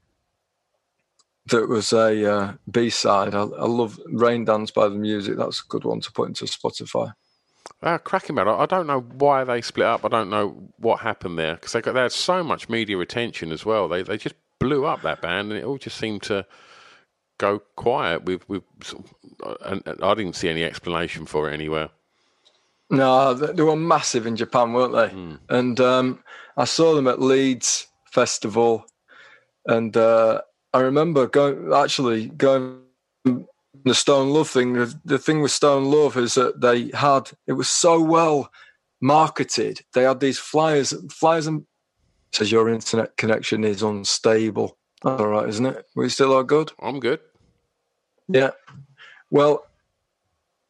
that 1.47 1.67
was 1.67 1.91
a 1.91 2.31
uh, 2.31 2.53
B 2.69 2.89
side. 2.89 3.35
I, 3.35 3.41
I 3.41 3.65
love 3.65 3.99
"Rain 4.05 4.45
Dance" 4.45 4.71
by 4.71 4.87
the 4.87 4.95
music. 4.95 5.37
That's 5.37 5.61
a 5.61 5.67
good 5.67 5.83
one 5.83 6.01
to 6.01 6.11
put 6.11 6.29
into 6.29 6.45
Spotify. 6.45 7.13
Uh, 7.81 7.97
cracking. 7.97 8.37
I 8.37 8.43
I 8.43 8.65
don't 8.67 8.87
know 8.87 9.01
why 9.01 9.43
they 9.43 9.61
split 9.61 9.87
up. 9.87 10.05
I 10.05 10.07
don't 10.07 10.29
know 10.29 10.69
what 10.77 10.99
happened 10.99 11.37
there 11.37 11.55
because 11.55 11.73
they 11.73 11.81
got 11.81 11.93
they 11.93 12.01
had 12.01 12.11
so 12.11 12.43
much 12.43 12.69
media 12.69 12.99
attention 12.99 13.51
as 13.51 13.65
well. 13.65 13.87
They 13.87 14.03
they 14.03 14.17
just 14.17 14.35
blew 14.59 14.85
up 14.85 15.01
that 15.01 15.21
band, 15.21 15.51
and 15.51 15.59
it 15.59 15.65
all 15.65 15.77
just 15.77 15.97
seemed 15.97 16.21
to 16.23 16.45
go 17.39 17.59
quiet. 17.75 18.25
With, 18.25 18.43
sort 18.83 19.05
of- 19.41 19.57
and 19.65 19.81
I 20.03 20.13
didn't 20.13 20.35
see 20.35 20.49
any 20.49 20.63
explanation 20.63 21.25
for 21.25 21.49
it 21.49 21.53
anywhere. 21.53 21.89
No, 22.91 23.33
they 23.33 23.63
were 23.63 23.75
massive 23.75 24.25
in 24.27 24.35
Japan, 24.35 24.73
weren't 24.73 24.93
they? 24.93 25.55
And 25.55 25.79
um, 25.79 26.23
I 26.57 26.65
saw 26.65 26.93
them 26.95 27.07
at 27.07 27.21
Leeds 27.21 27.87
Festival, 28.11 28.85
and 29.65 29.95
uh, 29.95 30.41
I 30.73 30.79
remember 30.79 31.27
going 31.27 31.71
actually 31.73 32.27
going 32.27 32.79
the 33.23 33.93
Stone 33.93 34.29
Love 34.31 34.49
thing. 34.49 34.73
The, 34.73 34.99
the 35.05 35.19
thing 35.19 35.41
with 35.41 35.51
Stone 35.51 35.85
Love 35.85 36.17
is 36.17 36.33
that 36.33 36.61
they 36.61 36.89
had 36.93 37.31
it 37.47 37.53
was 37.53 37.69
so 37.69 38.01
well 38.01 38.51
marketed. 39.01 39.81
They 39.93 40.03
had 40.03 40.19
these 40.19 40.39
flyers, 40.39 40.93
flyers, 41.11 41.47
and 41.47 41.65
says 42.31 42.51
your 42.51 42.69
internet 42.69 43.15
connection 43.17 43.63
is 43.63 43.83
unstable. 43.83 44.77
That's 45.03 45.21
all 45.21 45.27
right, 45.27 45.47
isn't 45.47 45.65
it? 45.65 45.85
We 45.95 46.09
still 46.09 46.33
are 46.35 46.43
good. 46.43 46.71
I'm 46.81 46.99
good. 46.99 47.19
Yeah. 48.29 48.51
Well, 49.31 49.65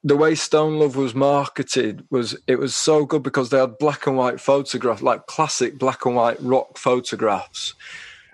the 0.03 0.15
way 0.15 0.33
Stone 0.33 0.79
Love 0.79 0.95
was 0.95 1.13
marketed 1.13 2.05
was 2.09 2.37
it 2.47 2.57
was 2.57 2.73
so 2.73 3.05
good 3.05 3.21
because 3.21 3.49
they 3.49 3.59
had 3.59 3.77
black 3.77 4.07
and 4.07 4.15
white 4.15 4.39
photographs, 4.39 5.01
like 5.01 5.27
classic 5.27 5.77
black 5.77 6.05
and 6.05 6.15
white 6.15 6.41
rock 6.41 6.77
photographs, 6.77 7.73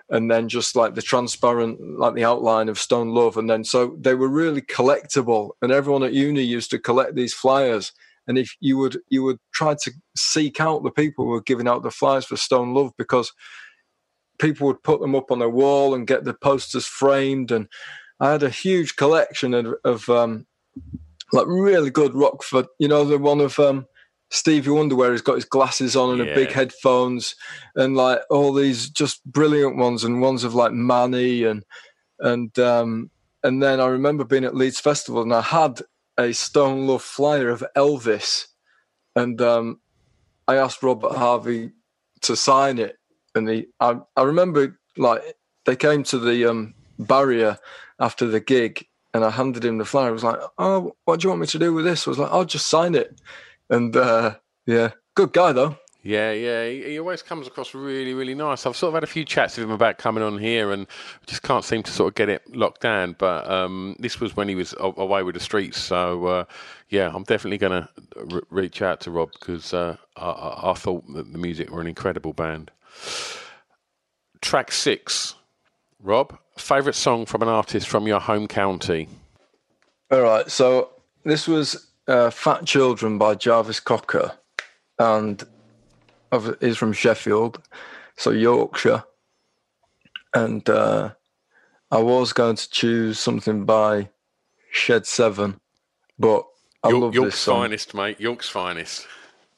and 0.08 0.30
then 0.30 0.48
just 0.48 0.76
like 0.76 0.94
the 0.94 1.02
transparent, 1.02 1.98
like 1.98 2.14
the 2.14 2.24
outline 2.24 2.68
of 2.68 2.78
Stone 2.78 3.10
Love, 3.10 3.36
and 3.36 3.50
then 3.50 3.64
so 3.64 3.96
they 4.00 4.14
were 4.14 4.28
really 4.28 4.62
collectible, 4.62 5.50
and 5.60 5.72
everyone 5.72 6.04
at 6.04 6.12
uni 6.12 6.42
used 6.42 6.70
to 6.70 6.78
collect 6.78 7.16
these 7.16 7.34
flyers. 7.34 7.92
And 8.28 8.38
if 8.38 8.56
you 8.60 8.78
would 8.78 8.98
you 9.08 9.24
would 9.24 9.38
try 9.52 9.74
to 9.82 9.92
seek 10.16 10.60
out 10.60 10.84
the 10.84 10.90
people 10.90 11.24
who 11.24 11.32
were 11.32 11.42
giving 11.42 11.66
out 11.66 11.82
the 11.82 11.90
flyers 11.90 12.26
for 12.26 12.36
Stone 12.36 12.74
Love 12.74 12.92
because 12.96 13.32
people 14.38 14.68
would 14.68 14.82
put 14.84 15.00
them 15.00 15.16
up 15.16 15.30
on 15.32 15.40
their 15.40 15.50
wall 15.50 15.94
and 15.94 16.06
get 16.06 16.24
the 16.24 16.34
posters 16.34 16.86
framed 16.86 17.50
and 17.50 17.68
I 18.20 18.32
had 18.32 18.42
a 18.42 18.50
huge 18.50 18.96
collection 18.96 19.54
of, 19.54 19.74
of 19.84 20.08
um, 20.08 20.46
like 21.32 21.46
really 21.46 21.90
good 21.90 22.14
Rockford. 22.14 22.66
You 22.78 22.88
know, 22.88 23.04
the 23.04 23.18
one 23.18 23.40
of 23.40 23.58
um, 23.58 23.86
Stevie 24.30 24.70
Wonder 24.70 24.96
where 24.96 25.12
he's 25.12 25.22
got 25.22 25.34
his 25.34 25.44
glasses 25.44 25.96
on 25.96 26.18
and 26.18 26.26
Yeah. 26.26 26.32
a 26.32 26.34
big 26.34 26.52
headphones, 26.52 27.34
and 27.74 27.96
like 27.96 28.20
all 28.30 28.52
these 28.52 28.88
just 28.88 29.24
brilliant 29.24 29.76
ones, 29.76 30.04
and 30.04 30.20
ones 30.22 30.44
of 30.44 30.54
like 30.54 30.72
Manny 30.72 31.44
and 31.44 31.64
and 32.18 32.58
um, 32.58 33.10
and 33.44 33.62
then 33.62 33.80
I 33.80 33.86
remember 33.86 34.24
being 34.24 34.44
at 34.44 34.54
Leeds 34.54 34.80
Festival 34.80 35.22
and 35.22 35.34
I 35.34 35.42
had 35.42 35.82
a 36.18 36.32
Stone 36.32 36.86
Love 36.86 37.02
flyer 37.02 37.50
of 37.50 37.62
Elvis, 37.76 38.46
and 39.14 39.40
um, 39.42 39.80
I 40.48 40.56
asked 40.56 40.82
Robert 40.82 41.12
Harvey 41.16 41.72
to 42.22 42.34
sign 42.34 42.78
it, 42.78 42.96
and 43.34 43.48
he 43.48 43.66
I, 43.78 43.98
I 44.16 44.22
remember 44.22 44.78
like 44.96 45.22
they 45.66 45.76
came 45.76 46.02
to 46.04 46.18
the 46.18 46.46
um, 46.46 46.74
barrier 46.98 47.58
after 47.98 48.26
the 48.26 48.40
gig 48.40 48.86
and 49.16 49.24
I 49.24 49.30
handed 49.30 49.64
him 49.64 49.78
the 49.78 49.84
flyer. 49.84 50.08
I 50.08 50.12
was 50.12 50.24
like, 50.24 50.38
"Oh, 50.58 50.94
what 51.04 51.20
do 51.20 51.24
you 51.24 51.30
want 51.30 51.40
me 51.40 51.46
to 51.48 51.58
do 51.58 51.72
with 51.72 51.84
this?" 51.84 52.06
I 52.06 52.10
was 52.10 52.18
like, 52.18 52.30
"I'll 52.30 52.44
just 52.44 52.66
sign 52.68 52.94
it." 52.94 53.20
And 53.70 53.96
uh, 53.96 54.36
yeah, 54.66 54.90
good 55.14 55.32
guy 55.32 55.52
though. 55.52 55.76
Yeah, 56.02 56.30
yeah. 56.30 56.68
He, 56.68 57.00
always 57.00 57.20
comes 57.20 57.48
across 57.48 57.74
really, 57.74 58.14
really 58.14 58.36
nice. 58.36 58.64
I've 58.64 58.76
sort 58.76 58.90
of 58.90 58.94
had 58.94 59.02
a 59.02 59.08
few 59.08 59.24
chats 59.24 59.56
with 59.56 59.64
him 59.64 59.72
about 59.72 59.98
coming 59.98 60.22
on 60.22 60.38
here, 60.38 60.70
and 60.70 60.86
just 61.26 61.42
can't 61.42 61.64
seem 61.64 61.82
to 61.82 61.90
sort 61.90 62.12
of 62.12 62.14
get 62.14 62.28
it 62.28 62.42
locked 62.54 62.82
down. 62.82 63.16
But 63.18 63.50
um, 63.50 63.96
this 63.98 64.20
was 64.20 64.36
when 64.36 64.48
he 64.48 64.54
was 64.54 64.72
away 64.78 65.24
with 65.24 65.34
the 65.34 65.40
streets, 65.40 65.80
so 65.80 66.26
uh, 66.26 66.44
yeah, 66.90 67.10
I'm 67.12 67.24
definitely 67.24 67.58
going 67.58 67.82
to 67.82 67.88
re- 68.16 68.42
reach 68.50 68.82
out 68.82 69.00
to 69.00 69.10
Rob 69.10 69.32
because 69.32 69.74
uh, 69.74 69.96
I, 70.16 70.26
I, 70.26 70.70
I 70.70 70.74
thought 70.74 71.04
that 71.14 71.32
the 71.32 71.38
music 71.38 71.70
were 71.70 71.80
an 71.80 71.88
incredible 71.88 72.32
band. 72.32 72.70
Track 74.40 74.70
six, 74.70 75.34
Rob. 76.00 76.38
Favorite 76.58 76.94
song 76.94 77.26
from 77.26 77.42
an 77.42 77.48
artist 77.48 77.86
from 77.88 78.06
your 78.06 78.20
home 78.20 78.48
county? 78.48 79.08
All 80.10 80.22
right, 80.22 80.50
so 80.50 80.90
this 81.24 81.46
was 81.46 81.86
uh, 82.08 82.30
"Fat 82.30 82.64
Children" 82.64 83.18
by 83.18 83.34
Jarvis 83.34 83.80
Cocker, 83.80 84.32
and 84.98 85.42
of- 86.32 86.56
he's 86.60 86.76
from 86.78 86.92
Sheffield, 86.92 87.60
so 88.16 88.30
Yorkshire. 88.30 89.04
And 90.34 90.68
uh, 90.68 91.10
I 91.90 91.98
was 91.98 92.32
going 92.32 92.56
to 92.56 92.70
choose 92.70 93.18
something 93.18 93.64
by 93.64 94.08
Shed 94.70 95.06
Seven, 95.06 95.60
but 96.18 96.46
I 96.82 96.90
York, 96.90 97.02
love 97.02 97.14
York's 97.14 97.32
this 97.34 97.40
song. 97.40 97.62
finest, 97.62 97.94
mate. 97.94 98.20
York's 98.20 98.48
finest. 98.48 99.06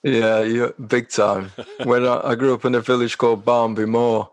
Yeah, 0.03 0.43
yeah, 0.43 0.69
big 0.87 1.09
time. 1.11 1.53
when 1.85 2.07
I, 2.07 2.29
I 2.31 2.35
grew 2.35 2.55
up 2.55 2.65
in 2.65 2.75
a 2.75 2.81
village 2.81 3.19
called 3.19 3.45
Barmby 3.45 3.87
Moor, 3.87 4.31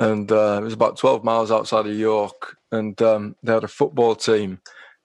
and 0.00 0.32
uh, 0.32 0.58
it 0.60 0.64
was 0.64 0.72
about 0.72 0.96
12 0.96 1.22
miles 1.22 1.52
outside 1.52 1.86
of 1.86 1.94
York, 1.94 2.56
and 2.72 3.00
um, 3.02 3.36
they 3.42 3.52
had 3.52 3.62
a 3.62 3.68
football 3.68 4.16
team, 4.16 4.60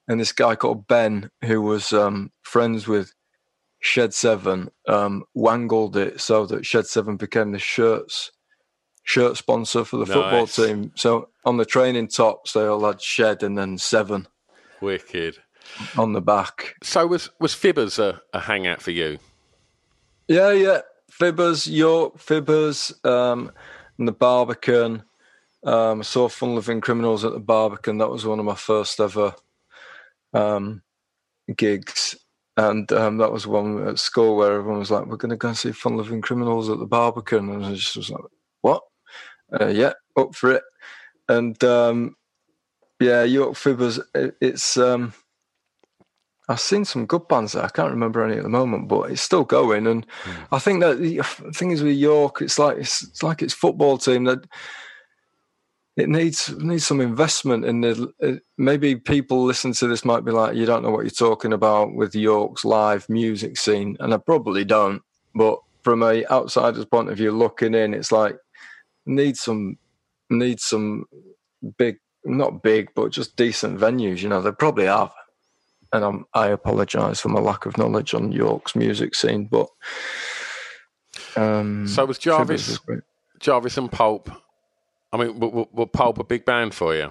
and 0.08 0.18
this 0.18 0.32
guy 0.32 0.56
called 0.56 0.88
Ben, 0.88 1.30
who 1.44 1.60
was 1.62 1.92
um, 1.92 2.32
friends 2.42 2.88
with 2.88 3.12
Shed 3.78 4.14
Seven, 4.14 4.70
um, 4.88 5.24
wangled 5.34 5.96
it 5.96 6.20
so 6.20 6.46
that 6.46 6.66
Shed 6.66 6.86
Seven 6.86 7.16
became 7.16 7.52
the 7.52 7.58
shirts 7.58 8.32
shirt 9.06 9.36
sponsor 9.36 9.84
for 9.84 9.98
the 9.98 10.06
football 10.06 10.46
team. 10.48 10.90
So 10.96 11.28
on 11.44 11.58
the 11.58 11.64
training 11.64 12.08
tops, 12.08 12.52
they 12.52 12.66
all 12.66 12.84
had 12.84 13.00
Shed 13.00 13.42
and 13.42 13.56
then 13.56 13.78
Seven 13.78 14.26
Wicked. 14.80 15.36
on 15.96 16.12
the 16.12 16.20
back. 16.20 16.74
So 16.82 17.06
was 17.06 17.30
was 17.38 17.54
Fibbers 17.54 17.98
a, 17.98 18.20
a 18.32 18.40
hangout 18.40 18.82
for 18.82 18.90
you? 18.90 19.18
Yeah, 20.26 20.50
yeah. 20.50 20.80
Fibbers, 21.10 21.70
York, 21.70 22.18
Fibbers, 22.18 22.92
um, 23.06 23.52
and 23.98 24.06
the 24.06 24.12
Barbican. 24.12 25.02
Um, 25.64 26.00
I 26.00 26.02
saw 26.02 26.28
Fun 26.28 26.54
Lovin' 26.54 26.80
Criminals 26.80 27.24
at 27.24 27.32
the 27.32 27.40
Barbican. 27.40 27.98
That 27.98 28.10
was 28.10 28.26
one 28.26 28.38
of 28.38 28.44
my 28.44 28.54
first 28.54 29.00
ever 29.00 29.34
um, 30.32 30.82
gigs. 31.56 32.16
And 32.56 32.90
um, 32.92 33.18
that 33.18 33.32
was 33.32 33.46
one 33.46 33.86
at 33.86 33.98
school 33.98 34.36
where 34.36 34.52
everyone 34.52 34.78
was 34.78 34.90
like, 34.90 35.06
we're 35.06 35.16
going 35.16 35.30
to 35.30 35.36
go 35.36 35.48
and 35.48 35.56
see 35.56 35.72
Fun 35.72 35.96
Lovin' 35.96 36.22
Criminals 36.22 36.70
at 36.70 36.78
the 36.78 36.86
Barbican. 36.86 37.50
And 37.50 37.64
I 37.64 37.74
just 37.74 37.96
was 37.96 38.10
like, 38.10 38.24
what? 38.62 38.82
Uh, 39.52 39.66
yeah, 39.66 39.92
up 40.16 40.34
for 40.34 40.52
it. 40.52 40.62
And 41.28 41.62
um, 41.64 42.16
yeah, 43.00 43.24
York 43.24 43.54
Fibbers, 43.54 44.00
it, 44.14 44.36
it's. 44.40 44.76
Um, 44.76 45.12
I've 46.48 46.60
seen 46.60 46.84
some 46.84 47.06
good 47.06 47.26
bands 47.26 47.52
there. 47.52 47.64
I 47.64 47.68
can't 47.68 47.90
remember 47.90 48.24
any 48.24 48.36
at 48.36 48.44
the 48.44 48.48
moment, 48.48 48.88
but 48.88 49.10
it's 49.10 49.22
still 49.22 49.44
going. 49.44 49.86
And 49.86 50.06
mm. 50.06 50.46
I 50.52 50.58
think 50.58 50.80
that 50.80 50.98
the 50.98 51.22
thing 51.52 51.72
is 51.72 51.82
with 51.82 51.96
York, 51.96 52.40
it's 52.40 52.58
like 52.58 52.78
it's, 52.78 53.02
it's 53.02 53.22
like 53.22 53.42
it's 53.42 53.54
football 53.54 53.98
team 53.98 54.24
that 54.24 54.46
it 55.96 56.08
needs 56.08 56.54
needs 56.58 56.86
some 56.86 57.00
investment 57.00 57.64
in 57.64 57.80
the. 57.80 58.12
Uh, 58.22 58.32
maybe 58.58 58.94
people 58.94 59.44
listen 59.44 59.72
to 59.72 59.88
this 59.88 60.04
might 60.04 60.24
be 60.24 60.30
like, 60.30 60.54
you 60.54 60.66
don't 60.66 60.82
know 60.82 60.90
what 60.90 61.04
you're 61.04 61.10
talking 61.10 61.52
about 61.52 61.94
with 61.94 62.14
York's 62.14 62.64
live 62.64 63.08
music 63.08 63.56
scene, 63.56 63.96
and 63.98 64.14
I 64.14 64.18
probably 64.18 64.64
don't. 64.64 65.02
But 65.34 65.58
from 65.82 66.02
a 66.02 66.24
outsider's 66.26 66.84
point 66.84 67.10
of 67.10 67.16
view, 67.16 67.32
looking 67.32 67.74
in, 67.74 67.92
it's 67.94 68.12
like 68.12 68.36
need 69.06 69.36
some 69.36 69.78
need 70.30 70.60
some 70.60 71.06
big, 71.78 71.96
not 72.24 72.62
big, 72.62 72.90
but 72.94 73.10
just 73.10 73.36
decent 73.36 73.80
venues. 73.80 74.22
You 74.22 74.28
know, 74.28 74.42
they 74.42 74.52
probably 74.52 74.86
have 74.86 75.12
and 75.92 76.04
I'm, 76.04 76.26
i 76.34 76.48
apologise 76.48 77.20
for 77.20 77.28
my 77.28 77.40
lack 77.40 77.66
of 77.66 77.78
knowledge 77.78 78.14
on 78.14 78.32
York's 78.32 78.74
music 78.74 79.14
scene. 79.14 79.46
But 79.46 79.68
um, 81.36 81.86
so 81.86 82.04
was 82.04 82.18
Jarvis, 82.18 82.78
Jarvis 83.40 83.76
and 83.76 83.90
Pulp. 83.90 84.30
I 85.12 85.18
mean, 85.18 85.38
were, 85.38 85.66
were 85.72 85.86
Pulp 85.86 86.18
a 86.18 86.24
big 86.24 86.44
band 86.44 86.74
for 86.74 86.94
you? 86.94 87.10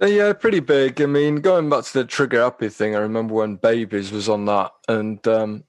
Uh, 0.00 0.06
yeah, 0.06 0.32
pretty 0.32 0.60
big. 0.60 1.00
I 1.00 1.06
mean, 1.06 1.36
going 1.36 1.70
back 1.70 1.84
to 1.84 1.92
the 1.92 2.04
Trigger 2.04 2.42
Happy 2.42 2.68
thing, 2.68 2.96
I 2.96 2.98
remember 2.98 3.34
when 3.34 3.56
Babies 3.56 4.10
was 4.10 4.28
on 4.28 4.46
that, 4.46 4.72
and 4.88 5.24
um, 5.28 5.64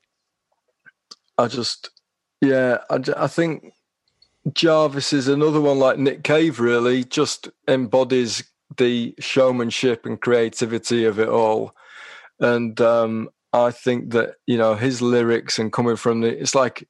I 1.38 1.48
just, 1.48 1.92
yeah, 2.42 2.80
I, 2.90 3.00
I 3.16 3.28
think 3.28 3.74
Jarvis 4.52 5.14
is 5.14 5.28
another 5.28 5.62
one 5.62 5.78
like 5.78 6.00
Nick 6.00 6.24
Cave. 6.24 6.60
Really, 6.60 7.04
just 7.04 7.50
embodies 7.68 8.44
the 8.78 9.16
showmanship 9.20 10.06
and 10.06 10.20
creativity 10.20 11.06
of 11.06 11.20
it 11.20 11.30
all. 11.30 11.76
And 12.40 12.80
um, 12.82 13.30
I 13.52 13.72
think 13.72 14.12
that, 14.12 14.36
you 14.48 14.58
know, 14.58 14.76
his 14.76 15.02
lyrics 15.02 15.60
and 15.60 15.72
coming 15.72 15.96
from 15.96 16.22
the, 16.22 16.30
it's 16.42 16.56
like 16.56 16.88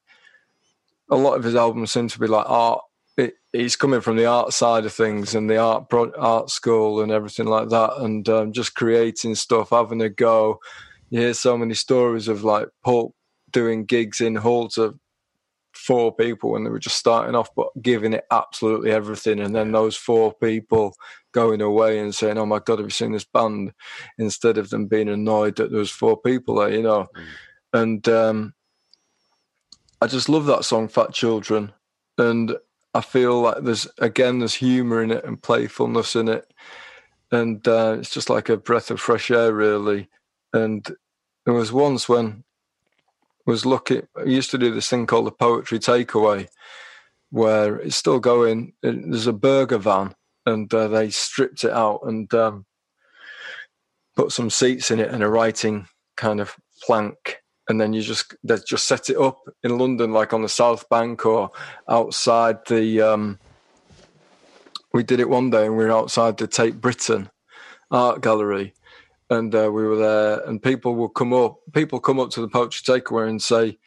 a 1.09 1.15
lot 1.15 1.35
of 1.35 1.43
his 1.43 1.55
albums 1.55 1.91
seem 1.91 2.07
to 2.07 2.19
be 2.19 2.27
like 2.27 2.49
art. 2.49 2.81
He's 3.51 3.75
coming 3.75 4.01
from 4.01 4.15
the 4.15 4.25
art 4.25 4.51
side 4.51 4.83
of 4.85 4.93
things 4.93 5.35
and 5.35 5.47
the 5.47 5.57
art 5.57 5.93
art 6.17 6.49
school 6.49 7.01
and 7.01 7.11
everything 7.11 7.45
like 7.45 7.69
that, 7.69 7.97
and 7.97 8.27
um, 8.27 8.51
just 8.51 8.73
creating 8.73 9.35
stuff, 9.35 9.69
having 9.69 10.01
a 10.01 10.09
go. 10.09 10.59
You 11.11 11.19
hear 11.19 11.33
so 11.35 11.55
many 11.55 11.75
stories 11.75 12.27
of 12.27 12.43
like 12.43 12.69
Pulp 12.83 13.13
doing 13.51 13.85
gigs 13.85 14.21
in 14.21 14.33
halls 14.33 14.79
of 14.79 14.97
four 15.73 16.15
people 16.15 16.51
when 16.51 16.63
they 16.63 16.69
were 16.69 16.79
just 16.79 16.97
starting 16.97 17.35
off, 17.35 17.49
but 17.55 17.67
giving 17.81 18.13
it 18.13 18.25
absolutely 18.31 18.91
everything. 18.91 19.39
And 19.39 19.55
then 19.55 19.71
those 19.71 19.95
four 19.95 20.33
people 20.33 20.95
going 21.33 21.61
away 21.61 21.99
and 21.99 22.13
saying, 22.13 22.37
"Oh 22.37 22.45
my 22.45 22.59
God, 22.59 22.79
have 22.79 22.87
you 22.87 22.91
seen 22.91 23.11
this 23.11 23.25
band?" 23.25 23.73
Instead 24.17 24.57
of 24.57 24.69
them 24.69 24.87
being 24.87 25.09
annoyed 25.09 25.55
that 25.57 25.71
there 25.71 25.79
was 25.79 25.91
four 25.91 26.17
people 26.17 26.55
there, 26.55 26.71
you 26.71 26.83
know. 26.83 27.07
Mm. 27.15 27.25
And 27.73 28.09
um, 28.09 28.53
I 30.01 30.07
just 30.07 30.29
love 30.29 30.45
that 30.45 30.65
song, 30.65 30.87
"Fat 30.87 31.13
Children," 31.13 31.73
and 32.17 32.55
I 32.93 33.01
feel 33.01 33.41
like 33.41 33.63
there's 33.63 33.87
again 33.97 34.39
there's 34.39 34.55
humour 34.55 35.01
in 35.01 35.11
it 35.11 35.25
and 35.25 35.41
playfulness 35.41 36.15
in 36.15 36.29
it, 36.29 36.53
and 37.31 37.67
uh, 37.67 37.97
it's 37.99 38.11
just 38.11 38.29
like 38.29 38.49
a 38.49 38.57
breath 38.57 38.91
of 38.91 38.99
fresh 38.99 39.31
air, 39.31 39.53
really. 39.53 40.09
And 40.53 40.87
there 41.45 41.53
was 41.55 41.73
once 41.73 42.07
when 42.07 42.43
was 43.45 43.65
looking, 43.65 44.07
I 44.17 44.23
used 44.23 44.51
to 44.51 44.57
do 44.57 44.73
this 44.73 44.89
thing 44.89 45.05
called 45.05 45.27
the 45.27 45.31
Poetry 45.31 45.79
Takeaway, 45.79 46.47
where 47.29 47.77
it's 47.77 47.95
still 47.95 48.19
going. 48.19 48.73
There's 48.81 49.27
a 49.27 49.33
burger 49.33 49.77
van 49.77 50.15
and 50.45 50.73
uh, 50.73 50.87
they 50.87 51.09
stripped 51.09 51.63
it 51.63 51.71
out 51.71 52.01
and 52.03 52.33
um, 52.33 52.65
put 54.15 54.31
some 54.31 54.49
seats 54.49 54.91
in 54.91 54.99
it 54.99 55.09
and 55.09 55.23
a 55.23 55.29
writing 55.29 55.87
kind 56.15 56.39
of 56.39 56.55
plank 56.83 57.43
and 57.69 57.79
then 57.79 57.93
you 57.93 58.01
just 58.01 58.35
they 58.43 58.57
just 58.65 58.85
set 58.85 59.09
it 59.09 59.17
up 59.17 59.39
in 59.63 59.77
London, 59.77 60.11
like 60.11 60.33
on 60.33 60.41
the 60.41 60.49
South 60.49 60.87
Bank 60.89 61.25
or 61.25 61.51
outside 61.89 62.57
the. 62.67 63.01
Um, 63.01 63.39
we 64.93 65.03
did 65.03 65.19
it 65.19 65.29
one 65.29 65.49
day, 65.49 65.65
and 65.65 65.77
we 65.77 65.85
were 65.85 65.91
outside 65.91 66.37
the 66.37 66.47
Tate 66.47 66.81
Britain 66.81 67.29
Art 67.89 68.21
Gallery, 68.21 68.73
and 69.33 69.53
uh, 69.53 69.69
we 69.71 69.83
were 69.83 69.97
there, 69.97 70.39
and 70.41 70.61
people 70.61 70.95
will 70.95 71.09
come 71.09 71.33
up. 71.33 71.59
People 71.73 71.99
come 71.99 72.19
up 72.19 72.29
to 72.31 72.41
the 72.41 72.47
poetry 72.47 72.83
takeaway 72.83 73.29
and 73.29 73.41
say, 73.41 73.77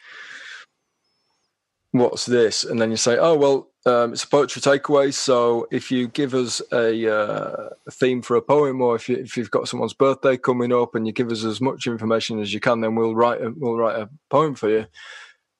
"What's 1.92 2.26
this?" 2.26 2.64
And 2.64 2.80
then 2.80 2.90
you 2.90 2.96
say, 2.96 3.16
"Oh 3.18 3.36
well, 3.36 3.70
um, 3.86 4.12
it's 4.12 4.24
a 4.24 4.28
poetry 4.28 4.60
takeaway. 4.60 5.14
So 5.14 5.68
if 5.70 5.92
you 5.92 6.08
give 6.08 6.34
us 6.34 6.60
a, 6.72 7.12
uh, 7.12 7.68
theme 7.90 8.20
for 8.20 8.36
a 8.36 8.42
poem, 8.42 8.82
or 8.82 8.96
if, 8.96 9.08
you, 9.08 9.16
if 9.16 9.36
you've 9.36 9.50
got 9.50 9.68
someone's 9.68 9.94
birthday 9.94 10.36
coming 10.36 10.72
up, 10.72 10.94
and 10.94 11.06
you 11.06 11.12
give 11.12 11.30
us 11.30 11.44
as 11.44 11.60
much 11.60 11.86
information 11.86 12.40
as 12.40 12.52
you 12.52 12.58
can, 12.60 12.80
then 12.80 12.96
we'll 12.96 13.14
write 13.14 13.40
a, 13.40 13.52
we'll 13.56 13.76
write 13.76 14.00
a 14.00 14.10
poem 14.28 14.56
for 14.56 14.68
you. 14.68 14.86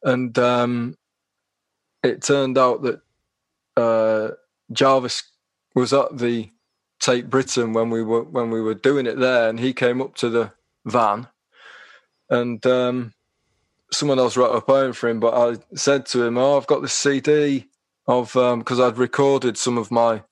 And 0.03 0.37
um, 0.39 0.99
it 2.03 2.23
turned 2.23 2.59
out 2.59 2.83
that 2.83 3.01
uh, 3.77 4.35
Jarvis 4.73 5.23
was 5.75 5.93
at 5.93 6.19
the 6.19 6.51
Tate 7.01 7.31
Britain 7.31 7.73
when 7.73 7.91
we 7.91 8.03
were 8.03 8.23
when 8.23 8.51
we 8.51 8.61
were 8.61 8.75
doing 8.75 9.07
it 9.07 9.19
there, 9.19 9.49
and 9.49 9.61
he 9.61 9.73
came 9.73 10.01
up 10.01 10.15
to 10.17 10.29
the 10.29 10.53
van, 10.85 11.29
and 12.31 12.65
um, 12.67 13.13
someone 13.93 14.19
else 14.19 14.37
wrote 14.37 14.55
a 14.55 14.61
poem 14.61 14.93
for 14.93 15.09
him. 15.09 15.21
But 15.21 15.35
I 15.35 15.77
said 15.77 16.07
to 16.07 16.25
him, 16.25 16.39
"Oh, 16.39 16.57
I've 16.57 16.67
got 16.67 16.83
this 16.83 16.93
CD." 16.93 17.69
of 18.07 18.33
because 18.33 18.81
um, 18.81 18.87
I'd 18.87 18.99
recorded 18.99 19.59
some 19.59 19.79
of 19.79 19.91
my 19.91 20.23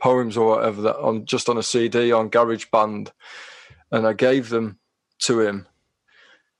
poems 0.00 0.36
or 0.36 0.56
whatever 0.56 0.82
that 0.82 0.96
on 0.96 1.24
just 1.24 1.48
on 1.48 1.56
a 1.56 1.62
CD 1.62 2.12
on 2.12 2.30
GarageBand, 2.30 3.10
and 3.90 4.06
I 4.06 4.12
gave 4.12 4.50
them 4.50 4.78
to 5.20 5.40
him, 5.40 5.66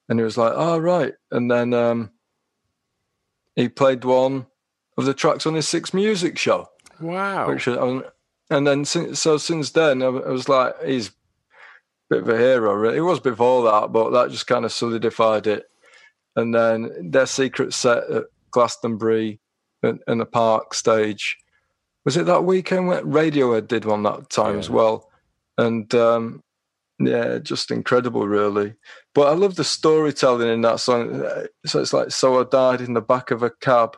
and 0.08 0.18
he 0.18 0.24
was 0.24 0.38
like, 0.38 0.52
"Oh 0.54 0.78
right," 0.78 1.14
and 1.30 1.50
then 1.50 1.74
um, 1.74 2.12
he 3.54 3.68
played 3.68 4.04
one 4.04 4.46
of 4.96 5.04
the 5.04 5.14
tracks 5.14 5.46
on 5.46 5.54
his 5.54 5.68
Six 5.68 5.92
Music 5.92 6.38
show. 6.38 6.70
Wow! 7.00 7.48
Which, 7.48 7.68
um, 7.68 8.04
and 8.50 8.66
then 8.66 8.84
so 8.84 9.36
since 9.36 9.70
then, 9.70 10.02
I 10.02 10.08
was 10.08 10.48
like, 10.48 10.74
he's 10.84 11.08
a 11.08 11.12
bit 12.10 12.22
of 12.22 12.28
a 12.28 12.36
hero. 12.36 12.74
Really. 12.74 12.98
It 12.98 13.02
was 13.02 13.20
before 13.20 13.64
that, 13.64 13.92
but 13.92 14.10
that 14.10 14.30
just 14.30 14.46
kind 14.46 14.64
of 14.64 14.72
solidified 14.72 15.46
it. 15.46 15.64
And 16.36 16.54
then 16.54 17.10
their 17.10 17.26
secret 17.26 17.72
set 17.72 18.10
at 18.10 18.24
Glastonbury 18.50 19.40
in 19.82 20.18
the 20.18 20.26
park 20.26 20.74
stage. 20.74 21.38
Was 22.04 22.16
it 22.16 22.26
that 22.26 22.44
weekend 22.44 22.88
when 22.88 23.04
Radiohead 23.04 23.68
did 23.68 23.84
one 23.84 24.02
that 24.02 24.28
time 24.30 24.54
yeah. 24.54 24.60
as 24.60 24.68
well? 24.68 25.10
And 25.56 25.94
um, 25.94 26.42
yeah, 26.98 27.38
just 27.38 27.70
incredible, 27.70 28.26
really. 28.26 28.74
But 29.14 29.28
I 29.28 29.34
love 29.34 29.54
the 29.54 29.64
storytelling 29.64 30.48
in 30.48 30.60
that 30.62 30.80
song. 30.80 31.24
So 31.64 31.80
it's 31.80 31.92
like, 31.92 32.10
so 32.10 32.40
I 32.40 32.44
died 32.44 32.80
in 32.80 32.94
the 32.94 33.00
back 33.00 33.30
of 33.30 33.42
a 33.42 33.50
cab, 33.50 33.96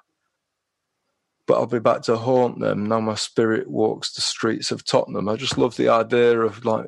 but 1.47 1.55
I'll 1.55 1.67
be 1.67 1.79
back 1.79 2.03
to 2.03 2.17
haunt 2.17 2.61
them. 2.61 2.87
Now 2.87 3.01
my 3.01 3.15
spirit 3.15 3.69
walks 3.69 4.13
the 4.13 4.21
streets 4.21 4.71
of 4.71 4.85
Tottenham. 4.85 5.29
I 5.29 5.37
just 5.37 5.59
love 5.59 5.77
the 5.77 5.89
idea 5.89 6.41
of 6.41 6.65
like 6.65 6.87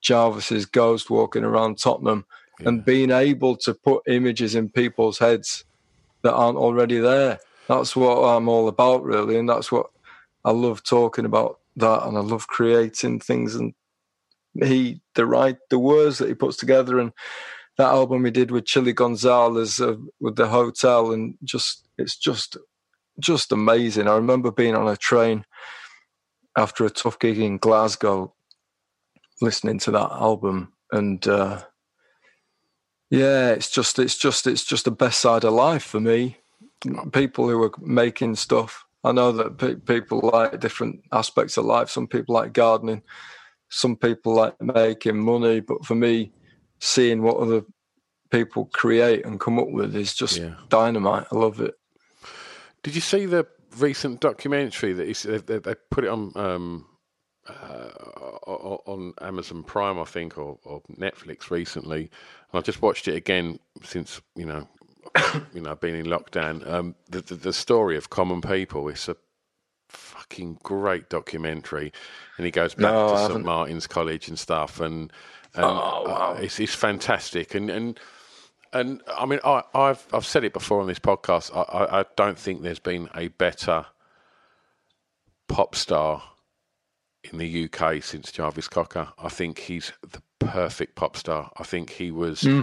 Jarvis's 0.00 0.66
ghost 0.66 1.10
walking 1.10 1.44
around 1.44 1.78
Tottenham 1.78 2.24
yeah. 2.60 2.68
and 2.68 2.84
being 2.84 3.10
able 3.10 3.56
to 3.58 3.74
put 3.74 4.02
images 4.08 4.54
in 4.54 4.68
people's 4.68 5.18
heads 5.18 5.64
that 6.22 6.34
aren't 6.34 6.58
already 6.58 6.98
there 6.98 7.38
that's 7.68 7.96
what 7.96 8.18
I'm 8.18 8.48
all 8.48 8.68
about, 8.68 9.04
really, 9.04 9.38
and 9.38 9.48
that's 9.48 9.72
what 9.72 9.86
I 10.44 10.50
love 10.50 10.82
talking 10.82 11.24
about. 11.24 11.60
That 11.76 12.06
and 12.06 12.16
I 12.16 12.20
love 12.20 12.46
creating 12.46 13.20
things, 13.20 13.54
and 13.54 13.74
he 14.62 15.00
the 15.14 15.26
right 15.26 15.56
the 15.70 15.78
words 15.78 16.18
that 16.18 16.28
he 16.28 16.34
puts 16.34 16.56
together, 16.56 16.98
and 16.98 17.12
that 17.78 17.88
album 17.88 18.24
he 18.24 18.30
did 18.30 18.50
with 18.50 18.66
Chilly 18.66 18.92
Gonzales 18.92 19.80
uh, 19.80 19.96
with 20.20 20.36
the 20.36 20.48
hotel, 20.48 21.12
and 21.12 21.36
just 21.42 21.88
it's 21.98 22.16
just 22.16 22.56
just 23.20 23.52
amazing. 23.52 24.08
I 24.08 24.16
remember 24.16 24.50
being 24.50 24.74
on 24.74 24.88
a 24.88 24.96
train 24.96 25.44
after 26.56 26.84
a 26.84 26.90
tough 26.90 27.18
gig 27.18 27.38
in 27.38 27.58
Glasgow, 27.58 28.34
listening 29.40 29.78
to 29.80 29.90
that 29.92 30.10
album, 30.12 30.72
and 30.92 31.26
uh, 31.26 31.62
yeah, 33.10 33.50
it's 33.50 33.70
just 33.70 33.98
it's 33.98 34.16
just 34.16 34.46
it's 34.46 34.64
just 34.64 34.84
the 34.84 34.90
best 34.90 35.20
side 35.20 35.44
of 35.44 35.52
life 35.52 35.84
for 35.84 36.00
me 36.00 36.38
people 37.12 37.48
who 37.48 37.62
are 37.62 37.72
making 37.80 38.36
stuff. 38.36 38.84
I 39.02 39.12
know 39.12 39.32
that 39.32 39.58
pe- 39.58 39.76
people 39.76 40.30
like 40.32 40.60
different 40.60 41.00
aspects 41.12 41.56
of 41.56 41.64
life. 41.64 41.90
Some 41.90 42.06
people 42.06 42.34
like 42.34 42.52
gardening, 42.52 43.02
some 43.68 43.96
people 43.96 44.34
like 44.34 44.60
making 44.60 45.18
money. 45.18 45.60
But 45.60 45.84
for 45.84 45.94
me, 45.94 46.32
seeing 46.80 47.22
what 47.22 47.36
other 47.36 47.62
people 48.30 48.66
create 48.72 49.24
and 49.24 49.40
come 49.40 49.58
up 49.58 49.70
with 49.70 49.94
is 49.94 50.14
just 50.14 50.38
yeah. 50.38 50.54
dynamite. 50.68 51.26
I 51.30 51.36
love 51.36 51.60
it. 51.60 51.74
Did 52.84 52.94
you 52.94 53.00
see 53.00 53.26
the 53.26 53.46
recent 53.78 54.20
documentary 54.20 54.92
that 54.92 55.46
they, 55.46 55.58
they 55.58 55.74
put 55.90 56.04
it 56.04 56.08
on 56.10 56.32
um, 56.36 56.86
uh, 57.48 57.88
on 58.46 59.14
Amazon 59.20 59.64
Prime, 59.64 59.98
I 59.98 60.04
think, 60.04 60.38
or, 60.38 60.58
or 60.64 60.82
Netflix 60.96 61.50
recently? 61.50 62.02
And 62.52 62.58
I 62.58 62.60
just 62.60 62.82
watched 62.82 63.08
it 63.08 63.16
again 63.16 63.58
since 63.82 64.20
you 64.36 64.46
know 64.46 64.68
you 65.54 65.60
know, 65.60 65.74
being 65.74 65.96
in 65.96 66.06
lockdown, 66.06 66.66
um, 66.70 66.94
the, 67.08 67.20
the, 67.20 67.34
the 67.34 67.52
story 67.52 67.96
of 67.96 68.10
common 68.10 68.40
people 68.40 68.88
is 68.88 69.08
a 69.08 69.16
fucking 69.88 70.58
great 70.62 71.08
documentary, 71.08 71.92
and 72.36 72.44
he 72.44 72.50
goes 72.50 72.74
back 72.74 72.82
No, 72.92 73.10
to 73.10 73.18
St. 73.18 73.44
Martin's 73.44 73.86
College 73.86 74.28
and 74.28 74.38
stuff, 74.38 74.80
and 74.80 75.12
and 75.54 75.64
Oh, 75.64 76.04
wow. 76.06 76.34
uh, 76.36 76.40
it's 76.40 76.60
it's 76.60 76.74
fantastic, 76.74 77.54
and 77.54 77.70
and. 77.70 78.00
And 78.74 79.00
I 79.06 79.24
mean, 79.24 79.38
I, 79.44 79.62
I've 79.72 80.04
I've 80.12 80.26
said 80.26 80.44
it 80.44 80.52
before 80.52 80.80
on 80.80 80.88
this 80.88 80.98
podcast. 80.98 81.54
I, 81.54 81.62
I, 81.62 82.00
I 82.00 82.04
don't 82.16 82.38
think 82.38 82.62
there's 82.62 82.80
been 82.80 83.08
a 83.14 83.28
better 83.28 83.86
pop 85.48 85.76
star 85.76 86.22
in 87.22 87.38
the 87.38 87.64
UK 87.64 88.02
since 88.02 88.32
Jarvis 88.32 88.66
Cocker. 88.66 89.08
I 89.16 89.28
think 89.28 89.60
he's 89.60 89.92
the 90.02 90.20
perfect 90.40 90.96
pop 90.96 91.16
star. 91.16 91.52
I 91.56 91.62
think 91.62 91.90
he 91.90 92.10
was 92.10 92.42
hmm. 92.42 92.62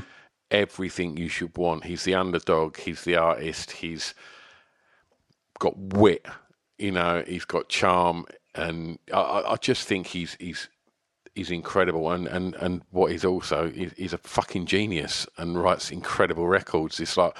everything 0.51 1.15
you 1.15 1.29
should 1.29 1.57
want. 1.57 1.85
He's 1.85 2.03
the 2.03 2.15
underdog. 2.15 2.77
He's 2.77 3.05
the 3.05 3.15
artist. 3.15 3.71
He's 3.71 4.13
got 5.59 5.77
wit. 5.77 6.25
You 6.77 6.91
know, 6.91 7.23
he's 7.25 7.45
got 7.45 7.69
charm, 7.69 8.25
and 8.53 8.99
I, 9.13 9.21
I 9.21 9.53
I 9.53 9.55
just 9.55 9.87
think 9.87 10.07
he's 10.07 10.35
he's 10.39 10.67
he's 11.41 11.51
incredible. 11.51 12.11
And 12.11 12.27
and 12.27 12.55
and 12.55 12.81
what 12.91 13.11
he's 13.11 13.25
also 13.25 13.71
is 13.75 13.93
he's 13.97 14.13
a 14.13 14.17
fucking 14.17 14.65
genius 14.65 15.27
and 15.37 15.61
writes 15.61 15.91
incredible 15.91 16.47
records. 16.47 16.99
It's 16.99 17.17
like. 17.17 17.35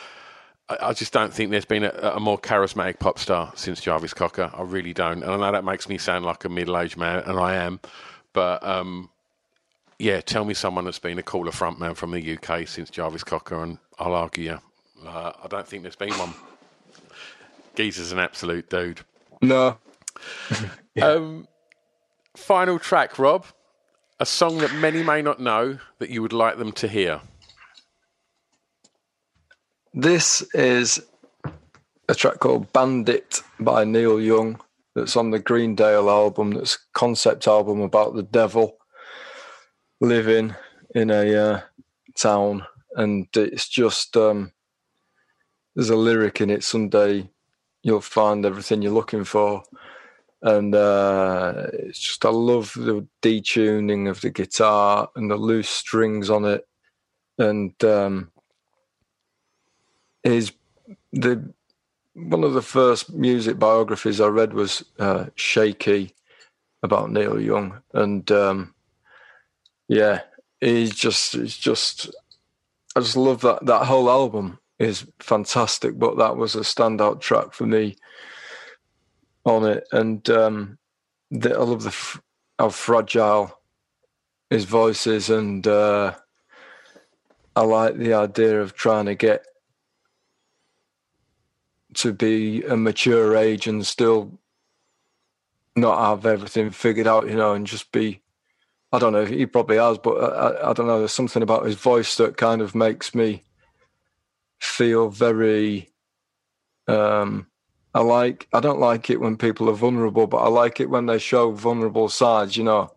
I 0.79 0.93
just 0.93 1.11
don't 1.11 1.33
think 1.33 1.51
there's 1.51 1.65
been 1.65 1.83
a, 1.83 2.13
a 2.15 2.19
more 2.21 2.39
charismatic 2.39 2.97
pop 2.97 3.19
star 3.19 3.51
since 3.55 3.81
Jarvis 3.81 4.13
Cocker. 4.13 4.49
I 4.53 4.61
really 4.61 4.93
don't. 4.93 5.21
And 5.21 5.29
I 5.29 5.35
know 5.35 5.51
that 5.51 5.65
makes 5.65 5.89
me 5.89 5.97
sound 5.97 6.23
like 6.23 6.45
a 6.45 6.49
middle 6.49 6.77
aged 6.77 6.95
man, 6.95 7.23
and 7.25 7.37
I 7.37 7.55
am. 7.55 7.81
But 8.31 8.63
um, 8.65 9.09
yeah, 9.99 10.21
tell 10.21 10.45
me 10.45 10.53
someone 10.53 10.85
that's 10.85 10.97
been 10.97 11.19
a 11.19 11.23
cooler 11.23 11.51
frontman 11.51 11.97
from 11.97 12.11
the 12.11 12.37
UK 12.37 12.69
since 12.69 12.89
Jarvis 12.89 13.25
Cocker, 13.25 13.61
and 13.61 13.79
I'll 13.99 14.13
argue 14.13 14.45
you. 14.45 14.59
Uh, 15.05 15.33
I 15.43 15.47
don't 15.49 15.67
think 15.67 15.81
there's 15.83 15.97
been 15.97 16.13
one. 16.13 16.33
Geezer's 17.75 18.13
an 18.13 18.19
absolute 18.19 18.69
dude. 18.69 19.01
No, 19.41 19.77
Um, 21.01 21.47
final 22.35 22.79
track, 22.79 23.17
Rob. 23.19 23.45
A 24.21 24.25
song 24.25 24.59
that 24.59 24.71
many 24.75 25.01
may 25.01 25.23
not 25.23 25.39
know 25.39 25.79
that 25.97 26.11
you 26.11 26.21
would 26.21 26.31
like 26.31 26.59
them 26.59 26.71
to 26.73 26.87
hear. 26.87 27.21
this 29.95 30.43
is 30.53 31.01
a 32.07 32.13
track 32.13 32.37
called 32.37 32.71
Bandit 32.71 33.41
by 33.59 33.83
Neil 33.83 34.21
Young 34.21 34.61
that's 34.93 35.15
on 35.17 35.31
the 35.31 35.39
Greendale 35.39 36.07
album. 36.07 36.51
That's 36.51 36.77
concept 36.93 37.47
album 37.47 37.81
about 37.81 38.13
the 38.13 38.21
devil 38.21 38.77
living 39.99 40.53
in 40.93 41.09
a 41.09 41.35
uh, 41.35 41.61
town, 42.15 42.67
and 42.95 43.27
it's 43.35 43.67
just 43.67 44.15
um, 44.15 44.51
there's 45.75 45.89
a 45.89 45.95
lyric 45.95 46.41
in 46.41 46.51
it. 46.51 46.63
Someday 46.63 47.27
you'll 47.81 48.01
find 48.01 48.45
everything 48.45 48.83
you're 48.83 48.91
looking 48.91 49.23
for, 49.23 49.63
and 50.41 50.73
uh, 50.73 51.67
it's 51.73 51.99
just 51.99 52.25
I 52.25 52.29
love 52.29 52.73
the 52.75 53.05
detuning 53.21 54.09
of 54.09 54.21
the 54.21 54.29
guitar 54.29 55.09
and 55.15 55.29
the 55.29 55.35
loose 55.35 55.69
strings 55.69 56.29
on 56.29 56.45
it, 56.45 56.67
and 57.37 57.73
um, 57.83 58.31
the 60.23 61.53
one 62.13 62.43
of 62.43 62.53
the 62.53 62.61
first 62.61 63.11
music 63.13 63.57
biographies 63.57 64.19
I 64.19 64.27
read 64.27 64.53
was 64.53 64.83
uh, 64.99 65.25
Shaky 65.35 66.13
about 66.83 67.11
Neil 67.11 67.39
Young, 67.39 67.81
and 67.93 68.29
um, 68.31 68.73
yeah, 69.87 70.21
he's 70.59 70.95
just 70.95 71.33
he's 71.33 71.57
just 71.57 72.09
I 72.95 73.01
just 73.01 73.17
love 73.17 73.41
that 73.41 73.65
that 73.67 73.85
whole 73.85 74.09
album 74.09 74.59
is 74.79 75.05
fantastic, 75.19 75.99
but 75.99 76.17
that 76.17 76.37
was 76.37 76.55
a 76.55 76.61
standout 76.61 77.21
track 77.21 77.53
for 77.53 77.67
me 77.67 77.95
on 79.45 79.65
it, 79.65 79.87
and 79.91 80.27
um, 80.29 80.77
the, 81.29 81.55
I 81.55 81.63
love 81.63 81.83
the 81.83 81.89
f- 81.89 82.21
how 82.59 82.69
fragile 82.69 83.59
his 84.49 84.65
voice 84.65 85.07
is, 85.07 85.29
and 85.29 85.65
uh, 85.65 86.13
I 87.55 87.61
like 87.61 87.97
the 87.97 88.13
idea 88.13 88.61
of 88.61 88.75
trying 88.75 89.05
to 89.05 89.15
get 89.15 89.45
to 91.93 92.13
be 92.13 92.63
a 92.63 92.77
mature 92.77 93.35
age 93.35 93.67
and 93.67 93.85
still 93.85 94.39
not 95.75 95.99
have 95.99 96.25
everything 96.25 96.69
figured 96.69 97.07
out, 97.07 97.27
you 97.27 97.35
know, 97.35 97.53
and 97.53 97.67
just 97.67 97.91
be. 97.91 98.21
I 98.93 98.99
don't 98.99 99.13
know. 99.13 99.23
He 99.25 99.45
probably 99.45 99.77
has, 99.77 99.97
but 99.97 100.17
I, 100.17 100.71
I 100.71 100.73
don't 100.73 100.87
know. 100.87 100.99
There's 100.99 101.13
something 101.13 101.41
about 101.41 101.65
his 101.65 101.75
voice 101.75 102.17
that 102.17 102.35
kind 102.35 102.61
of 102.61 102.75
makes 102.75 103.15
me 103.15 103.43
feel 104.59 105.09
very. 105.09 105.89
Um, 106.87 107.47
I 107.93 108.01
like. 108.01 108.47
I 108.53 108.59
don't 108.61 108.79
like 108.79 109.09
it 109.09 109.19
when 109.19 109.35
people 109.37 109.69
are 109.69 109.73
vulnerable, 109.73 110.27
but 110.27 110.37
I 110.37 110.47
like 110.47 110.79
it 110.79 110.89
when 110.89 111.07
they 111.07 111.19
show 111.19 111.51
vulnerable 111.51 112.07
sides, 112.09 112.55
you 112.55 112.63
know, 112.63 112.91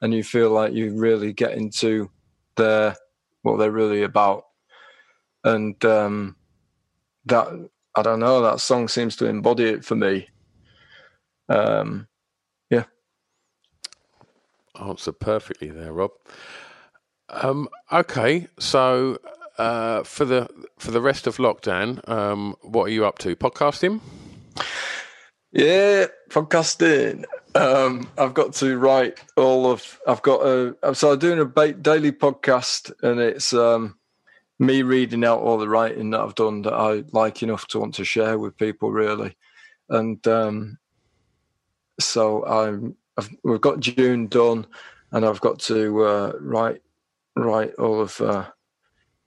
and 0.00 0.12
you 0.12 0.24
feel 0.24 0.50
like 0.50 0.72
you 0.72 0.94
really 0.96 1.32
get 1.32 1.52
into 1.52 2.10
their 2.56 2.96
what 3.42 3.58
they're 3.58 3.70
really 3.70 4.02
about, 4.02 4.44
and 5.44 5.82
um, 5.84 6.36
that 7.26 7.48
I 7.94 8.02
don't 8.02 8.20
know. 8.20 8.42
That 8.42 8.60
song 8.60 8.88
seems 8.88 9.14
to 9.16 9.26
embody 9.26 9.64
it 9.64 9.84
for 9.84 9.94
me. 9.94 10.28
Um, 11.48 12.08
yeah. 12.70 12.84
Answer 14.80 15.12
perfectly 15.12 15.70
there, 15.70 15.92
Rob. 15.92 16.10
Um, 17.28 17.68
okay, 17.92 18.48
so 18.58 19.18
uh, 19.58 20.02
for 20.02 20.24
the 20.24 20.48
for 20.78 20.90
the 20.90 21.00
rest 21.00 21.26
of 21.28 21.36
lockdown, 21.36 22.06
um, 22.08 22.56
what 22.62 22.84
are 22.84 22.92
you 22.92 23.06
up 23.06 23.18
to? 23.18 23.36
Podcasting? 23.36 24.00
Yeah, 25.54 26.06
podcasting. 26.30 27.24
Um, 27.54 28.08
I've 28.18 28.34
got 28.34 28.54
to 28.54 28.76
write 28.76 29.20
all 29.36 29.70
of. 29.70 30.00
I've 30.04 30.22
got 30.22 30.44
a. 30.44 30.94
So 30.96 31.12
I'm 31.12 31.18
doing 31.20 31.38
a 31.38 31.72
daily 31.74 32.10
podcast, 32.10 32.92
and 33.04 33.20
it's 33.20 33.52
um, 33.52 33.96
me 34.58 34.82
reading 34.82 35.24
out 35.24 35.42
all 35.42 35.58
the 35.58 35.68
writing 35.68 36.10
that 36.10 36.20
I've 36.20 36.34
done 36.34 36.62
that 36.62 36.74
I 36.74 37.04
like 37.12 37.44
enough 37.44 37.68
to 37.68 37.78
want 37.78 37.94
to 37.94 38.04
share 38.04 38.36
with 38.36 38.56
people, 38.56 38.90
really. 38.90 39.36
And 39.88 40.26
um, 40.26 40.78
so 42.00 42.44
I'm. 42.44 42.96
I've, 43.16 43.30
we've 43.44 43.60
got 43.60 43.78
June 43.78 44.26
done, 44.26 44.66
and 45.12 45.24
I've 45.24 45.40
got 45.40 45.60
to 45.60 46.04
uh, 46.04 46.32
write 46.40 46.82
write 47.36 47.74
all 47.74 48.00
of 48.00 48.20
uh, 48.20 48.46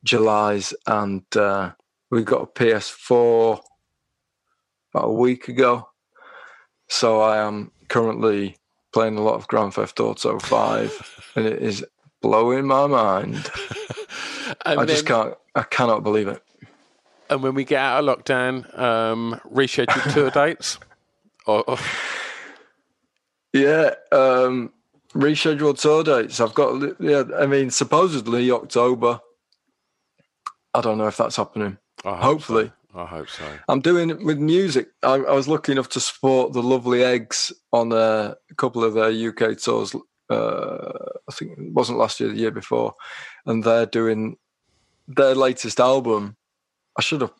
July's, 0.03 0.73
and 0.85 1.23
uh, 1.37 1.71
we 2.11 2.23
got 2.23 2.41
a 2.41 2.47
PS4 2.47 3.61
about 4.93 5.09
a 5.09 5.13
week 5.13 5.47
ago. 5.47 5.89
So 6.89 7.21
I 7.21 7.37
am 7.37 7.71
currently 7.89 8.57
playing 8.93 9.17
a 9.17 9.21
lot 9.21 9.35
of 9.35 9.47
Grand 9.47 9.73
Theft 9.73 9.99
Auto 9.99 10.39
5 10.39 11.31
and 11.35 11.45
it 11.45 11.61
is 11.61 11.85
blowing 12.21 12.65
my 12.65 12.87
mind. 12.87 13.49
I 14.65 14.85
just 14.85 15.05
can't 15.05 15.35
I 15.55 15.63
cannot 15.63 16.03
believe 16.03 16.27
it. 16.27 16.41
And 17.29 17.43
when 17.43 17.55
we 17.55 17.65
get 17.65 17.79
out 17.79 18.07
of 18.07 18.17
lockdown, 18.23 18.79
um, 18.79 19.39
reschedule 19.53 20.13
tour 20.13 20.29
dates. 20.29 20.79
Or, 21.45 21.63
or 21.69 21.77
Yeah, 23.53 23.91
um 24.11 24.71
rescheduled 25.13 25.79
tour 25.79 26.03
dates. 26.03 26.39
I've 26.39 26.53
got 26.53 26.95
yeah, 26.99 27.23
I 27.37 27.45
mean 27.45 27.69
supposedly 27.69 28.49
October. 28.51 29.19
I 30.73 30.81
don't 30.81 30.97
know 30.97 31.07
if 31.07 31.17
that's 31.17 31.35
happening. 31.35 31.77
Hope 32.03 32.19
Hopefully. 32.19 32.67
so. 32.67 32.71
I 32.97 33.05
hope 33.05 33.29
so. 33.29 33.45
I'm 33.69 33.79
doing 33.79 34.09
it 34.09 34.23
with 34.23 34.39
music. 34.39 34.87
I, 35.03 35.13
I 35.13 35.33
was 35.33 35.47
lucky 35.47 35.71
enough 35.71 35.89
to 35.89 35.99
support 35.99 36.53
the 36.53 36.63
Lovely 36.63 37.03
Eggs 37.03 37.53
on 37.71 37.91
a 37.91 38.35
couple 38.57 38.83
of 38.83 38.95
their 38.95 39.11
UK 39.11 39.57
tours. 39.57 39.95
Uh, 40.31 40.93
I 41.29 41.31
think 41.31 41.51
it 41.51 41.73
wasn't 41.73 41.99
last 41.99 42.19
year, 42.19 42.29
the 42.29 42.39
year 42.39 42.51
before, 42.51 42.95
and 43.45 43.63
they're 43.63 43.85
doing 43.85 44.37
their 45.07 45.35
latest 45.35 45.79
album. 45.79 46.37
I 46.97 47.03
should 47.03 47.21
have 47.21 47.33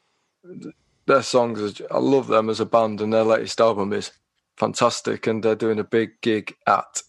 their 1.08 1.24
songs. 1.24 1.82
I 1.90 1.98
love 1.98 2.28
them 2.28 2.52
as 2.52 2.60
a 2.60 2.66
band, 2.66 3.02
and 3.02 3.12
their 3.12 3.24
latest 3.24 3.60
album 3.60 3.94
is 3.94 4.12
fantastic. 4.58 5.26
And 5.26 5.42
they're 5.42 5.56
doing 5.56 5.80
a 5.80 5.84
big 5.84 6.22
gig 6.22 6.54
at. 6.68 7.02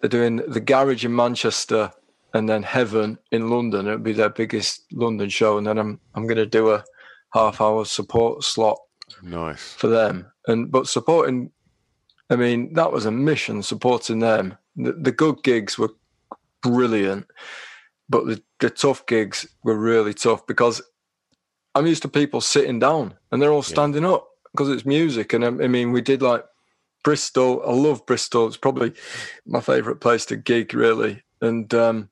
They're 0.00 0.10
doing 0.10 0.36
the 0.48 0.60
Garage 0.60 1.04
in 1.04 1.14
Manchester, 1.14 1.92
and 2.34 2.48
then 2.48 2.64
Heaven 2.64 3.18
in 3.30 3.50
London. 3.50 3.86
It'll 3.86 3.98
be 3.98 4.12
their 4.12 4.30
biggest 4.30 4.84
London 4.92 5.28
show, 5.28 5.58
and 5.58 5.66
then 5.66 5.78
I'm 5.78 6.00
I'm 6.16 6.26
going 6.26 6.38
to 6.38 6.46
do 6.46 6.72
a 6.72 6.84
half 7.34 7.60
hour 7.60 7.84
support 7.84 8.44
slot 8.44 8.78
Nice. 9.22 9.74
for 9.74 9.88
them. 9.88 10.26
And 10.46 10.70
but 10.70 10.86
supporting, 10.86 11.50
I 12.30 12.36
mean, 12.36 12.72
that 12.74 12.92
was 12.92 13.04
a 13.04 13.10
mission 13.10 13.62
supporting 13.62 14.20
them. 14.20 14.56
The, 14.76 14.92
the 14.92 15.12
good 15.12 15.42
gigs 15.42 15.76
were 15.78 15.90
brilliant, 16.62 17.26
but 18.08 18.26
the, 18.26 18.42
the 18.60 18.70
tough 18.70 19.04
gigs 19.06 19.46
were 19.64 19.76
really 19.76 20.14
tough 20.14 20.46
because 20.46 20.80
I'm 21.74 21.86
used 21.86 22.02
to 22.02 22.08
people 22.08 22.40
sitting 22.40 22.78
down 22.78 23.14
and 23.30 23.42
they're 23.42 23.52
all 23.52 23.62
standing 23.62 24.04
up 24.04 24.28
because 24.52 24.68
it's 24.68 24.86
music. 24.86 25.32
And 25.32 25.44
um, 25.44 25.60
I, 25.60 25.64
I 25.64 25.68
mean, 25.68 25.90
we 25.90 26.00
did 26.00 26.22
like 26.22 26.44
Bristol. 27.02 27.62
I 27.66 27.72
love 27.72 28.06
Bristol. 28.06 28.46
It's 28.46 28.56
probably 28.56 28.92
my 29.44 29.60
favourite 29.60 30.00
place 30.00 30.24
to 30.26 30.36
gig, 30.36 30.72
really. 30.72 31.22
And 31.40 31.72
um, 31.74 32.10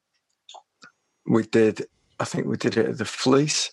we 1.27 1.45
did, 1.45 1.87
I 2.19 2.25
think 2.25 2.47
we 2.47 2.57
did 2.57 2.77
it 2.77 2.87
at 2.87 2.99
the 2.99 3.05
Fleece 3.05 3.71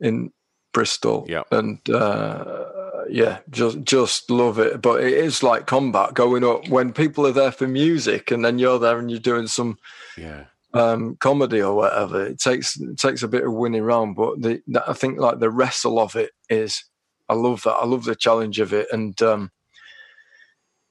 in 0.00 0.32
Bristol. 0.72 1.26
Yeah. 1.28 1.42
And 1.50 1.78
uh, 1.90 2.66
yeah, 3.08 3.38
just 3.50 3.82
just 3.82 4.30
love 4.30 4.58
it. 4.58 4.80
But 4.80 5.02
it 5.02 5.12
is 5.14 5.42
like 5.42 5.66
combat 5.66 6.14
going 6.14 6.44
up 6.44 6.68
when 6.68 6.92
people 6.92 7.26
are 7.26 7.32
there 7.32 7.52
for 7.52 7.66
music, 7.66 8.30
and 8.30 8.44
then 8.44 8.58
you're 8.58 8.78
there 8.78 8.98
and 8.98 9.10
you're 9.10 9.20
doing 9.20 9.46
some 9.48 9.78
Yeah. 10.16 10.44
um, 10.74 11.16
comedy 11.20 11.60
or 11.60 11.74
whatever. 11.74 12.24
It 12.24 12.38
takes 12.38 12.78
it 12.78 12.98
takes 12.98 13.22
a 13.22 13.28
bit 13.28 13.44
of 13.44 13.52
winning 13.52 13.82
round, 13.82 14.16
but 14.16 14.40
the, 14.40 14.62
that, 14.68 14.88
I 14.88 14.92
think 14.92 15.18
like 15.18 15.38
the 15.40 15.50
wrestle 15.50 15.98
of 15.98 16.14
it 16.16 16.30
is. 16.48 16.84
I 17.28 17.34
love 17.34 17.62
that. 17.62 17.74
I 17.74 17.86
love 17.86 18.04
the 18.04 18.16
challenge 18.16 18.58
of 18.58 18.72
it, 18.72 18.88
and 18.92 19.20
um, 19.22 19.52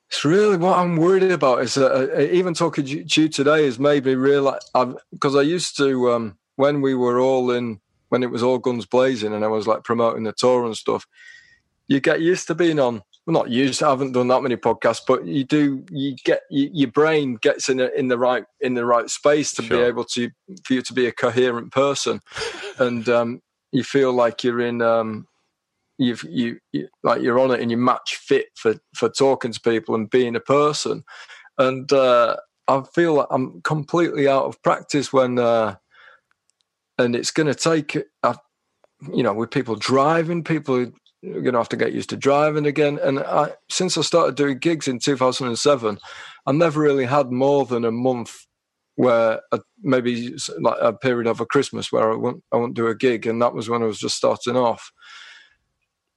it's 0.10 0.24
really 0.24 0.56
what 0.58 0.78
I'm 0.78 0.96
worried 0.96 1.24
about. 1.24 1.62
Is 1.62 1.74
that 1.74 1.92
uh, 1.92 2.22
even 2.22 2.54
talking 2.54 2.86
to 2.86 3.22
you 3.22 3.28
today 3.30 3.66
has 3.66 3.78
made 3.78 4.06
me 4.06 4.16
realize 4.16 4.62
I've 4.74 4.96
because 5.12 5.36
I 5.36 5.42
used 5.42 5.76
to 5.78 6.12
um, 6.12 6.38
when 6.56 6.82
we 6.82 6.96
were 6.96 7.20
all 7.20 7.52
in 7.52 7.82
when 8.10 8.24
it 8.24 8.32
was 8.32 8.44
all 8.44 8.58
guns 8.58 8.86
blazing 8.86 9.34
and 9.34 9.44
I 9.44 9.48
was 9.48 9.68
like 9.68 9.84
promoting 9.84 10.24
the 10.24 10.34
tour 10.34 10.66
and 10.66 10.76
stuff. 10.76 11.08
You 11.88 12.00
get 12.00 12.22
used 12.22 12.48
to 12.48 12.56
being 12.56 12.80
on. 12.80 13.02
Well, 13.26 13.34
not 13.34 13.50
used. 13.50 13.82
I 13.84 13.90
haven't 13.90 14.12
done 14.12 14.28
that 14.30 14.42
many 14.42 14.56
podcasts, 14.58 15.02
but 15.08 15.26
you 15.26 15.44
do. 15.44 15.86
You 15.92 16.16
get 16.24 16.42
you, 16.50 16.70
your 16.72 16.92
brain 16.92 17.36
gets 17.36 17.70
in 17.70 17.80
a, 17.80 17.88
in 17.88 18.08
the 18.08 18.18
right 18.18 18.46
in 18.60 18.76
the 18.76 18.86
right 18.86 19.10
space 19.10 19.54
to 19.54 19.62
be 19.62 19.76
able 19.76 20.04
to 20.06 20.30
for 20.64 20.74
you 20.74 20.82
to 20.84 20.94
be 20.94 21.08
a 21.08 21.12
coherent 21.12 21.72
person, 21.72 22.22
and 22.80 23.08
um, 23.10 23.42
you 23.72 23.84
feel 23.84 24.14
like 24.14 24.44
you're 24.44 24.62
in. 24.62 24.82
Um, 24.82 25.28
you've 25.98 26.24
you, 26.24 26.60
you 26.72 26.88
like 27.04 27.22
you're 27.22 27.40
on 27.40 27.52
it 27.52 27.60
and 27.60 27.70
you 27.70 27.78
match 27.78 28.16
fit 28.16 28.48
for 28.56 28.76
for 28.96 29.10
talking 29.10 29.52
to 29.52 29.62
people 29.62 29.94
and 29.96 30.10
being 30.10 30.36
a 30.36 30.40
person, 30.40 31.04
and 31.58 31.92
uh, 31.92 32.36
I 32.68 32.82
feel 32.96 33.16
like 33.16 33.28
I'm 33.32 33.62
completely 33.62 34.28
out 34.28 34.46
of 34.46 34.62
practice 34.62 35.12
when. 35.12 35.40
Uh, 35.40 35.76
and 37.00 37.16
it's 37.16 37.32
going 37.32 37.48
to 37.48 37.56
take, 37.56 37.98
uh, 38.22 38.36
you 39.12 39.24
know, 39.24 39.34
with 39.34 39.50
people 39.50 39.76
driving, 39.76 40.44
people 40.44 40.76
are 40.76 40.92
going 41.24 41.54
to 41.54 41.58
have 41.58 41.70
to 41.70 41.78
get 41.78 41.94
used 41.94 42.10
to 42.10 42.18
driving 42.18 42.66
again. 42.66 43.00
And 43.02 43.20
I, 43.20 43.54
since 43.70 43.98
I 43.98 44.02
started 44.02 44.36
doing 44.36 44.60
gigs 44.60 44.88
in 44.88 45.00
2007, 45.00 45.98
I 46.46 46.52
never 46.52 46.82
really 46.82 47.06
had 47.06 47.32
more 47.32 47.66
than 47.66 47.86
a 47.86 47.92
month 47.92 48.46
where 48.96 49.40
uh, 49.54 49.60
maybe 49.82 50.36
like 50.60 50.78
a 50.82 50.92
period 50.92 51.26
over 51.26 51.46
Christmas 51.46 51.90
where 51.90 52.12
I 52.12 52.16
won't, 52.16 52.44
I 52.52 52.58
won't 52.58 52.74
do 52.74 52.88
a 52.88 52.96
gig, 52.96 53.26
and 53.26 53.42
that 53.42 53.54
was 53.54 53.70
when 53.70 53.82
I 53.82 53.86
was 53.86 53.98
just 53.98 54.18
starting 54.18 54.58
off. 54.58 54.92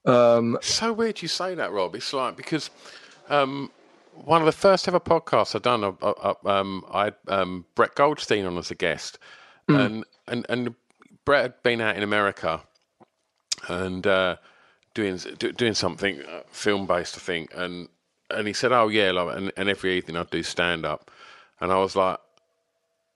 Um, 0.05 0.59
So 0.62 0.93
weird 0.93 1.22
you 1.22 1.28
say 1.28 1.55
that, 1.55 1.70
Rob. 1.70 1.95
It's 1.95 2.12
like 2.12 2.37
because 2.37 2.70
um, 3.28 3.70
one 4.14 4.43
of 4.43 4.47
the 4.47 4.53
first 4.53 4.89
ever 4.89 4.99
podcasts 4.99 5.55
I've 5.55 5.62
done, 5.62 5.85
I, 5.85 5.93
I, 6.03 6.35
um, 6.59 6.85
I 6.91 7.05
had 7.05 7.14
um, 7.28 7.66
Brett 7.76 7.95
Goldstein 7.95 8.45
on 8.47 8.59
as 8.59 8.72
a 8.72 8.74
guest, 8.74 9.20
and 9.68 10.05
and 10.33 10.47
and 10.51 10.76
Brett 11.26 11.43
had 11.45 11.64
been 11.64 11.83
out 11.83 11.97
in 11.97 12.05
America 12.05 12.62
and 13.68 14.07
uh, 14.07 14.37
doing 14.95 15.18
do, 15.39 15.53
doing 15.53 15.74
something 15.74 16.22
uh, 16.22 16.43
film 16.53 16.87
based, 16.89 17.16
I 17.16 17.20
think, 17.20 17.53
and 17.57 17.89
and 18.30 18.49
he 18.49 18.55
said, 18.55 18.72
"Oh 18.72 18.89
yeah," 18.89 19.12
like, 19.12 19.37
and, 19.37 19.53
and 19.57 19.70
every 19.70 19.99
evening 19.99 20.18
I'd 20.18 20.30
do 20.30 20.43
stand 20.45 20.87
up, 20.87 21.11
and 21.61 21.72
I 21.72 21.78
was 21.78 21.97
like. 21.97 22.18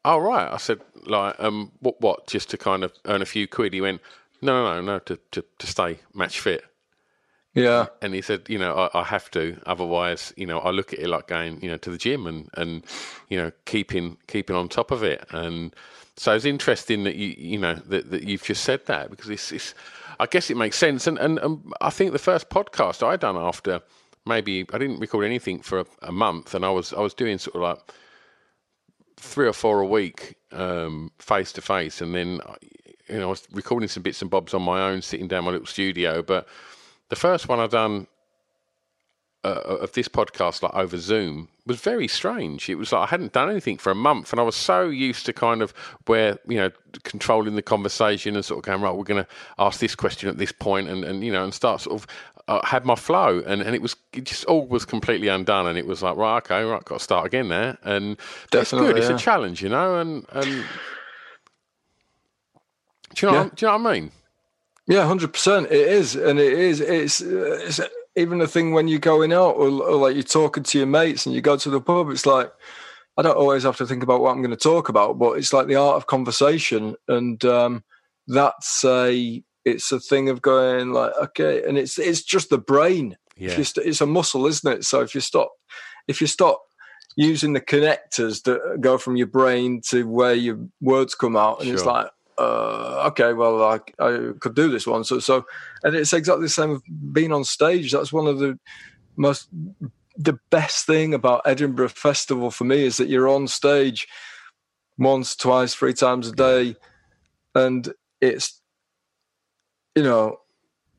Oh 0.05 0.19
right, 0.19 0.53
I 0.53 0.59
said 0.59 0.81
like 1.07 1.37
um 1.41 1.73
what 1.81 2.01
what 2.01 2.27
just 2.29 2.51
to 2.51 2.59
kind 2.59 2.85
of 2.85 2.93
earn 3.07 3.23
a 3.23 3.27
few 3.27 3.49
quid. 3.49 3.75
He 3.75 3.83
went 3.83 4.01
no 4.43 4.65
no 4.65 4.77
no 4.77 4.83
no 4.95 4.99
to 5.01 5.19
to, 5.33 5.45
to 5.59 5.67
stay 5.69 6.01
match 6.15 6.41
fit. 6.41 6.65
yeah, 7.55 7.89
And 8.03 8.15
he 8.15 8.23
said, 8.23 8.49
you 8.49 8.59
know, 8.59 8.75
I, 8.95 9.01
I 9.01 9.05
have 9.05 9.31
to, 9.33 9.59
otherwise, 9.67 10.33
you 10.37 10.47
know, 10.47 10.59
I 10.61 10.71
look 10.71 10.93
at 10.93 11.01
it 11.01 11.09
like 11.09 11.29
going, 11.29 11.61
you 11.63 11.69
know, 11.71 11.79
to 11.79 11.91
the 11.91 11.99
gym 11.99 12.27
and, 12.27 12.49
and, 12.55 12.85
you 13.29 13.39
know, 13.39 13.53
keeping 13.65 14.19
keeping 14.29 14.55
on 14.57 14.69
top 14.69 14.91
of 14.91 15.03
it. 15.03 15.25
And 15.31 15.75
so 16.17 16.35
it's 16.35 16.45
interesting 16.45 17.05
that 17.05 17.17
you, 17.17 17.35
you 17.37 17.59
know, 17.59 17.75
that, 17.75 18.11
that 18.11 18.25
you've 18.25 18.43
just 18.43 18.65
said 18.65 18.87
that 18.87 19.11
because 19.11 19.29
it's, 19.29 19.53
it's, 19.53 19.75
I 20.19 20.27
guess 20.27 20.51
it 20.51 20.57
makes 20.57 20.79
sense. 20.79 21.07
And, 21.07 21.19
and, 21.19 21.39
and 21.39 21.73
I 21.81 21.91
think 21.91 22.13
the 22.13 22.19
first 22.19 22.49
podcast 22.49 23.07
I 23.07 23.17
done 23.17 23.37
after 23.37 23.83
maybe 24.27 24.67
I 24.73 24.79
didn't 24.79 24.99
record 24.99 25.25
anything 25.25 25.61
for 25.61 25.81
a, 25.81 25.87
a 26.03 26.13
month, 26.13 26.55
and 26.55 26.65
I 26.65 26.71
was 26.71 26.93
I 26.93 27.01
was 27.01 27.15
doing 27.15 27.39
sort 27.39 27.57
of 27.57 27.63
like 27.63 27.79
three 29.17 29.47
or 29.47 29.53
four 29.53 29.81
a 29.81 29.87
week 29.87 30.37
face 31.19 31.53
to 31.53 31.63
face, 31.63 32.01
and 32.01 32.15
then 32.15 32.41
uh, 32.45 32.55
you 33.09 33.19
know 33.19 33.27
I 33.27 33.31
was 33.31 33.47
recording 33.53 33.89
some 33.89 34.03
bits 34.03 34.21
and 34.21 34.31
bobs 34.31 34.53
on 34.53 34.63
my 34.63 34.89
own, 34.89 35.03
sitting 35.03 35.29
down 35.29 35.45
my 35.45 35.53
little 35.53 35.67
studio. 35.67 36.23
But 36.23 36.49
the 37.09 37.17
first 37.17 37.49
one 37.49 37.61
I 37.61 37.67
done 37.67 38.07
uh, 39.47 39.77
of 39.85 39.93
this 39.93 40.09
podcast, 40.09 40.63
like 40.63 40.75
over 40.75 40.99
Zoom, 40.99 41.49
was 41.67 41.81
very 41.81 42.09
strange. 42.09 42.69
It 42.69 42.77
was 42.77 42.93
like 42.93 43.03
I 43.03 43.11
hadn't 43.11 43.33
done 43.33 43.51
anything 43.51 43.79
for 43.79 43.91
a 43.91 43.95
month, 43.95 44.33
and 44.33 44.41
I 44.41 44.43
was 44.45 44.57
so 44.57 44.89
used 44.89 45.27
to 45.27 45.33
kind 45.33 45.63
of 45.63 45.73
where 46.07 46.39
you 46.49 46.57
know 46.57 46.71
controlling 47.05 47.55
the 47.57 47.63
conversation 47.63 48.35
and 48.37 48.45
sort 48.45 48.59
of 48.59 48.65
going 48.65 48.81
right. 48.83 48.95
We're 48.95 49.05
going 49.05 49.25
to 49.25 49.31
ask 49.59 49.81
this 49.81 49.95
question 49.95 50.29
at 50.29 50.39
this 50.39 50.53
point, 50.53 50.89
and 50.89 51.05
and 51.05 51.25
you 51.25 51.33
know 51.33 51.45
and 51.45 51.55
start 51.55 51.81
sort 51.83 52.01
of. 52.03 52.07
Uh, 52.49 52.65
had 52.65 52.85
my 52.85 52.95
flow, 52.95 53.43
and, 53.45 53.61
and 53.61 53.75
it 53.75 53.83
was 53.83 53.97
it 54.13 54.23
just 54.23 54.45
all 54.45 54.69
was 54.69 54.85
completely 54.85 55.27
undone, 55.27 55.67
and 55.67 55.77
it 55.77 55.85
was 55.85 56.01
like 56.01 56.17
right, 56.17 56.37
okay, 56.37 56.63
right, 56.63 56.85
got 56.85 56.99
to 56.99 57.03
start 57.03 57.27
again 57.27 57.49
there, 57.49 57.77
and 57.83 58.13
it's 58.13 58.21
good. 58.47 58.51
Definitely, 58.51 59.01
It's 59.01 59.11
a 59.11 59.17
challenge, 59.19 59.63
you 59.65 59.69
know, 59.69 59.99
and 59.99 60.25
and 60.31 60.45
do 63.15 63.27
you 63.27 63.33
know 63.33 63.33
Yeah. 63.39 63.43
what, 63.45 63.57
do 63.57 63.67
you 63.67 63.73
know 63.73 63.79
what 63.79 63.91
I 63.91 63.95
mean? 64.01 64.11
Yeah, 64.87 65.07
hundred 65.09 65.33
percent. 65.33 65.67
It 65.73 65.89
is, 65.89 66.15
and 66.15 66.39
it 66.39 66.53
is. 66.53 66.81
It's, 66.81 67.21
uh, 67.21 67.59
it's 67.67 67.81
even 68.17 68.39
the 68.39 68.49
thing 68.49 68.73
when 68.73 68.89
you're 68.89 68.99
going 68.99 69.33
out, 69.33 69.57
or, 69.57 69.69
or 69.69 69.97
like 69.97 70.15
you're 70.15 70.23
talking 70.23 70.63
to 70.63 70.79
your 70.79 70.87
mates, 70.87 71.27
and 71.27 71.35
you 71.35 71.41
go 71.41 71.57
to 71.57 71.71
the 71.71 71.81
pub. 71.81 72.11
It's 72.11 72.27
like 72.27 72.51
I 73.17 73.23
don't 73.23 73.37
always 73.37 73.63
have 73.63 73.77
to 73.79 73.87
think 73.87 74.03
about 74.03 74.21
what 74.21 74.31
I'm 74.31 74.43
going 74.43 74.51
to 74.51 74.57
talk 74.57 74.89
about, 74.89 75.19
but 75.19 75.39
it's 75.39 75.53
like 75.53 75.67
the 75.67 75.77
art 75.77 75.97
of 75.97 76.07
conversation, 76.07 76.97
and 77.09 77.43
um, 77.45 77.85
that's 78.27 78.85
a 78.85 79.43
it's 79.65 79.91
a 79.93 80.01
thing 80.01 80.29
of 80.29 80.43
going 80.43 80.93
like 80.93 81.13
okay, 81.23 81.63
and 81.67 81.79
it's 81.79 81.99
it's 81.99 82.23
just 82.23 82.51
the 82.51 82.59
brain. 82.59 83.17
Yeah. 83.37 83.51
If 83.51 83.59
you 83.59 83.65
st- 83.65 83.87
it's 83.87 84.01
a 84.01 84.07
muscle, 84.07 84.47
isn't 84.47 84.73
it? 84.73 84.85
So 84.85 85.01
if 85.01 85.15
you 85.15 85.21
stop, 85.21 85.53
if 86.09 86.21
you 86.21 86.27
stop 86.27 86.63
using 87.17 87.53
the 87.55 87.61
connectors 87.61 88.43
that 88.45 88.79
go 88.81 88.99
from 88.99 89.17
your 89.17 89.27
brain 89.27 89.81
to 89.89 90.07
where 90.07 90.35
your 90.35 90.59
words 90.81 91.15
come 91.15 91.37
out, 91.37 91.61
and 91.61 91.71
it's 91.71 91.85
like 91.85 92.09
uh, 92.39 93.05
okay, 93.09 93.33
well, 93.33 93.63
I, 93.63 93.81
I 93.99 94.33
could 94.41 94.55
do 94.55 94.71
this 94.71 94.87
one. 94.87 95.05
So, 95.05 95.19
so, 95.19 95.47
and 95.83 95.95
it's 95.95 96.13
exactly 96.13 96.45
the 96.45 96.51
same 96.51 96.71
with 96.71 96.83
being 97.13 97.33
on 97.33 97.45
stage. 97.45 97.93
That's 97.93 98.13
one 98.13 98.27
of 98.27 98.39
the 98.39 98.59
most, 99.17 99.49
the 100.17 100.39
best 100.51 100.87
thing 100.87 101.15
about 101.15 101.43
Edinburgh 101.47 101.91
Festival 101.91 102.51
for 102.51 102.65
me 102.65 102.85
is 102.85 102.97
that 102.99 103.09
you're 103.09 103.29
on 103.29 103.49
stage 103.49 104.07
once, 104.99 105.37
twice, 105.37 105.75
three 105.75 105.95
times 105.95 106.29
a 106.29 106.33
day, 106.33 106.77
and 107.55 107.93
it's, 108.21 108.61
you 109.95 110.03
know, 110.03 110.41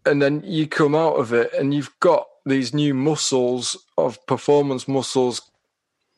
and 0.06 0.22
then 0.22 0.42
you 0.44 0.68
come 0.68 0.96
out 0.96 1.16
of 1.16 1.34
it 1.34 1.54
and 1.54 1.74
you've 1.74 1.94
got 2.00 2.28
these 2.46 2.74
new 2.74 2.94
muscles 2.94 3.76
of 3.98 4.26
performance 4.26 4.88
muscles, 4.88 5.42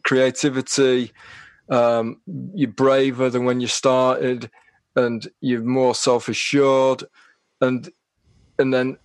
creativity. 0.04 1.12
Um, 1.70 2.22
you're 2.54 2.70
braver 2.72 3.30
than 3.30 3.46
when 3.46 3.60
you 3.60 3.68
started 3.68 4.50
and 5.00 5.28
you're 5.42 5.62
more 5.62 5.96
self-assured. 5.96 7.04
And 7.62 7.90
and 8.58 8.74
then 8.74 8.98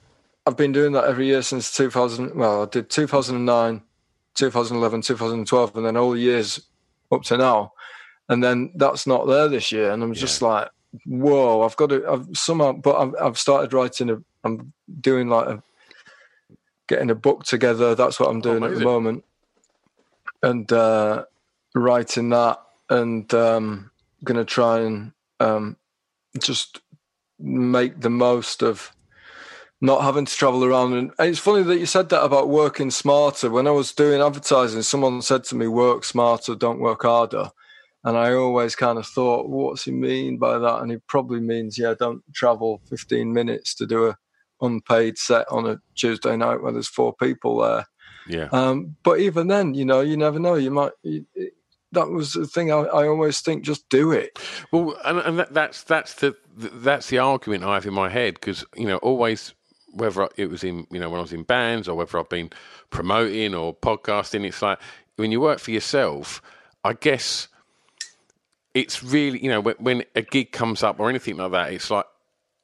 I've 0.46 0.56
been 0.56 0.72
doing 0.72 0.92
that 0.92 1.04
every 1.04 1.26
year 1.26 1.42
since 1.42 1.74
2000 1.74 2.34
well 2.34 2.62
I 2.62 2.66
did 2.66 2.90
2009 2.90 3.82
2011 4.34 5.00
2012 5.02 5.76
and 5.76 5.86
then 5.86 5.96
all 5.96 6.12
the 6.12 6.20
years 6.20 6.60
up 7.10 7.22
to 7.24 7.36
now. 7.36 7.72
And 8.28 8.42
then 8.42 8.72
that's 8.74 9.06
not 9.06 9.26
there 9.26 9.48
this 9.48 9.72
year 9.72 9.92
and 9.92 10.02
I'm 10.02 10.14
just 10.14 10.42
like 10.42 10.68
whoa 11.06 11.62
I've 11.62 11.76
got 11.76 11.90
to 11.90 12.06
I've 12.08 12.26
somehow 12.34 12.72
but 12.72 12.96
I've, 12.96 13.14
I've 13.20 13.38
started 13.38 13.72
writing 13.72 14.10
a 14.10 14.22
I'm 14.44 14.72
doing 15.00 15.28
like 15.28 15.46
a 15.46 15.62
getting 16.86 17.10
a 17.10 17.14
book 17.14 17.44
together 17.44 17.94
that's 17.94 18.20
what 18.20 18.28
I'm 18.28 18.40
doing 18.40 18.62
at 18.62 18.74
the 18.74 18.80
moment. 18.80 19.24
And 20.42 20.70
uh 20.72 21.24
writing 21.74 22.30
that 22.30 22.60
and 22.90 23.32
um 23.34 23.90
gonna 24.22 24.44
try 24.44 24.80
and 24.80 25.12
um 25.40 25.76
just 26.40 26.80
make 27.38 28.00
the 28.00 28.10
most 28.10 28.62
of 28.62 28.92
not 29.80 30.02
having 30.02 30.24
to 30.24 30.34
travel 30.34 30.64
around. 30.64 30.94
And 30.94 31.10
it's 31.18 31.38
funny 31.38 31.62
that 31.62 31.78
you 31.78 31.86
said 31.86 32.08
that 32.08 32.22
about 32.22 32.48
working 32.48 32.90
smarter. 32.90 33.50
When 33.50 33.66
I 33.66 33.72
was 33.72 33.92
doing 33.92 34.20
advertising, 34.20 34.82
someone 34.82 35.20
said 35.22 35.44
to 35.44 35.56
me, 35.56 35.66
work 35.66 36.04
smarter, 36.04 36.54
don't 36.54 36.80
work 36.80 37.02
harder. 37.02 37.50
And 38.02 38.16
I 38.16 38.34
always 38.34 38.76
kind 38.76 38.98
of 38.98 39.06
thought, 39.06 39.48
what's 39.48 39.84
he 39.84 39.90
mean 39.90 40.38
by 40.38 40.58
that? 40.58 40.80
And 40.80 40.90
he 40.90 40.98
probably 41.06 41.40
means, 41.40 41.78
yeah, 41.78 41.94
don't 41.98 42.22
travel 42.34 42.80
15 42.88 43.32
minutes 43.32 43.74
to 43.76 43.86
do 43.86 44.08
a 44.08 44.16
unpaid 44.60 45.18
set 45.18 45.46
on 45.50 45.66
a 45.66 45.80
Tuesday 45.94 46.36
night 46.36 46.62
where 46.62 46.72
there's 46.72 46.88
four 46.88 47.14
people 47.14 47.60
there. 47.60 47.86
Yeah. 48.26 48.48
Um, 48.52 48.96
but 49.02 49.20
even 49.20 49.48
then, 49.48 49.74
you 49.74 49.84
know, 49.84 50.00
you 50.00 50.16
never 50.16 50.38
know. 50.38 50.54
You 50.54 50.70
might. 50.70 50.92
You, 51.02 51.26
that 51.94 52.10
was 52.10 52.32
the 52.34 52.46
thing. 52.46 52.70
I, 52.70 52.80
I 52.80 53.08
always 53.08 53.40
think, 53.40 53.64
just 53.64 53.88
do 53.88 54.12
it. 54.12 54.38
Well, 54.70 54.96
and, 55.04 55.18
and 55.18 55.38
that, 55.38 55.54
that's 55.54 55.82
that's 55.82 56.14
the 56.14 56.36
that's 56.56 57.08
the 57.08 57.18
argument 57.18 57.64
I 57.64 57.74
have 57.74 57.86
in 57.86 57.94
my 57.94 58.08
head 58.08 58.34
because 58.34 58.64
you 58.76 58.86
know 58.86 58.98
always 58.98 59.54
whether 59.92 60.28
it 60.36 60.50
was 60.50 60.64
in 60.64 60.86
you 60.90 61.00
know 61.00 61.08
when 61.08 61.18
I 61.18 61.22
was 61.22 61.32
in 61.32 61.42
bands 61.44 61.88
or 61.88 61.96
whether 61.96 62.18
I've 62.18 62.28
been 62.28 62.50
promoting 62.90 63.54
or 63.54 63.74
podcasting, 63.74 64.44
it's 64.44 64.62
like 64.62 64.78
when 65.16 65.32
you 65.32 65.40
work 65.40 65.58
for 65.58 65.70
yourself, 65.70 66.42
I 66.84 66.92
guess 66.92 67.48
it's 68.74 69.02
really 69.02 69.42
you 69.42 69.48
know 69.48 69.60
when, 69.60 69.76
when 69.78 70.04
a 70.14 70.22
gig 70.22 70.52
comes 70.52 70.82
up 70.82 71.00
or 71.00 71.08
anything 71.08 71.36
like 71.36 71.52
that, 71.52 71.72
it's 71.72 71.90
like 71.90 72.06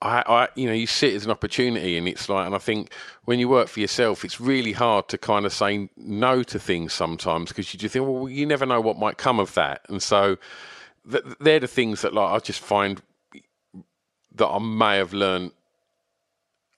I, 0.03 0.23
I, 0.27 0.49
you 0.55 0.67
know, 0.67 0.73
you 0.73 0.87
see 0.87 1.09
it 1.09 1.17
as 1.17 1.25
an 1.27 1.31
opportunity, 1.31 1.99
and 1.99 2.09
it's 2.09 2.29
like, 2.29 2.47
and 2.47 2.55
I 2.55 2.59
think 2.59 2.93
when 3.25 3.39
you 3.39 3.49
work 3.49 3.69
for 3.69 3.81
yourself, 3.81 4.25
it's 4.25 4.41
really 4.41 4.73
hard 4.73 5.09
to 5.09 5.19
kind 5.19 5.45
of 5.45 5.53
say 5.53 5.91
no 5.97 6.43
to 6.45 6.59
things 6.59 6.93
sometimes 6.93 7.51
because 7.51 7.73
you 7.75 7.79
just 7.79 7.93
think, 7.93 8.07
well, 8.07 8.29
you 8.29 8.47
never 8.47 8.65
know 8.65 8.81
what 8.81 8.99
might 8.99 9.19
come 9.19 9.39
of 9.39 9.53
that, 9.55 9.83
and 9.89 10.03
so 10.03 10.39
th- 11.11 11.25
they're 11.41 11.61
the 11.61 11.67
things 11.67 12.03
that 12.03 12.15
like 12.15 12.31
I 12.31 12.39
just 12.39 12.61
find 12.61 13.03
that 14.35 14.47
I 14.47 14.59
may 14.59 14.97
have 14.97 15.13
learned 15.13 15.53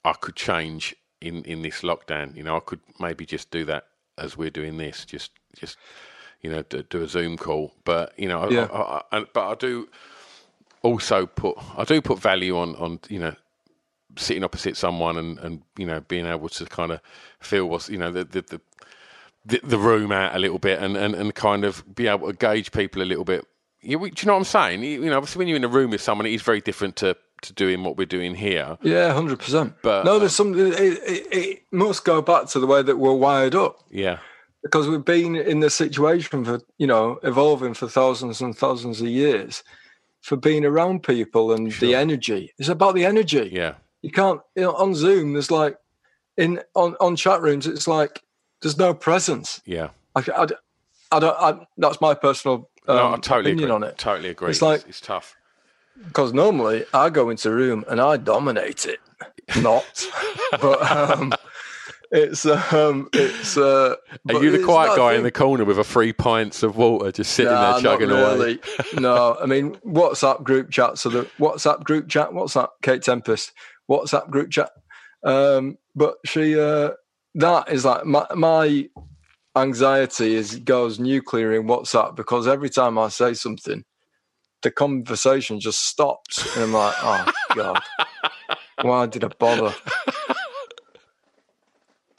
I 0.04 0.14
could 0.14 0.34
change 0.34 0.96
in 1.20 1.44
in 1.44 1.62
this 1.62 1.82
lockdown. 1.82 2.36
You 2.36 2.42
know, 2.42 2.56
I 2.56 2.60
could 2.60 2.80
maybe 2.98 3.24
just 3.24 3.50
do 3.50 3.64
that 3.66 3.86
as 4.18 4.36
we're 4.36 4.50
doing 4.50 4.78
this, 4.78 5.04
just 5.04 5.30
just 5.56 5.78
you 6.40 6.50
know, 6.50 6.62
do, 6.62 6.82
do 6.82 7.02
a 7.02 7.08
Zoom 7.08 7.36
call. 7.36 7.72
But 7.84 8.18
you 8.18 8.28
know, 8.28 8.50
Yeah. 8.50 8.64
I, 8.72 8.80
I, 8.80 9.02
I, 9.12 9.24
but 9.32 9.48
I 9.48 9.54
do 9.54 9.88
also 10.82 11.26
put 11.26 11.56
I 11.76 11.84
do 11.84 12.00
put 12.00 12.18
value 12.18 12.58
on 12.58 12.74
on 12.76 13.00
you 13.08 13.18
know 13.18 13.34
sitting 14.16 14.44
opposite 14.44 14.76
someone 14.76 15.16
and 15.16 15.38
and 15.38 15.62
you 15.78 15.86
know 15.86 16.00
being 16.00 16.26
able 16.26 16.48
to 16.50 16.64
kind 16.66 16.92
of 16.92 17.00
feel 17.40 17.66
what's 17.66 17.88
you 17.88 17.98
know 17.98 18.10
the 18.10 18.24
the. 18.24 18.42
the 18.42 18.60
the, 19.44 19.76
room 19.76 20.12
out 20.12 20.36
a 20.36 20.38
little 20.38 20.60
bit 20.60 20.80
and, 20.80 20.96
and, 20.96 21.16
and 21.16 21.34
kind 21.34 21.64
of 21.64 21.82
be 21.96 22.06
able 22.06 22.28
to 22.28 22.32
gauge 22.32 22.70
people 22.70 23.02
a 23.02 23.04
little 23.04 23.24
bit. 23.24 23.44
You, 23.80 23.98
do 23.98 24.04
you 24.04 24.26
know 24.26 24.34
what 24.34 24.38
I'm 24.38 24.44
saying? 24.44 24.84
You, 24.84 25.02
you 25.02 25.10
know, 25.10 25.16
obviously 25.16 25.40
when 25.40 25.48
you're 25.48 25.56
in 25.56 25.64
a 25.64 25.68
room 25.68 25.90
with 25.90 26.00
someone, 26.00 26.26
it 26.26 26.32
is 26.32 26.42
very 26.42 26.60
different 26.60 26.94
to, 26.98 27.16
to 27.40 27.52
doing 27.52 27.82
what 27.82 27.96
we're 27.96 28.06
doing 28.06 28.36
here. 28.36 28.78
Yeah, 28.82 29.12
hundred 29.12 29.40
percent. 29.40 29.74
But, 29.82 30.04
no, 30.04 30.20
there's 30.20 30.30
uh, 30.30 30.44
something. 30.44 30.68
It, 30.68 30.78
it, 30.78 31.26
it 31.32 31.62
must 31.72 32.04
go 32.04 32.22
back 32.22 32.46
to 32.50 32.60
the 32.60 32.68
way 32.68 32.82
that 32.82 32.98
we're 32.98 33.14
wired 33.14 33.56
up 33.56 33.80
Yeah, 33.90 34.18
because 34.62 34.88
we've 34.88 35.04
been 35.04 35.34
in 35.34 35.58
this 35.58 35.74
situation 35.74 36.44
for 36.44 36.60
you 36.78 36.86
know 36.86 37.18
evolving 37.24 37.74
for 37.74 37.88
thousands 37.88 38.40
and 38.40 38.56
thousands 38.56 39.00
of 39.00 39.08
years 39.08 39.64
for 40.22 40.36
being 40.36 40.64
around 40.64 41.02
people 41.02 41.52
and 41.52 41.70
the 41.72 41.94
energy. 41.94 42.52
It's 42.58 42.68
about 42.68 42.94
the 42.94 43.04
energy. 43.04 43.50
yeah, 43.52 43.74
You 44.02 44.10
can't 44.10 44.40
you 44.56 44.62
know, 44.62 44.72
on 44.74 44.94
Zoom. 44.94 45.34
There's 45.34 45.50
like 45.50 45.76
in 46.36 46.60
on 46.74 46.94
on 47.00 47.16
chat 47.16 47.42
rooms. 47.42 47.66
It's 47.66 47.86
like 47.86 48.22
there's 48.62 48.78
no 48.78 48.94
presence. 48.94 49.60
yeah. 49.66 49.90
I, 50.14 50.20
I, 50.36 50.46
I 51.10 51.18
don't. 51.20 51.36
I, 51.38 51.66
that's 51.78 52.00
my 52.00 52.14
personal 52.14 52.68
um, 52.88 52.96
no, 52.96 53.12
I 53.14 53.16
totally 53.16 53.52
opinion 53.52 53.70
agree. 53.70 53.74
on 53.74 53.82
it. 53.84 53.98
Totally 53.98 54.28
agree. 54.30 54.50
It's 54.50 54.62
like- 54.62 54.84
it's 54.88 55.00
tough. 55.00 55.36
Because 56.06 56.32
normally 56.32 56.84
I 56.94 57.10
go 57.10 57.28
into 57.30 57.50
a 57.50 57.54
room 57.54 57.84
and 57.88 58.00
I 58.00 58.16
dominate 58.16 58.86
it. 58.86 58.98
Not, 59.62 60.06
but 60.60 60.90
um, 60.90 61.32
it's 62.12 62.46
um, 62.46 63.08
it's. 63.14 63.56
Uh, 63.58 63.96
Are 64.28 64.44
you 64.44 64.52
the 64.52 64.64
quiet 64.64 64.96
guy 64.96 65.14
in 65.14 65.24
the 65.24 65.32
corner 65.32 65.64
with 65.64 65.78
a 65.78 65.84
three 65.84 66.12
pints 66.12 66.62
of 66.62 66.76
water 66.76 67.12
just 67.12 67.32
sitting 67.34 67.52
Nah, 67.52 67.74
there 67.74 67.82
chugging 67.82 68.10
not 68.10 68.36
away? 68.36 68.58
no, 68.98 69.36
I 69.40 69.46
mean 69.46 69.76
WhatsApp 69.86 70.44
group 70.44 70.70
chat. 70.70 70.98
So 70.98 71.10
the 71.10 71.22
WhatsApp 71.40 71.84
group 71.84 72.08
chat. 72.08 72.34
What's 72.34 72.54
that? 72.54 72.70
Kate 72.82 73.02
Tempest. 73.02 73.52
WhatsApp 73.90 74.30
group 74.30 74.50
chat. 74.50 74.70
Um, 75.24 75.78
but 75.96 76.16
she. 76.26 76.58
Uh, 76.60 76.90
that 77.36 77.70
is 77.70 77.84
like 77.84 78.04
my 78.06 78.26
my 78.34 78.88
anxiety 79.56 80.34
is 80.34 80.56
goes 80.56 80.98
nuclear 81.00 81.52
in 81.54 81.64
WhatsApp 81.66 82.16
because 82.16 82.48
every 82.48 82.70
time 82.70 82.98
I 82.98 83.08
say 83.08 83.34
something, 83.34 83.84
the 84.62 84.70
conversation 84.70 85.60
just 85.60 85.80
stops, 85.86 86.54
and 86.56 86.64
I'm 86.64 86.72
like, 86.74 86.94
oh 87.00 87.32
god, 87.54 87.80
why 88.82 89.06
did 89.06 89.24
I 89.24 89.28
bother? 89.28 89.74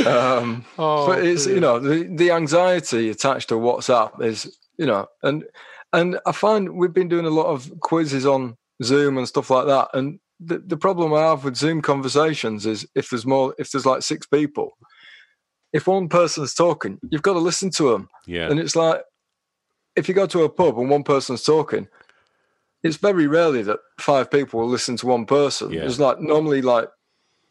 Um, 0.07 0.65
Oh, 0.77 1.07
but 1.07 1.23
it's 1.23 1.45
dear. 1.45 1.55
you 1.55 1.61
know 1.61 1.79
the, 1.79 2.03
the 2.03 2.31
anxiety 2.31 3.09
attached 3.09 3.49
to 3.49 3.55
WhatsApp 3.55 4.21
is 4.23 4.57
you 4.77 4.85
know 4.85 5.07
and 5.21 5.43
and 5.91 6.19
I 6.25 6.31
find 6.31 6.75
we've 6.75 6.93
been 6.93 7.09
doing 7.09 7.25
a 7.25 7.29
lot 7.29 7.47
of 7.47 7.71
quizzes 7.81 8.25
on 8.25 8.57
Zoom 8.83 9.17
and 9.17 9.27
stuff 9.27 9.49
like 9.49 9.67
that, 9.67 9.89
and 9.93 10.19
the, 10.39 10.57
the 10.59 10.77
problem 10.77 11.13
I 11.13 11.21
have 11.21 11.43
with 11.43 11.55
Zoom 11.55 11.81
conversations 11.81 12.65
is 12.65 12.87
if 12.95 13.09
there's 13.09 13.25
more 13.25 13.53
if 13.57 13.71
there's 13.71 13.85
like 13.85 14.01
six 14.01 14.25
people, 14.25 14.71
if 15.71 15.85
one 15.87 16.09
person's 16.09 16.53
talking, 16.53 16.99
you've 17.09 17.21
got 17.21 17.33
to 17.33 17.39
listen 17.39 17.69
to 17.71 17.91
them, 17.91 18.09
Yeah, 18.25 18.49
and 18.49 18.59
it's 18.59 18.75
like 18.75 19.01
if 19.95 20.07
you 20.07 20.15
go 20.15 20.25
to 20.27 20.43
a 20.43 20.49
pub 20.49 20.77
and 20.79 20.89
one 20.89 21.03
person's 21.03 21.43
talking. 21.43 21.87
It's 22.85 22.97
very 22.97 23.27
rarely 23.27 23.61
that 23.63 23.79
five 23.97 24.29
people 24.29 24.59
will 24.59 24.67
listen 24.67 24.97
to 24.97 25.07
one 25.07 25.25
person. 25.25 25.71
Yeah. 25.71 25.81
There's 25.81 26.01
like 26.01 26.19
normally 26.19 26.61
like 26.61 26.89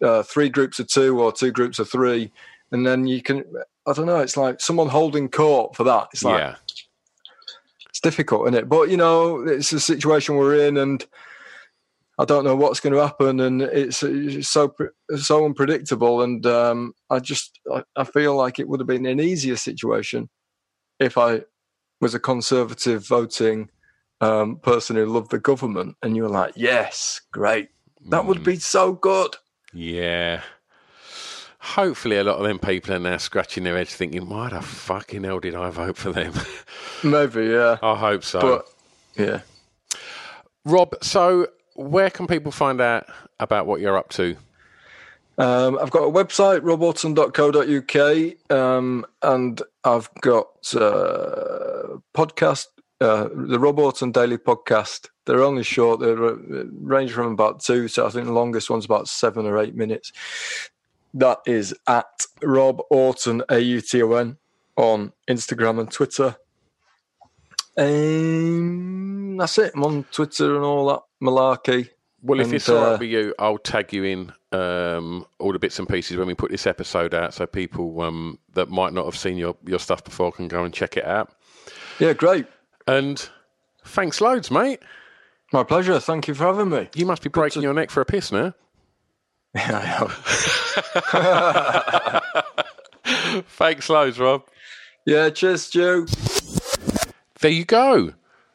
uh, 0.03 0.23
three 0.23 0.49
groups 0.49 0.81
of 0.81 0.89
two 0.89 1.21
or 1.21 1.33
two 1.33 1.51
groups 1.51 1.79
of 1.79 1.89
three, 1.89 2.33
and 2.71 2.87
then 2.87 3.07
you 3.07 3.23
can. 3.23 3.45
I 3.87 3.93
don't 3.93 4.07
know. 4.07 4.21
It's 4.21 4.37
like 4.37 4.61
someone 4.61 4.89
holding 4.89 5.29
court 5.29 5.77
for 5.77 5.85
that. 5.85 6.09
It's 6.13 6.25
like 6.25 6.39
yeah, 6.39 6.57
it's 7.89 8.01
difficult, 8.01 8.49
isn't 8.49 8.59
it? 8.59 8.69
But 8.69 8.91
you 8.91 8.97
know, 8.97 9.43
it's 9.47 9.73
a 9.73 9.81
situation 9.81 10.37
we're 10.37 10.67
in, 10.67 10.77
and 10.77 11.05
I 12.19 12.25
don't 12.25 12.45
know 12.45 12.57
what's 12.57 12.81
going 12.81 12.93
to 12.93 13.03
happen, 13.03 13.41
and 13.41 13.63
it's, 13.63 14.03
it's 14.03 14.49
so 14.49 14.75
so 15.17 15.45
unpredictable. 15.45 16.23
And 16.23 16.45
um, 16.47 16.95
I 17.11 17.19
just 17.19 17.59
I, 17.73 17.83
I 17.97 18.05
feel 18.05 18.37
like 18.37 18.59
it 18.59 18.69
would 18.69 18.81
have 18.81 18.87
been 18.87 19.07
an 19.07 19.21
easier 19.21 19.57
situation 19.57 20.29
if 21.01 21.19
I 21.19 21.43
was 22.01 22.15
a 22.15 22.21
conservative 22.21 23.07
voting 23.07 23.71
um, 24.21 24.57
person 24.57 24.97
who 24.97 25.07
loved 25.07 25.31
the 25.31 25.39
government, 25.39 25.97
and 26.03 26.17
you 26.17 26.23
were 26.23 26.29
like, 26.29 26.53
yes, 26.55 27.21
great, 27.33 27.71
that 28.09 28.25
would 28.27 28.45
be 28.45 28.57
so 28.57 28.93
good. 28.93 29.37
Yeah. 29.73 30.43
Hopefully, 31.59 32.17
a 32.17 32.25
lot 32.25 32.39
of 32.39 32.45
them 32.45 32.59
people 32.59 32.93
are 32.95 32.99
now 32.99 33.17
scratching 33.19 33.63
their 33.63 33.77
heads, 33.77 33.95
thinking, 33.95 34.29
"Why 34.29 34.49
the 34.51 34.61
fucking 34.61 35.23
hell 35.23 35.39
did 35.39 35.55
I 35.55 35.71
vote 35.71 35.97
for 35.97 36.11
them?" 36.11 36.33
Maybe, 37.05 37.47
yeah, 37.47 37.79
I 37.83 37.95
hope 37.95 38.25
so. 38.25 38.41
but 38.41 38.69
yeah. 39.17 39.41
Rob, 40.65 40.95
so 41.03 41.47
where 41.75 42.11
can 42.11 42.27
people 42.27 42.51
find 42.51 42.81
out 42.81 43.07
about 43.39 43.67
what 43.67 43.81
you're 43.81 43.97
up 43.97 44.09
to? 44.11 44.37
Um, 45.39 45.79
I've 45.81 45.91
got 45.91 46.03
a 46.03 46.11
website, 46.11 46.61
robauton.co.uk, 46.61 48.57
um, 48.57 49.07
and 49.23 49.63
I've 49.85 50.11
got 50.21 50.49
uh, 50.75 51.97
podcast, 52.15 52.67
uh, 53.01 53.29
the 53.33 53.59
Rob 53.59 53.79
Auton 53.79 54.13
Daily 54.13 54.37
Podcast. 54.37 55.09
They're 55.25 55.43
only 55.43 55.63
short; 55.63 56.01
they 56.01 56.13
range 56.13 57.13
from 57.13 57.33
about 57.33 57.61
two, 57.61 57.89
so 57.89 58.07
I 58.07 58.11
think 58.11 58.27
the 58.27 58.33
longest 58.33 58.71
one's 58.71 58.85
about 58.85 59.09
seven 59.09 59.47
or 59.47 59.59
eight 59.59 59.75
minutes. 59.75 60.13
That 61.15 61.39
is 61.47 61.75
at 61.87 62.27
Rob 62.43 62.81
Auton 62.91 63.43
A 63.49 63.59
U 63.59 63.81
T 63.81 64.03
O 64.03 64.13
N 64.13 64.39
on 64.77 65.13
Instagram 65.29 65.79
and 65.81 65.91
Twitter. 65.91 66.37
Um, 67.77 69.37
that's 69.37 69.59
it. 69.59 69.73
I'm 69.75 69.85
on 69.85 70.05
Twitter 70.11 70.57
and 70.57 70.65
all 70.65 70.87
that 70.87 71.03
malarkey. 71.23 71.91
Well, 72.23 72.41
if 72.41 72.47
And, 72.47 72.55
it's 72.55 72.69
all 72.69 72.77
right 72.77 72.93
uh, 72.95 72.99
with 72.99 73.11
you, 73.11 73.35
I'll 73.39 73.59
tag 73.59 73.93
you 73.93 74.05
in 74.05 74.33
um, 74.53 75.27
all 75.39 75.53
the 75.53 75.59
bits 75.59 75.79
and 75.79 75.89
pieces 75.89 76.17
when 76.17 76.29
we 76.29 76.35
put 76.35 76.51
this 76.51 76.67
episode 76.67 77.15
out, 77.15 77.35
so 77.35 77.47
people 77.47 78.01
um, 78.01 78.39
that 78.55 78.69
might 78.69 78.93
not 78.93 79.07
have 79.07 79.17
seen 79.17 79.37
your, 79.37 79.57
your 79.67 79.81
stuff 79.81 80.05
before 80.05 80.31
can 80.31 80.47
go 80.47 80.65
and 80.65 80.73
check 80.73 80.97
it 80.97 81.05
out. 81.05 81.35
Yeah, 81.99 82.13
great. 82.13 82.47
And 82.87 83.29
thanks 83.85 84.21
loads, 84.21 84.51
mate. 84.51 84.81
My 85.53 85.63
pleasure. 85.65 86.01
Thank 86.01 86.29
you 86.29 86.35
for 86.35 86.45
having 86.45 86.71
me. 86.71 86.89
You 86.95 87.05
must 87.07 87.23
be 87.23 87.29
breaking 87.29 87.63
your 87.63 87.75
neck 87.75 87.91
for 87.91 88.01
a 88.01 88.05
piss 88.05 88.33
now. 88.33 88.55
Yeah, 89.55 90.09
I 93.05 93.35
am. 93.35 93.43
Thanks 93.59 93.91
loads, 93.91 94.19
Rob. 94.19 94.45
Yeah, 95.05 95.29
cheers, 95.29 95.69
Joe. 95.69 96.07
There 97.41 97.51
you 97.51 97.67
go. 97.67 98.15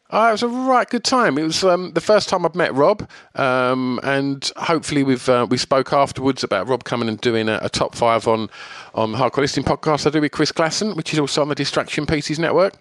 Oh, 0.09 0.29
it 0.29 0.31
was 0.31 0.41
a 0.41 0.47
right 0.47 0.89
good 0.89 1.03
time. 1.03 1.37
It 1.37 1.43
was 1.43 1.63
um, 1.63 1.91
the 1.91 2.01
first 2.01 2.29
time 2.29 2.45
I've 2.47 2.55
met 2.55 2.73
Rob, 2.73 3.07
um, 3.35 3.99
and 4.03 4.49
hopefully 4.55 5.03
we've 5.03 5.29
uh, 5.29 5.45
we 5.47 5.57
spoke 5.57 5.93
afterwards 5.93 6.43
about 6.43 6.67
Rob 6.67 6.83
coming 6.83 7.09
and 7.09 7.21
doing 7.21 7.47
a, 7.47 7.59
a 7.61 7.69
top 7.69 7.93
five 7.93 8.27
on 8.27 8.49
on 8.95 9.13
Hardcore 9.13 9.39
Listing 9.41 9.63
podcast 9.65 10.07
I 10.07 10.09
do 10.09 10.21
with 10.21 10.31
Chris 10.31 10.51
Glasson, 10.51 10.95
which 10.95 11.13
is 11.13 11.19
also 11.19 11.41
on 11.43 11.49
the 11.49 11.55
Distraction 11.55 12.07
Pieces 12.07 12.39
Network. 12.39 12.73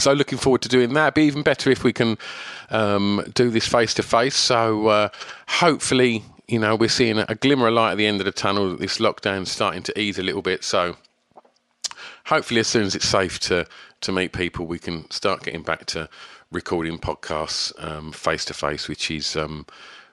So 0.00 0.12
looking 0.12 0.38
forward 0.38 0.62
to 0.62 0.68
doing 0.68 0.94
that. 0.94 1.14
Be 1.14 1.22
even 1.22 1.42
better 1.42 1.70
if 1.70 1.84
we 1.84 1.92
can 1.92 2.18
um, 2.70 3.24
do 3.34 3.50
this 3.50 3.66
face 3.66 3.94
to 3.94 4.02
face. 4.02 4.36
So 4.36 4.88
uh, 4.88 5.08
hopefully, 5.48 6.24
you 6.48 6.58
know, 6.58 6.74
we're 6.74 6.88
seeing 6.88 7.18
a 7.18 7.34
glimmer 7.34 7.68
of 7.68 7.74
light 7.74 7.92
at 7.92 7.98
the 7.98 8.06
end 8.06 8.20
of 8.20 8.24
the 8.24 8.32
tunnel. 8.32 8.76
This 8.76 8.98
lockdown's 8.98 9.50
starting 9.50 9.82
to 9.84 9.98
ease 9.98 10.18
a 10.18 10.22
little 10.22 10.42
bit. 10.42 10.64
So 10.64 10.96
hopefully, 12.24 12.60
as 12.60 12.66
soon 12.66 12.84
as 12.84 12.94
it's 12.94 13.08
safe 13.08 13.38
to 13.40 13.66
to 14.00 14.12
meet 14.12 14.32
people, 14.32 14.66
we 14.66 14.78
can 14.78 15.10
start 15.10 15.42
getting 15.42 15.62
back 15.62 15.84
to 15.86 16.08
recording 16.50 16.98
podcasts 16.98 18.14
face 18.14 18.44
to 18.46 18.54
face, 18.54 18.88
which 18.88 19.10
is 19.10 19.36
um, 19.36 19.66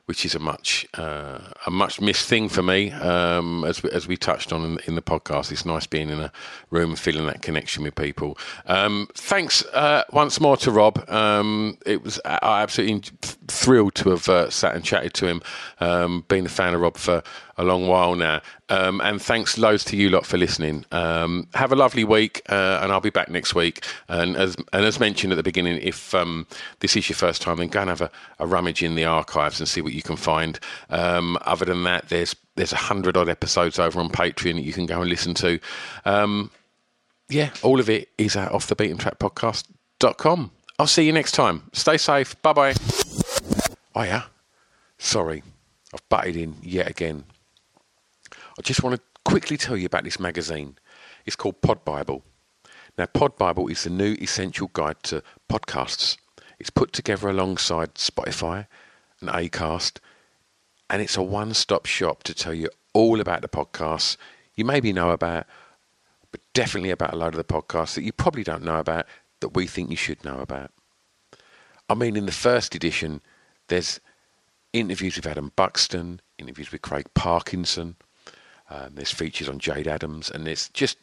which 0.08 0.26
is 0.26 0.34
a 0.34 0.40
much 0.40 0.88
uh, 0.94 1.40
a 1.66 1.72
much 1.72 2.00
missed 2.00 2.28
thing 2.28 2.48
for 2.48 2.64
me. 2.64 2.92
Um, 2.92 3.66
as 3.66 3.84
we, 3.84 3.92
as 3.92 4.08
we 4.08 4.16
touched 4.16 4.54
on 4.54 4.64
in, 4.64 4.80
in 4.88 4.96
the 4.96 5.02
podcast, 5.02 5.52
it's 5.52 5.66
nice 5.66 5.86
being 5.86 6.10
in 6.10 6.20
a 6.20 6.32
room 6.70 6.92
and 6.92 7.00
feeling 7.00 7.28
that 7.28 7.42
connection 7.42 7.84
with 7.84 7.94
people. 7.96 8.38
Um, 8.66 9.10
thanks 9.14 9.66
uh, 9.74 10.04
once 10.12 10.40
more 10.40 10.56
to 10.58 10.72
Rob. 10.72 11.10
Um, 11.10 11.78
it 11.86 12.04
was 12.04 12.22
I 12.26 12.62
absolutely 12.62 13.12
thrilled 13.48 13.96
to 13.96 14.10
have 14.12 14.30
uh, 14.30 14.50
sat 14.50 14.76
and 14.76 14.84
chatted 14.84 15.14
to 15.16 15.28
him. 15.28 15.42
Um, 15.80 16.26
a 16.30 16.48
fan 16.48 16.74
of 16.74 16.82
Rob 16.82 16.96
for 16.96 17.22
a 17.58 17.64
long 17.64 17.88
while 17.88 18.16
now. 18.16 18.42
Um, 18.70 19.02
and 19.02 19.22
thanks 19.22 19.58
loads 19.58 19.84
to 19.86 19.98
you 19.98 20.10
lot 20.10 20.26
for 20.26 20.38
listening. 20.38 20.86
Um, 20.92 21.48
have 21.54 21.72
a 21.72 21.76
lovely 21.76 22.04
week, 22.04 22.42
uh, 22.50 22.80
and 22.82 22.92
I'll 22.92 23.02
be 23.02 23.10
back 23.10 23.30
next 23.30 23.56
week. 23.56 23.86
And 24.08 24.36
as 24.36 24.56
and 24.74 24.86
as 24.86 25.00
mentioned 25.00 25.34
at 25.34 25.36
the 25.36 25.44
beginning, 25.44 25.80
if 25.82 26.14
um, 26.14 26.48
this 26.80 26.96
is 26.96 27.10
your 27.10 27.16
first 27.16 27.42
time, 27.42 27.58
then 27.58 27.70
go 27.70 27.82
and 27.82 27.90
have 27.90 28.02
a, 28.02 28.12
a, 28.40 28.48
rummage 28.48 28.84
in 28.84 28.96
the 28.96 29.06
archives 29.06 29.60
and 29.60 29.68
see 29.68 29.82
what 29.82 29.94
you 29.94 30.02
can 30.02 30.16
find. 30.18 30.60
Um, 30.90 31.38
other 31.42 31.66
than 31.66 31.84
that, 31.84 32.10
there's 32.10 32.36
there's 32.56 32.74
a 32.74 32.78
hundred 32.78 33.18
odd 33.18 33.30
episodes 33.30 33.80
over 33.80 34.00
on 34.00 34.10
Patreon 34.10 34.56
that 34.56 34.64
you 34.64 34.74
can 34.74 34.86
go 34.86 35.02
and 35.02 35.10
listen 35.10 35.34
to. 35.36 35.60
Um, 36.06 36.52
yeah, 37.30 37.50
all 37.62 37.80
of 37.80 37.90
it 37.90 38.10
is 38.18 38.36
at 38.36 38.52
off 38.52 38.68
the 38.68 38.76
beaten. 38.76 38.98
I'll 40.80 40.88
see 40.88 41.06
you 41.06 41.12
next 41.12 41.32
time. 41.32 41.70
Stay 41.74 41.98
safe. 41.98 42.40
Bye 42.42 42.54
bye. 42.54 42.74
Oh, 43.96 44.04
yeah. 44.04 44.24
Sorry, 45.00 45.44
I've 45.94 46.08
butted 46.08 46.36
in 46.36 46.56
yet 46.62 46.88
again. 46.90 47.24
I 48.58 48.62
just 48.62 48.84
want 48.84 48.96
to 48.96 49.02
quickly 49.24 49.58
tell 49.58 49.78
you 49.78 49.86
about 49.86 50.04
this 50.04 50.20
magazine. 50.20 50.78
It's 51.26 51.36
called 51.36 51.62
Pod 51.62 51.86
Bible. 51.86 52.24
Now, 52.98 53.06
Pod 53.06 53.38
Bible 53.38 53.68
is 53.68 53.84
the 53.84 53.90
new 53.90 54.14
essential 54.20 54.70
guide 54.74 55.04
to 55.04 55.22
podcasts. 55.50 56.18
It's 56.60 56.72
put 56.72 56.92
together 56.92 57.30
alongside 57.30 57.96
Spotify 57.96 58.66
and 59.22 59.30
Acast, 59.30 60.00
and 60.90 61.02
it's 61.02 61.18
a 61.18 61.22
one 61.22 61.54
stop 61.54 61.86
shop 61.86 62.24
to 62.24 62.34
tell 62.34 62.54
you 62.54 62.70
all 62.94 63.20
about 63.20 63.42
the 63.42 63.48
podcasts 63.48 64.18
you 64.58 64.66
maybe 64.66 64.92
know 64.92 65.12
about, 65.12 65.46
but 66.32 66.42
definitely 66.54 66.90
about 66.90 67.14
a 67.14 67.18
lot 67.18 67.34
of 67.34 67.38
the 67.38 67.44
podcasts 67.44 67.94
that 67.94 68.04
you 68.04 68.12
probably 68.12 68.44
don't 68.44 68.64
know 68.64 68.80
about 68.80 69.06
that 69.40 69.56
we 69.56 69.68
think 69.68 69.90
you 69.90 69.96
should 69.96 70.26
know 70.26 70.40
about. 70.40 70.72
I 71.88 71.94
mean, 71.94 72.18
in 72.18 72.26
the 72.26 72.32
first 72.32 72.76
edition, 72.76 73.22
there's 73.68 74.02
interviews 74.74 75.16
with 75.16 75.28
Adam 75.28 75.54
Buxton, 75.56 76.22
interviews 76.38 76.72
with 76.72 76.82
Craig 76.82 77.06
Parkinson. 77.14 77.96
Um, 78.70 78.96
there's 78.96 79.12
features 79.12 79.50
on 79.50 79.60
Jayde 79.60 79.88
Adams, 79.88 80.30
and 80.30 80.46
there's 80.46 80.70
just 80.70 80.98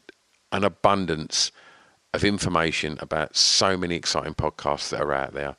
an 0.52 0.64
abundance 0.64 1.50
of 2.12 2.24
information 2.24 2.96
about 3.00 3.36
so 3.36 3.76
many 3.76 3.96
exciting 3.96 4.34
podcasts 4.34 4.90
that 4.90 5.00
are 5.00 5.12
out 5.12 5.34
there. 5.34 5.56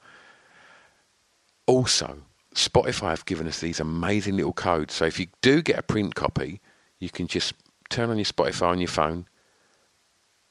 Also, 1.68 2.20
Spotify 2.54 3.10
have 3.10 3.26
given 3.26 3.48
us 3.48 3.60
these 3.60 3.80
amazing 3.80 4.38
little 4.38 4.54
codes. 4.54 4.94
So 4.94 5.06
if 5.06 5.20
you 5.20 5.28
do 5.42 5.62
get 5.62 5.78
a 5.78 5.84
print 5.84 6.16
copy, 6.16 6.62
you 7.00 7.10
can 7.10 7.28
just 7.28 7.54
turn 7.90 8.10
on 8.10 8.18
your 8.18 8.26
Spotify 8.26 8.70
on 8.70 8.80
your 8.80 8.88
phone, 8.88 9.28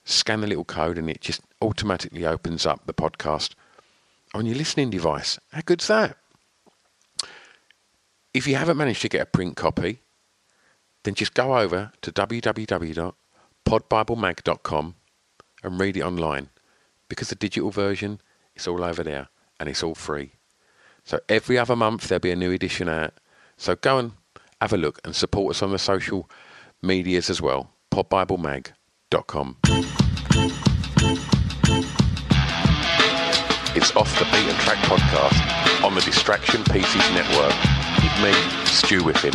scan 0.04 0.42
the 0.42 0.46
little 0.46 0.64
code, 0.64 0.98
and 0.98 1.08
it 1.08 1.20
just 1.20 1.40
automatically 1.62 2.26
opens 2.26 2.66
up 2.66 2.84
the 2.86 2.92
podcast 2.92 3.54
on 4.34 4.44
your 4.44 4.56
listening 4.56 4.90
device. 4.90 5.38
How 5.52 5.62
good's 5.64 5.86
that? 5.86 6.18
If 8.34 8.46
you 8.46 8.56
haven't 8.56 8.76
managed 8.76 9.02
to 9.02 9.08
get 9.08 9.22
a 9.22 9.26
print 9.26 9.56
copy, 9.56 10.00
then 11.04 11.14
just 11.14 11.34
go 11.34 11.56
over 11.56 11.92
to 12.02 12.10
www.podbiblemag.com 12.10 14.94
and 15.62 15.80
read 15.80 15.96
it 15.96 16.02
online 16.02 16.48
because 17.08 17.28
the 17.28 17.36
digital 17.36 17.70
version 17.70 18.20
is 18.56 18.66
all 18.66 18.82
over 18.82 19.04
there 19.04 19.28
and 19.60 19.68
it's 19.68 19.82
all 19.82 19.94
free. 19.94 20.32
So 21.04 21.20
every 21.28 21.58
other 21.58 21.76
month 21.76 22.08
there'll 22.08 22.20
be 22.20 22.32
a 22.32 22.36
new 22.36 22.50
edition 22.50 22.88
out. 22.88 23.12
So 23.56 23.76
go 23.76 23.98
and 23.98 24.12
have 24.60 24.72
a 24.72 24.76
look 24.76 24.98
and 25.04 25.14
support 25.14 25.54
us 25.54 25.62
on 25.62 25.70
the 25.70 25.78
social 25.78 26.28
medias 26.82 27.30
as 27.30 27.40
well. 27.40 27.70
podbiblemag.com. 27.90 29.58
It's 33.76 33.96
Off 33.96 34.16
the 34.18 34.24
Beaten 34.26 34.54
Track 34.60 34.78
podcast 34.86 35.84
on 35.84 35.94
the 35.94 36.00
Distraction 36.00 36.62
Pieces 36.64 37.10
Network 37.12 37.54
with 38.02 38.16
me, 38.22 38.32
Stu 38.66 39.02
Whiffen. 39.02 39.34